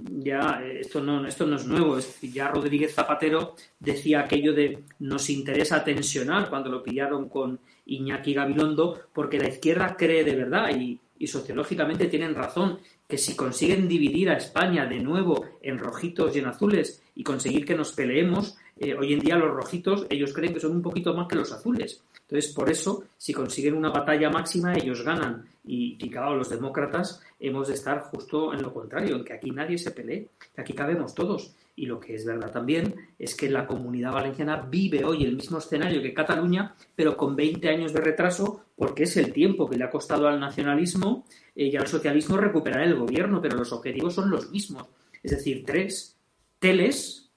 ya 0.09 0.61
esto 0.63 1.01
no, 1.01 1.25
esto 1.25 1.45
no 1.45 1.57
es 1.57 1.65
nuevo, 1.65 1.97
ya 2.21 2.49
Rodríguez 2.49 2.93
Zapatero 2.95 3.55
decía 3.79 4.21
aquello 4.21 4.53
de 4.53 4.83
nos 4.99 5.29
interesa 5.29 5.83
tensionar 5.83 6.49
cuando 6.49 6.69
lo 6.69 6.83
pillaron 6.83 7.27
con 7.27 7.59
Iñaki 7.85 8.33
Gabilondo, 8.33 9.07
porque 9.13 9.39
la 9.39 9.49
izquierda 9.49 9.95
cree 9.97 10.23
de 10.23 10.35
verdad 10.35 10.69
y 10.73 11.27
sociológicamente 11.27 12.07
tienen 12.07 12.35
razón, 12.35 12.79
que 13.07 13.17
si 13.17 13.35
consiguen 13.35 13.87
dividir 13.87 14.29
a 14.29 14.37
España 14.37 14.85
de 14.85 14.99
nuevo 14.99 15.45
en 15.61 15.79
rojitos 15.79 16.35
y 16.35 16.39
en 16.39 16.47
azules 16.47 17.01
y 17.15 17.23
conseguir 17.23 17.65
que 17.65 17.75
nos 17.75 17.93
peleemos, 17.93 18.57
eh, 18.77 18.93
hoy 18.93 19.13
en 19.13 19.19
día 19.19 19.37
los 19.37 19.53
rojitos 19.53 20.05
ellos 20.09 20.33
creen 20.33 20.53
que 20.53 20.59
son 20.59 20.73
un 20.73 20.81
poquito 20.81 21.13
más 21.13 21.27
que 21.27 21.35
los 21.35 21.51
azules. 21.51 22.01
Entonces, 22.29 22.53
por 22.53 22.69
eso, 22.69 23.05
si 23.17 23.31
consiguen 23.31 23.75
una 23.75 23.89
batalla 23.89 24.29
máxima, 24.29 24.73
ellos 24.73 25.01
ganan. 25.03 25.45
Y, 25.65 25.97
y 25.97 26.09
los 26.09 26.49
demócratas 26.49 27.21
hemos 27.39 27.69
de 27.69 27.75
estar 27.75 28.01
justo 28.01 28.53
en 28.53 28.61
lo 28.61 28.73
contrario, 28.73 29.15
en 29.15 29.23
que 29.23 29.33
aquí 29.33 29.51
nadie 29.51 29.77
se 29.77 29.91
pelee, 29.91 30.27
que 30.53 30.61
aquí 30.61 30.73
cabemos 30.73 31.15
todos. 31.15 31.53
Y 31.77 31.85
lo 31.85 31.99
que 31.99 32.15
es 32.15 32.25
verdad 32.25 32.51
también 32.51 32.95
es 33.19 33.35
que 33.35 33.51
la 33.51 33.67
comunidad 33.67 34.11
valenciana 34.11 34.67
vive 34.67 35.05
hoy 35.05 35.23
el 35.23 35.35
mismo 35.35 35.59
escenario 35.59 36.01
que 36.01 36.11
Cataluña, 36.11 36.75
pero 36.95 37.15
con 37.15 37.35
20 37.35 37.69
años 37.69 37.93
de 37.93 38.01
retraso, 38.01 38.65
porque 38.75 39.03
es 39.03 39.15
el 39.15 39.31
tiempo 39.31 39.69
que 39.69 39.77
le 39.77 39.83
ha 39.83 39.91
costado 39.91 40.27
al 40.27 40.39
nacionalismo 40.39 41.25
eh, 41.55 41.65
y 41.65 41.75
al 41.75 41.85
socialismo 41.85 42.35
recuperar 42.35 42.81
el 42.81 42.95
gobierno, 42.95 43.39
pero 43.39 43.55
los 43.55 43.71
objetivos 43.71 44.15
son 44.15 44.31
los 44.31 44.49
mismos. 44.49 44.87
Es 45.21 45.29
decir, 45.29 45.65
tres, 45.67 46.17
teles, 46.57 47.29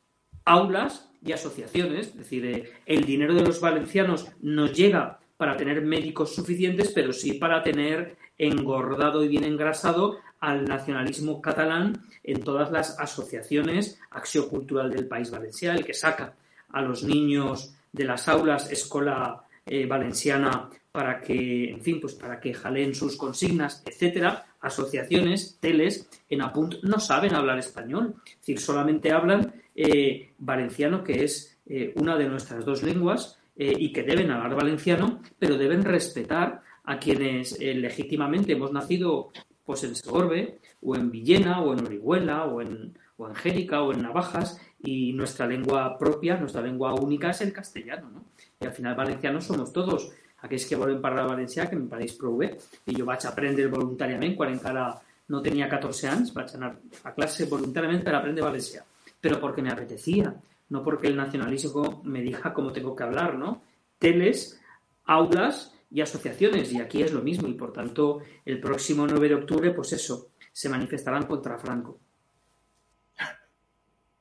aulas 0.46 1.12
y 1.22 1.32
asociaciones. 1.32 2.06
Es 2.06 2.16
decir, 2.16 2.46
eh, 2.46 2.72
el 2.86 3.04
dinero 3.04 3.34
de 3.34 3.44
los 3.44 3.60
valencianos 3.60 4.26
no 4.40 4.68
llega 4.68 5.20
para 5.36 5.58
tener 5.58 5.82
médicos 5.82 6.34
suficientes, 6.34 6.92
pero 6.94 7.12
sí 7.12 7.34
para 7.34 7.62
tener 7.62 8.16
engordado 8.38 9.22
y 9.22 9.28
bien 9.28 9.44
engrasado 9.44 10.16
al 10.40 10.64
nacionalismo 10.64 11.40
catalán 11.40 12.02
en 12.24 12.42
todas 12.42 12.70
las 12.70 12.98
asociaciones 12.98 14.00
Acción 14.10 14.48
Cultural 14.48 14.90
del 14.90 15.06
País 15.06 15.30
Valenciano, 15.30 15.78
el 15.78 15.84
que 15.84 15.94
saca 15.94 16.34
a 16.70 16.82
los 16.82 17.02
niños 17.04 17.74
de 17.92 18.04
las 18.04 18.28
aulas 18.28 18.70
escuela 18.70 19.44
eh, 19.66 19.86
valenciana 19.86 20.68
para 20.90 21.20
que, 21.20 21.70
en 21.70 21.80
fin, 21.80 22.00
pues 22.00 22.14
para 22.14 22.40
que 22.40 22.54
jalen 22.54 22.94
sus 22.94 23.16
consignas, 23.16 23.82
etcétera, 23.86 24.46
asociaciones, 24.60 25.58
teles, 25.60 26.08
en 26.28 26.42
Apunt 26.42 26.82
no 26.82 26.98
saben 26.98 27.34
hablar 27.34 27.58
español, 27.58 28.16
es 28.26 28.38
decir, 28.38 28.60
solamente 28.60 29.12
hablan 29.12 29.52
eh, 29.74 30.32
valenciano, 30.38 31.04
que 31.04 31.24
es 31.24 31.58
eh, 31.66 31.92
una 31.96 32.16
de 32.16 32.28
nuestras 32.28 32.64
dos 32.64 32.82
lenguas, 32.82 33.36
y 33.62 33.92
que 33.92 34.04
deben 34.04 34.30
hablar 34.30 34.54
valenciano, 34.54 35.20
pero 35.38 35.58
deben 35.58 35.84
respetar 35.84 36.62
a 36.84 36.98
quienes 36.98 37.58
legítimamente 37.60 38.52
hemos 38.52 38.72
nacido 38.72 39.32
pues 39.64 39.84
en 39.84 39.94
Segorbe, 39.94 40.58
o 40.82 40.96
en 40.96 41.10
Villena, 41.10 41.62
o 41.62 41.72
en 41.72 41.86
Orihuela, 41.86 42.44
o 42.46 42.60
en, 42.60 42.96
o 43.16 43.28
en 43.28 43.70
o 43.72 43.92
en 43.92 44.02
Navajas, 44.02 44.60
y 44.82 45.12
nuestra 45.12 45.46
lengua 45.46 45.98
propia, 45.98 46.36
nuestra 46.36 46.62
lengua 46.62 46.94
única 46.94 47.30
es 47.30 47.40
el 47.42 47.52
castellano, 47.52 48.10
¿no? 48.10 48.24
Y 48.60 48.66
al 48.66 48.72
final 48.72 48.94
valencianos 48.94 49.44
somos 49.44 49.72
todos. 49.72 50.10
Aquells 50.40 50.64
que 50.64 50.76
volen 50.76 51.02
parlar 51.04 51.26
valencià, 51.28 51.66
que 51.68 51.76
em 51.76 51.84
pareix 51.84 52.14
prou 52.16 52.38
bé, 52.40 52.54
i 52.88 52.94
jo 52.96 53.04
vaig 53.04 53.26
aprendre 53.28 53.66
voluntàriament, 53.68 54.32
quan 54.38 54.54
encara 54.54 54.86
no 55.28 55.42
tenia 55.44 55.68
14 55.68 56.08
anys, 56.08 56.30
vaig 56.32 56.54
anar 56.56 56.70
a 57.04 57.12
clase 57.12 57.44
voluntàriament 57.50 58.00
per 58.06 58.14
aprendre 58.16 58.46
valencià, 58.46 58.80
però 59.20 59.36
perquè 59.42 59.60
me 59.60 59.74
apetecía, 59.74 60.32
no 60.70 60.82
porque 60.82 61.08
el 61.08 61.16
nacionalismo 61.18 62.00
me 62.04 62.22
diga 62.22 62.54
cómo 62.54 62.72
tengo 62.72 62.96
que 62.96 63.04
hablar, 63.04 63.36
¿no? 63.36 63.60
Teles, 63.98 64.58
aulas 65.04 65.74
y 65.90 66.00
asociaciones, 66.00 66.72
y 66.72 66.80
aquí 66.80 67.02
es 67.02 67.12
lo 67.12 67.20
mismo, 67.20 67.48
y 67.48 67.54
por 67.54 67.72
tanto 67.72 68.20
el 68.44 68.60
próximo 68.60 69.06
9 69.06 69.28
de 69.28 69.34
octubre, 69.34 69.70
pues 69.72 69.92
eso, 69.92 70.30
se 70.52 70.68
manifestarán 70.68 71.26
contra 71.26 71.58
Franco. 71.58 71.98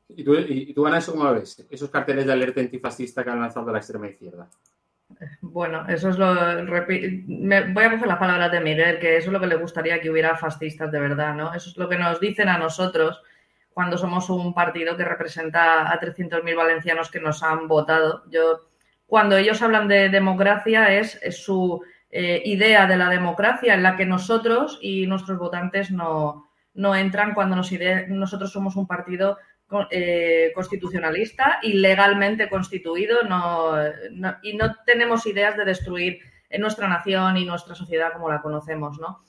¿Y 0.10 0.24
tú, 0.24 0.36
y 0.36 0.74
tú 0.74 0.88
Ana, 0.88 0.98
eso 0.98 1.12
cómo 1.12 1.26
lo 1.26 1.36
ves? 1.36 1.66
Esos 1.70 1.90
carteles 1.90 2.26
de 2.26 2.34
alerta 2.34 2.60
antifascista 2.60 3.24
que 3.24 3.30
han 3.30 3.40
lanzado 3.40 3.72
la 3.72 3.78
extrema 3.78 4.08
izquierda. 4.08 4.50
Bueno, 5.42 5.86
eso 5.88 6.10
es 6.10 6.18
lo. 6.18 6.34
Me, 6.34 7.74
voy 7.74 7.84
a 7.84 7.92
coger 7.92 8.08
las 8.08 8.20
palabras 8.20 8.52
de 8.52 8.60
Miguel, 8.60 9.00
que 9.00 9.18
eso 9.18 9.28
es 9.28 9.34
lo 9.34 9.40
que 9.40 9.48
le 9.48 9.56
gustaría 9.56 10.00
que 10.00 10.10
hubiera 10.10 10.38
fascistas 10.38 10.92
de 10.92 11.00
verdad, 11.00 11.36
¿no? 11.36 11.54
Eso 11.54 11.70
es 11.70 11.78
lo 11.78 11.90
que 11.90 11.98
nos 11.98 12.20
dicen 12.20 12.50
a 12.50 12.58
nosotros 12.58 13.22
cuando 13.72 13.98
somos 13.98 14.30
un 14.30 14.54
partido 14.54 14.98
que 14.98 15.06
representa 15.06 15.92
a 15.92 16.00
300.000 16.00 16.56
valencianos 16.56 17.10
que 17.10 17.20
nos 17.20 17.42
han 17.44 17.68
votado. 17.68 18.24
Yo 18.30 18.69
cuando 19.10 19.36
ellos 19.36 19.62
hablan 19.62 19.88
de 19.88 20.10
democracia 20.10 20.98
es, 20.98 21.20
su 21.32 21.82
eh, 22.12 22.42
idea 22.46 22.88
de 22.88 22.96
la 22.96 23.10
democracia 23.10 23.74
en 23.74 23.84
la 23.84 23.98
que 23.98 24.06
nosotros 24.06 24.80
y 24.82 25.08
nuestros 25.08 25.38
votantes 25.38 25.92
no, 25.92 26.46
entran 26.96 27.34
cuando 27.34 27.56
nosotros 27.56 28.52
somos 28.52 28.76
un 28.76 28.88
partido 28.88 29.38
eh, 29.92 30.52
constitucionalista 30.56 31.60
y 31.62 31.74
legalmente 31.74 32.50
constituido 32.50 33.20
y 34.44 34.54
no 34.56 34.76
tenemos 34.86 35.26
ideas 35.26 35.58
de 35.58 35.66
destruir 35.66 36.20
nuestra 36.58 36.88
nación 36.88 37.38
y 37.38 37.46
nuestra 37.46 37.76
sociedad 37.76 38.14
como 38.14 38.30
la 38.30 38.42
conocemos, 38.42 39.00
¿no? 39.00 39.24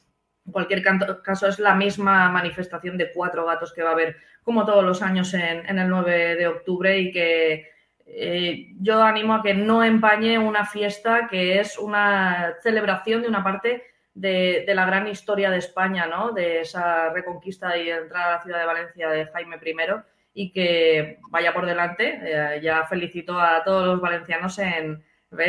En 0.47 0.53
cualquier 0.53 0.83
caso, 1.23 1.47
es 1.47 1.59
la 1.59 1.75
misma 1.75 2.29
manifestación 2.31 2.97
de 2.97 3.13
cuatro 3.13 3.45
gatos 3.45 3.73
que 3.73 3.83
va 3.83 3.91
a 3.91 3.93
haber, 3.93 4.17
como 4.43 4.65
todos 4.65 4.85
los 4.85 5.03
años, 5.03 5.33
en, 5.35 5.79
el 5.79 5.89
9 5.89 6.37
de 6.37 6.47
octubre 6.49 6.99
y 6.99 7.13
que 7.13 7.69
eh, 8.13 8.73
yo 8.81 9.03
animo 9.03 9.35
a 9.35 9.43
que 9.43 9.55
no 9.55 9.85
empañe 9.85 10.39
una 10.39 10.65
fiesta 10.65 11.29
que 11.31 11.61
es 11.61 11.79
una 11.79 12.55
celebración 12.63 13.23
de 13.23 13.29
una 13.29 13.45
parte 13.45 13.85
de, 14.15 14.65
la 14.67 14.85
gran 14.85 15.07
historia 15.07 15.51
de 15.51 15.59
España, 15.59 16.07
¿no? 16.07 16.33
de 16.33 16.61
esa 16.61 17.11
reconquista 17.11 17.77
y 17.77 17.91
entrada 17.91 18.27
a 18.27 18.37
la 18.37 18.43
ciudad 18.43 18.59
de 18.59 18.67
Valencia 18.67 19.09
de 19.11 19.27
Jaime 19.27 19.59
I 19.65 19.75
y 20.35 20.53
que 20.53 21.19
vaya 21.31 21.55
por 21.55 21.67
delante. 21.67 22.21
Eh, 22.23 22.61
ya 22.63 22.85
felicito 22.85 23.39
a 23.39 23.63
todos 23.65 23.87
los 23.87 24.01
valencianos 24.01 24.59
en, 24.59 25.03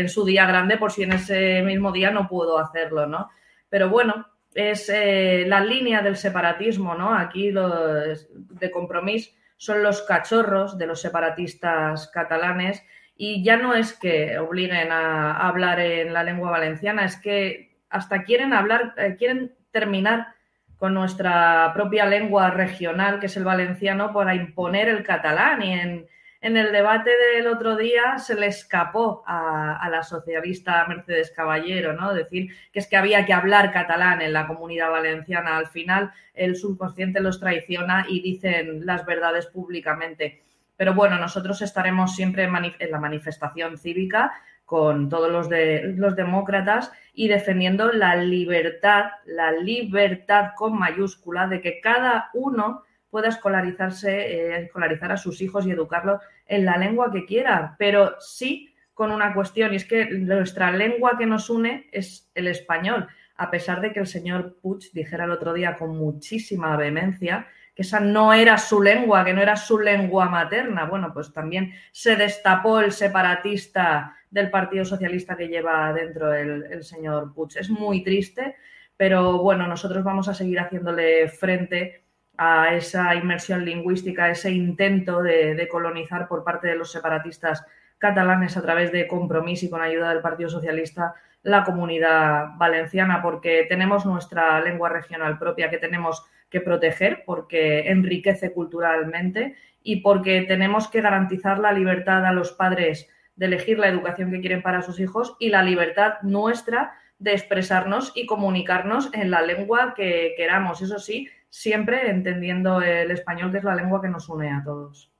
su 0.07 0.24
día 0.24 0.45
grande 0.45 0.78
por 0.78 0.91
si 0.91 1.03
en 1.03 1.14
ese 1.14 1.64
mismo 1.64 1.91
día 1.91 2.12
no 2.12 2.28
puedo 2.28 2.59
hacerlo, 2.59 3.07
¿no? 3.07 3.30
Pero 3.68 3.89
bueno, 3.89 4.28
es 4.53 4.88
eh, 4.89 5.45
la 5.47 5.59
línea 5.59 6.03
del 6.03 6.16
separatismo, 6.16 6.93
¿no? 6.93 7.16
Aquí 7.16 7.49
los 7.49 8.28
de 8.32 8.70
compromiso 8.70 9.32
son 9.62 9.84
los 9.84 10.01
cachorros 10.01 10.80
de 10.80 10.88
los 10.88 11.01
separatistas 11.01 12.07
catalanes 12.07 12.84
y 13.16 13.43
ya 13.43 13.57
no 13.57 13.76
es 13.76 13.93
que 13.93 14.39
obliguen 14.39 14.91
a, 14.91 15.38
hablar 15.38 15.80
en 15.80 16.14
la 16.14 16.24
lengua 16.24 16.49
valenciana, 16.49 17.05
es 17.05 17.16
que 17.18 17.78
hasta 17.88 18.24
quieren 18.24 18.53
hablar, 18.53 18.95
eh, 18.97 19.16
quieren 19.20 19.53
terminar 19.70 20.30
con 20.78 20.95
nuestra 20.95 21.72
propia 21.76 22.07
lengua 22.07 22.49
regional, 22.49 23.20
que 23.20 23.28
es 23.28 23.38
el 23.38 23.43
valenciano, 23.43 24.12
para 24.12 24.34
imponer 24.34 24.89
el 24.89 25.03
catalán. 25.03 25.62
Y 25.62 25.74
en, 25.74 26.07
el 26.42 26.72
debate 26.72 27.12
del 27.36 27.48
otro 27.48 27.76
día 27.76 28.18
se 28.18 28.34
le 28.34 28.48
escapó 28.48 29.24
a, 29.28 29.88
la 29.92 30.02
socialista 30.02 30.86
Mercedes 30.88 31.32
Caballero, 31.32 31.94
¿no? 31.94 32.14
Decir 32.14 32.50
que 32.74 32.80
es 32.80 32.88
que 32.88 32.98
había 32.98 33.26
que 33.26 33.34
hablar 33.34 33.72
catalán 33.72 34.22
en 34.22 34.34
la 34.34 34.48
comunidad 34.48 34.89
valenciana. 34.89 35.58
Al 35.58 35.68
final, 35.68 36.12
el 36.34 36.56
subconsciente 36.56 37.20
los 37.20 37.39
traiciona 37.39 38.06
y 38.10 38.22
dicen 38.22 38.86
las 38.88 39.06
verdades 39.06 39.46
públicamente. 39.46 40.42
Pero 40.76 40.96
bueno, 40.96 41.20
nosotros 41.20 41.62
estaremos 41.62 42.16
siempre 42.16 42.46
en 42.46 42.92
la 42.92 43.00
manifestación 43.00 43.78
cívica 43.78 44.32
con 44.66 45.10
todos 45.10 45.30
los, 45.30 45.50
de, 45.50 45.94
los 45.98 46.16
demócratas 46.16 46.92
y 47.14 47.28
defendiendo 47.28 47.92
la 47.92 48.16
libertad, 48.16 49.12
la 49.26 49.52
libertad 49.52 50.52
con 50.56 50.80
mayúscula 50.80 51.48
de 51.48 51.62
que 51.62 51.82
cada 51.82 52.30
uno 52.34 52.84
pueda 53.12 53.30
escolarizarse, 53.30 54.09
eh, 54.09 54.64
escolarizar 54.64 55.12
a 55.12 55.18
sus 55.18 55.41
hijos 55.41 55.68
y 55.68 55.72
educarlos 55.72 56.22
en 56.47 56.66
la 56.66 56.78
lengua 56.78 57.12
que 57.12 57.26
quiera, 57.26 57.76
pero 57.78 58.16
sí 58.20 58.74
con 58.93 59.12
una 59.12 59.34
cuestión, 59.34 59.74
y 59.74 59.78
es 59.78 59.86
que 59.86 60.05
nuestra 60.05 60.72
lengua 60.72 61.18
que 61.18 61.26
nos 61.26 61.49
une 61.49 61.89
es 61.91 62.32
el 62.34 62.47
español, 62.47 63.07
a 63.36 63.51
pesar 63.51 63.82
de 63.82 63.91
que 63.91 63.99
el 63.99 64.07
señor 64.07 64.57
Puig 64.62 64.91
dijera 64.93 65.26
el 65.26 65.32
otro 65.32 65.53
día 65.53 65.76
con 65.76 65.97
muchísima 65.97 66.76
vehemencia 66.78 67.47
que 67.76 67.84
esa 67.84 67.99
no 67.99 68.34
era 68.34 68.57
su 68.57 68.82
lengua, 68.82 69.24
que 69.24 69.34
no 69.34 69.41
era 69.41 69.55
su 69.55 69.80
lengua 69.80 70.28
materna. 70.30 70.86
Bueno, 70.86 71.14
pues 71.14 71.32
también 71.32 71.74
se 71.91 72.16
destapó 72.16 72.80
el 72.80 72.91
separatista 72.91 74.16
del 74.30 74.49
Partido 74.49 74.86
Socialista 74.86 75.38
que 75.38 75.47
lleva 75.47 75.93
dentro 75.93 76.34
el, 76.34 76.84
señor 76.84 77.34
Puig. 77.34 77.57
Es 77.57 77.70
muy 77.70 78.03
triste, 78.03 78.55
pero 78.97 79.39
bueno, 79.39 79.68
nosotros 79.68 80.03
vamos 80.03 80.28
a 80.28 80.34
seguir 80.34 80.59
haciéndole 80.59 81.28
frente 81.30 82.03
a 82.38 82.74
esa 82.74 83.14
inmersión 83.16 83.66
lingüística, 83.66 84.30
ese 84.30 84.52
intento 84.52 85.22
de, 85.22 85.68
colonizar 85.70 86.28
por 86.28 86.44
parte 86.44 86.68
de 86.68 86.76
los 86.76 86.92
separatistas 86.92 87.66
catalanes 87.98 88.58
a 88.58 88.62
través 88.62 88.92
de 88.92 89.08
compromiso 89.08 89.66
y 89.66 89.70
con 89.70 89.82
ayuda 89.82 90.10
del 90.10 90.22
Partido 90.22 90.50
Socialista 90.50 91.14
la 91.44 91.64
comunidad 91.64 92.50
valenciana, 92.58 93.22
porque 93.22 93.66
tenemos 93.68 94.06
nuestra 94.06 94.60
lengua 94.62 94.90
regional 94.90 95.40
propia 95.40 95.70
que 95.70 95.78
tenemos 95.78 96.26
que 96.50 96.62
proteger, 96.62 97.24
porque 97.26 97.90
enriquece 97.90 98.54
culturalmente 98.54 99.56
y 99.84 99.98
porque 100.02 100.42
tenemos 100.44 100.88
que 100.88 101.02
garantizar 101.02 101.60
la 101.60 101.72
libertad 101.72 102.26
a 102.26 102.32
los 102.32 102.52
padres 102.52 103.10
de 103.36 103.48
elegir 103.48 103.80
la 103.80 103.88
educación 103.88 104.32
que 104.32 104.40
quieren 104.40 104.62
para 104.62 104.82
sus 104.82 105.00
hijos 105.00 105.36
y 105.40 105.50
la 105.50 105.64
libertad 105.64 106.16
nuestra 106.22 106.94
de 107.18 107.34
expresarnos 107.34 108.12
y 108.16 108.26
comunicarnos 108.26 109.12
en 109.14 109.32
la 109.32 109.42
lengua 109.42 109.94
que 109.96 110.34
queramos. 110.38 110.82
Eso 110.82 111.00
sí, 111.00 111.30
siempre 111.52 112.10
entendiendo 112.10 112.82
el 112.82 113.12
español, 113.12 113.52
que 113.52 113.60
es 113.60 113.64
la 113.64 113.76
lengua 113.76 114.02
que 114.02 114.08
nos 114.08 114.28
une 114.30 114.49
a 114.49 114.64
todos. 114.64 115.12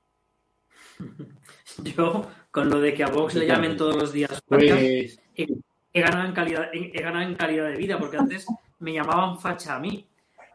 Yo, 1.84 2.32
con 2.50 2.70
lo 2.70 2.80
de 2.80 2.94
que 2.94 3.04
a 3.04 3.08
Vox 3.08 3.36
le 3.36 3.46
llamen 3.46 3.78
todos 3.78 3.96
los 3.96 4.14
días, 4.14 4.42
pues 4.48 5.20
he, 5.36 6.02
ganado 6.02 6.26
en 6.26 6.34
calidad, 6.34 6.70
he 6.74 7.02
ganado 7.02 7.28
en 7.28 7.36
calidad 7.36 7.66
de 7.66 7.76
vida, 7.76 8.00
porque 8.00 8.18
antes 8.18 8.48
me 8.80 8.94
llamaban 8.94 9.40
facha 9.40 9.76
a 9.76 9.80
mí 9.80 10.08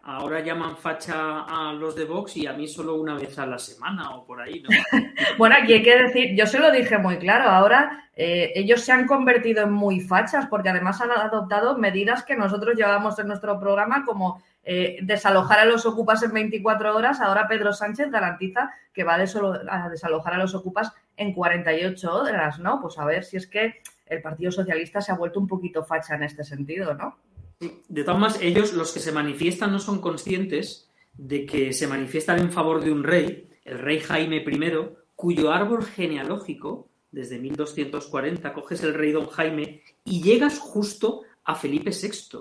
ahora 0.06 0.40
llaman 0.40 0.76
facha 0.76 1.42
a 1.42 1.72
los 1.72 1.96
de 1.96 2.04
Vox 2.04 2.36
y 2.36 2.46
a 2.46 2.52
mí 2.52 2.68
solo 2.68 2.94
una 2.94 3.14
vez 3.14 3.36
a 3.40 3.46
la 3.46 3.58
semana 3.58 4.10
o 4.10 4.24
por 4.24 4.40
ahí, 4.40 4.62
¿no? 4.62 4.70
bueno, 5.38 5.56
aquí 5.60 5.74
hay 5.74 5.82
que 5.82 6.02
decir, 6.02 6.36
yo 6.36 6.46
se 6.46 6.60
lo 6.60 6.70
dije 6.70 6.96
muy 6.98 7.18
claro, 7.18 7.50
ahora 7.50 8.08
eh, 8.14 8.52
ellos 8.54 8.82
se 8.82 8.92
han 8.92 9.06
convertido 9.08 9.64
en 9.64 9.72
muy 9.72 10.00
fachas 10.00 10.46
porque 10.46 10.68
además 10.68 11.00
han 11.00 11.10
adoptado 11.10 11.76
medidas 11.76 12.22
que 12.22 12.36
nosotros 12.36 12.76
llevamos 12.76 13.18
en 13.18 13.26
nuestro 13.26 13.58
programa 13.58 14.04
como 14.04 14.40
eh, 14.62 14.98
desalojar 15.02 15.58
a 15.58 15.64
los 15.64 15.84
ocupas 15.86 16.22
en 16.22 16.32
24 16.32 16.96
horas, 16.96 17.20
ahora 17.20 17.48
Pedro 17.48 17.72
Sánchez 17.72 18.08
garantiza 18.10 18.70
que 18.92 19.02
va 19.02 19.14
a 19.16 19.88
desalojar 19.88 20.34
a 20.34 20.38
los 20.38 20.54
ocupas 20.54 20.92
en 21.16 21.32
48 21.32 22.14
horas, 22.14 22.60
¿no? 22.60 22.80
Pues 22.80 22.96
a 22.98 23.04
ver 23.04 23.24
si 23.24 23.38
es 23.38 23.48
que 23.48 23.80
el 24.06 24.22
Partido 24.22 24.52
Socialista 24.52 25.00
se 25.00 25.10
ha 25.10 25.16
vuelto 25.16 25.40
un 25.40 25.48
poquito 25.48 25.84
facha 25.84 26.14
en 26.14 26.22
este 26.22 26.44
sentido, 26.44 26.94
¿no? 26.94 27.16
De 27.60 28.04
todas 28.04 28.20
maneras, 28.20 28.42
ellos, 28.42 28.72
los 28.74 28.92
que 28.92 29.00
se 29.00 29.12
manifiestan, 29.12 29.72
no 29.72 29.78
son 29.78 30.00
conscientes 30.00 30.90
de 31.14 31.46
que 31.46 31.72
se 31.72 31.86
manifiestan 31.86 32.38
en 32.38 32.52
favor 32.52 32.84
de 32.84 32.92
un 32.92 33.02
rey, 33.02 33.48
el 33.64 33.78
rey 33.78 34.00
Jaime 34.00 34.38
I, 34.38 34.70
cuyo 35.14 35.50
árbol 35.50 35.84
genealógico, 35.84 36.90
desde 37.10 37.38
1240, 37.38 38.52
coges 38.52 38.82
el 38.82 38.92
rey 38.92 39.12
don 39.12 39.26
Jaime 39.28 39.82
y 40.04 40.22
llegas 40.22 40.58
justo 40.58 41.22
a 41.44 41.54
Felipe 41.54 41.90
VI. 41.90 42.40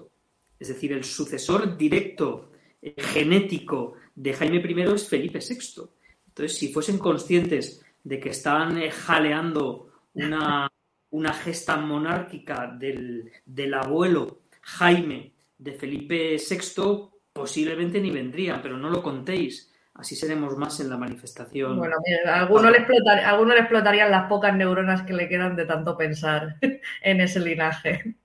Es 0.60 0.68
decir, 0.68 0.92
el 0.92 1.06
sucesor 1.06 1.78
directo 1.78 2.52
eh, 2.82 2.96
genético 2.98 3.94
de 4.16 4.34
Jaime 4.34 4.58
I 4.58 4.82
es 4.94 5.08
Felipe 5.08 5.40
VI. 5.40 5.84
Entonces, 6.28 6.58
si 6.58 6.74
fuesen 6.74 6.98
conscientes 6.98 7.86
de 8.04 8.20
que 8.20 8.30
están 8.30 8.78
eh, 8.78 8.92
jaleando 8.92 9.90
una, 10.14 10.70
una 11.12 11.34
gesta 11.34 11.78
monárquica 11.78 12.68
del, 12.78 13.32
del 13.46 13.74
abuelo 13.74 14.42
Jaime 14.66 15.32
de 15.58 15.74
Felipe 15.74 16.38
VI 16.38 17.10
posiblemente 17.32 18.02
ni 18.02 18.10
vendrían, 18.10 18.62
pero 18.62 18.78
no 18.78 18.90
lo 18.90 19.04
contéis. 19.04 19.72
Así 19.94 20.16
seremos 20.16 20.58
más 20.58 20.80
en 20.80 20.90
la 20.90 20.98
manifestación. 20.98 21.78
Bueno, 21.78 21.96
a 22.26 22.40
alguno, 22.40 22.70
le 22.70 22.80
le 22.80 23.60
explotarían 23.60 24.12
las 24.12 24.28
pocas 24.28 24.54
neuronas 24.56 25.04
que 25.04 25.14
le 25.14 25.30
quedan 25.30 25.56
de 25.56 25.66
tanto 25.66 25.96
pensar 25.96 26.58
en 27.02 27.22
ese 27.22 27.40
linaje. 27.40 28.16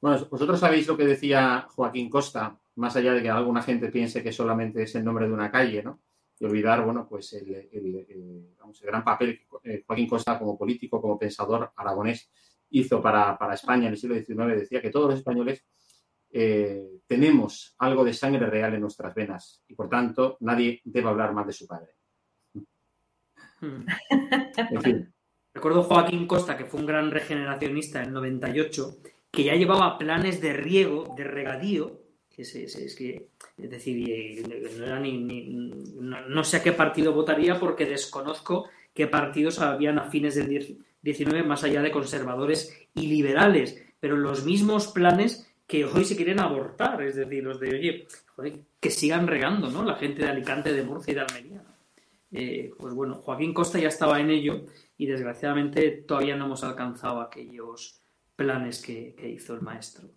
Bueno, 0.00 0.24
vosotros 0.30 0.60
sabéis 0.60 0.86
lo 0.86 0.96
que 0.96 1.04
decía 1.04 1.66
Joaquín 1.68 2.08
Costa, 2.08 2.56
más 2.76 2.96
allá 2.96 3.12
de 3.12 3.22
que 3.22 3.30
alguna 3.30 3.62
gente 3.62 3.88
piense 3.88 4.22
que 4.22 4.32
solamente 4.32 4.84
es 4.84 4.94
el 4.94 5.04
nombre 5.04 5.26
de 5.26 5.32
una 5.32 5.50
calle, 5.50 5.82
¿no? 5.82 6.00
Y 6.38 6.44
olvidar, 6.44 6.84
bueno, 6.84 7.06
pues 7.08 7.32
el, 7.32 7.54
el 7.72 8.54
gran 8.82 9.02
papel 9.02 9.40
que 9.62 9.82
Joaquín 9.86 10.08
Costa 10.08 10.38
como 10.38 10.56
político, 10.56 11.00
como 11.00 11.18
pensador 11.18 11.72
aragonés 11.76 12.30
hizo 12.70 13.00
para, 13.00 13.38
España 13.52 13.86
en 13.86 13.92
el 13.92 13.98
siglo 13.98 14.16
XIX, 14.16 14.60
decía 14.60 14.82
que 14.82 14.90
todos 14.90 15.10
los 15.10 15.18
españoles 15.18 15.64
eh, 16.30 17.00
tenemos 17.06 17.74
algo 17.78 18.04
de 18.04 18.12
sangre 18.12 18.46
real 18.46 18.74
en 18.74 18.80
nuestras 18.80 19.14
venas 19.14 19.62
y 19.68 19.74
por 19.74 19.88
tanto 19.88 20.36
nadie 20.40 20.80
debe 20.84 21.08
hablar 21.08 21.32
más 21.32 21.46
de 21.46 21.52
su 21.52 21.66
padre. 21.66 21.92
Hmm. 23.60 23.86
Recuerdo 25.54 25.84
Joaquín 25.84 26.26
Costa, 26.26 26.56
que 26.56 26.66
fue 26.66 26.80
un 26.80 26.86
gran 26.86 27.10
regeneracionista 27.10 28.00
en 28.00 28.08
el 28.08 28.12
98, 28.12 28.96
que 29.30 29.44
ya 29.44 29.54
llevaba 29.54 29.96
planes 29.96 30.40
de 30.42 30.52
riego, 30.52 31.14
de 31.16 31.24
regadío, 31.24 32.02
que 32.28 32.42
es, 32.42 32.52
que, 32.96 33.30
es 33.56 33.70
decir, 33.70 34.46
no, 35.98 36.28
no, 36.28 36.44
sé 36.44 36.58
a 36.58 36.62
qué 36.62 36.72
partido 36.72 37.14
votaría 37.14 37.58
porque 37.58 37.86
desconozco 37.86 38.68
qué 38.92 39.06
partidos 39.06 39.58
habían 39.58 39.98
a 39.98 40.10
fines 40.10 40.34
del 40.34 40.78
19 41.06 41.44
más 41.44 41.62
allá 41.62 41.82
de 41.82 41.92
conservadores 41.92 42.76
y 42.94 43.06
liberales, 43.06 43.80
pero 44.00 44.16
los 44.16 44.44
mismos 44.44 44.88
planes 44.88 45.48
que 45.66 45.84
hoy 45.84 46.04
se 46.04 46.16
quieren 46.16 46.40
abortar, 46.40 47.00
es 47.02 47.14
decir, 47.14 47.44
los 47.44 47.60
de, 47.60 48.06
oye, 48.36 48.66
que 48.80 48.90
sigan 48.90 49.26
regando, 49.26 49.70
¿no? 49.70 49.84
La 49.84 49.94
gente 49.94 50.22
de 50.22 50.28
Alicante, 50.28 50.72
de 50.72 50.82
Murcia 50.82 51.12
y 51.12 51.14
de 51.14 51.20
Almería. 51.20 51.64
Eh, 52.32 52.72
pues 52.76 52.92
bueno, 52.92 53.14
Joaquín 53.14 53.54
Costa 53.54 53.78
ya 53.78 53.88
estaba 53.88 54.20
en 54.20 54.30
ello 54.30 54.66
y 54.98 55.06
desgraciadamente 55.06 55.90
todavía 56.06 56.36
no 56.36 56.46
hemos 56.46 56.64
alcanzado 56.64 57.20
aquellos 57.20 58.02
planes 58.34 58.82
que, 58.82 59.14
hizo 59.32 59.54
el 59.54 59.62
maestro. 59.62 60.08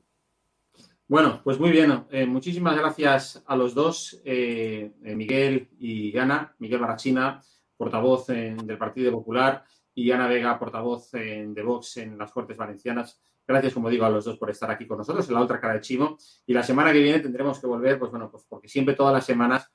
Bueno, 1.08 1.42
pues 1.44 1.60
muy 1.60 1.70
bien. 1.70 2.06
Eh, 2.10 2.26
muchísimas 2.26 2.76
gracias 2.76 3.44
a 3.46 3.56
los 3.56 3.76
dos, 3.76 4.22
eh, 4.26 4.92
Miguel 5.02 5.70
y 5.80 6.12
Gana, 6.12 6.56
Miguel 6.60 6.80
Barachina, 6.80 7.42
portavoz 7.78 8.28
del 8.28 8.78
Partido 8.78 9.12
Popular, 9.12 9.64
y 10.00 10.12
Ana 10.12 10.28
Vega, 10.28 10.58
portavoz 10.58 11.12
de 11.12 11.62
Vox 11.62 11.97
en 11.97 12.18
las 12.18 12.32
Cortes 12.32 12.56
Valencianas. 12.56 13.22
Gracias, 13.45 13.74
como 13.74 13.89
digo, 13.89 14.06
a 14.06 14.10
los 14.10 14.24
dos 14.24 14.38
por 14.38 14.50
estar 14.50 14.72
aquí 14.72 14.88
con 14.88 14.97
nosotros 14.97 15.28
en 15.28 15.34
la 15.34 15.41
otra 15.41 15.60
cara 15.60 15.74
de 15.74 15.82
Chimo. 15.82 16.18
Y 16.45 16.54
la 16.54 16.64
semana 16.64 16.93
que 16.93 17.00
viene 17.00 17.20
tendremos 17.20 17.60
que 17.60 17.68
volver, 17.68 18.00
pues 18.00 18.10
bueno, 18.10 18.32
pues 18.32 18.45
porque 18.47 18.70
siempre 18.70 18.95
todas 18.95 19.14
las 19.14 19.26
semanas 19.26 19.70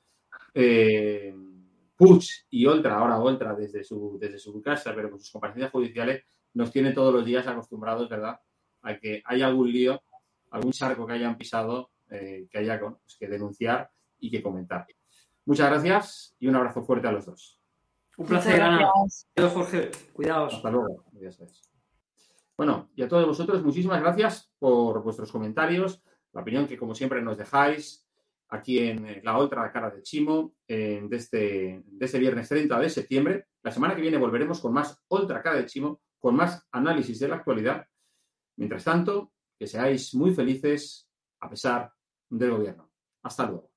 eh, 0.51 1.31
y 2.49 2.65
Oltra, 2.65 2.97
ahora 2.97 3.19
Oltra 3.19 3.53
desde 3.53 3.83
su, 3.83 4.17
desde 4.19 4.39
su 4.39 4.59
casa, 4.63 4.95
pero 4.95 5.11
con 5.11 5.19
sus 5.19 5.29
comparecencias 5.29 5.71
judiciales, 5.71 6.23
nos 6.55 6.71
tiene 6.71 6.91
todos 6.91 7.13
los 7.13 7.23
días 7.23 7.45
acostumbrados, 7.45 8.09
¿verdad?, 8.09 8.39
a 8.81 8.97
que 8.97 9.21
haya 9.25 9.45
algún 9.45 9.71
lío, 9.71 10.01
algún 10.49 10.71
charco 10.71 11.05
que 11.05 11.13
hayan 11.13 11.37
pisado, 11.37 11.91
eh, 12.09 12.47
que 12.49 12.57
haya 12.57 12.79
pues, 12.79 13.15
que 13.19 13.27
denunciar 13.27 13.91
y 14.17 14.31
que 14.31 14.41
comentar. 14.41 14.87
Muchas 15.45 15.69
gracias 15.69 16.35
y 16.39 16.47
un 16.47 16.55
abrazo 16.55 16.83
fuerte 16.83 17.07
a 17.07 17.11
los 17.11 17.27
dos. 17.27 17.59
Un 18.17 18.25
placer, 18.25 18.61
Ana. 18.61 18.91
Jorge. 19.37 19.91
Cuidaos. 20.13 20.53
Hasta 20.53 20.71
luego. 20.71 21.05
Bueno, 22.57 22.89
y 22.95 23.03
a 23.03 23.07
todos 23.07 23.27
vosotros, 23.27 23.63
muchísimas 23.63 24.01
gracias 24.01 24.51
por 24.57 25.03
vuestros 25.03 25.31
comentarios, 25.31 26.01
la 26.31 26.41
opinión 26.41 26.67
que, 26.67 26.77
como 26.77 26.95
siempre, 26.95 27.21
nos 27.21 27.37
dejáis 27.37 28.07
aquí 28.49 28.79
en 28.79 29.21
la 29.23 29.37
otra 29.37 29.69
cara 29.71 29.89
de 29.89 30.01
Chimo, 30.01 30.53
de, 30.67 31.07
este, 31.11 31.83
de 31.85 32.05
este 32.05 32.19
viernes 32.19 32.47
30 32.47 32.79
de 32.79 32.89
septiembre. 32.89 33.47
La 33.63 33.71
semana 33.71 33.95
que 33.95 34.01
viene 34.01 34.17
volveremos 34.17 34.61
con 34.61 34.71
más 34.71 35.03
otra 35.07 35.41
cara 35.41 35.57
de 35.57 35.65
Chimo, 35.65 36.01
con 36.17 36.35
más 36.35 36.65
análisis 36.71 37.19
de 37.19 37.27
la 37.27 37.35
actualidad. 37.35 37.85
Mientras 38.57 38.85
tanto, 38.85 39.33
que 39.59 39.67
seáis 39.67 40.13
muy 40.15 40.33
felices 40.33 41.09
a 41.41 41.49
pesar 41.49 41.91
del 42.29 42.51
gobierno. 42.51 42.89
Hasta 43.23 43.47
luego. 43.47 43.74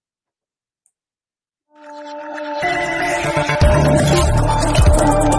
Oh. 5.00 5.37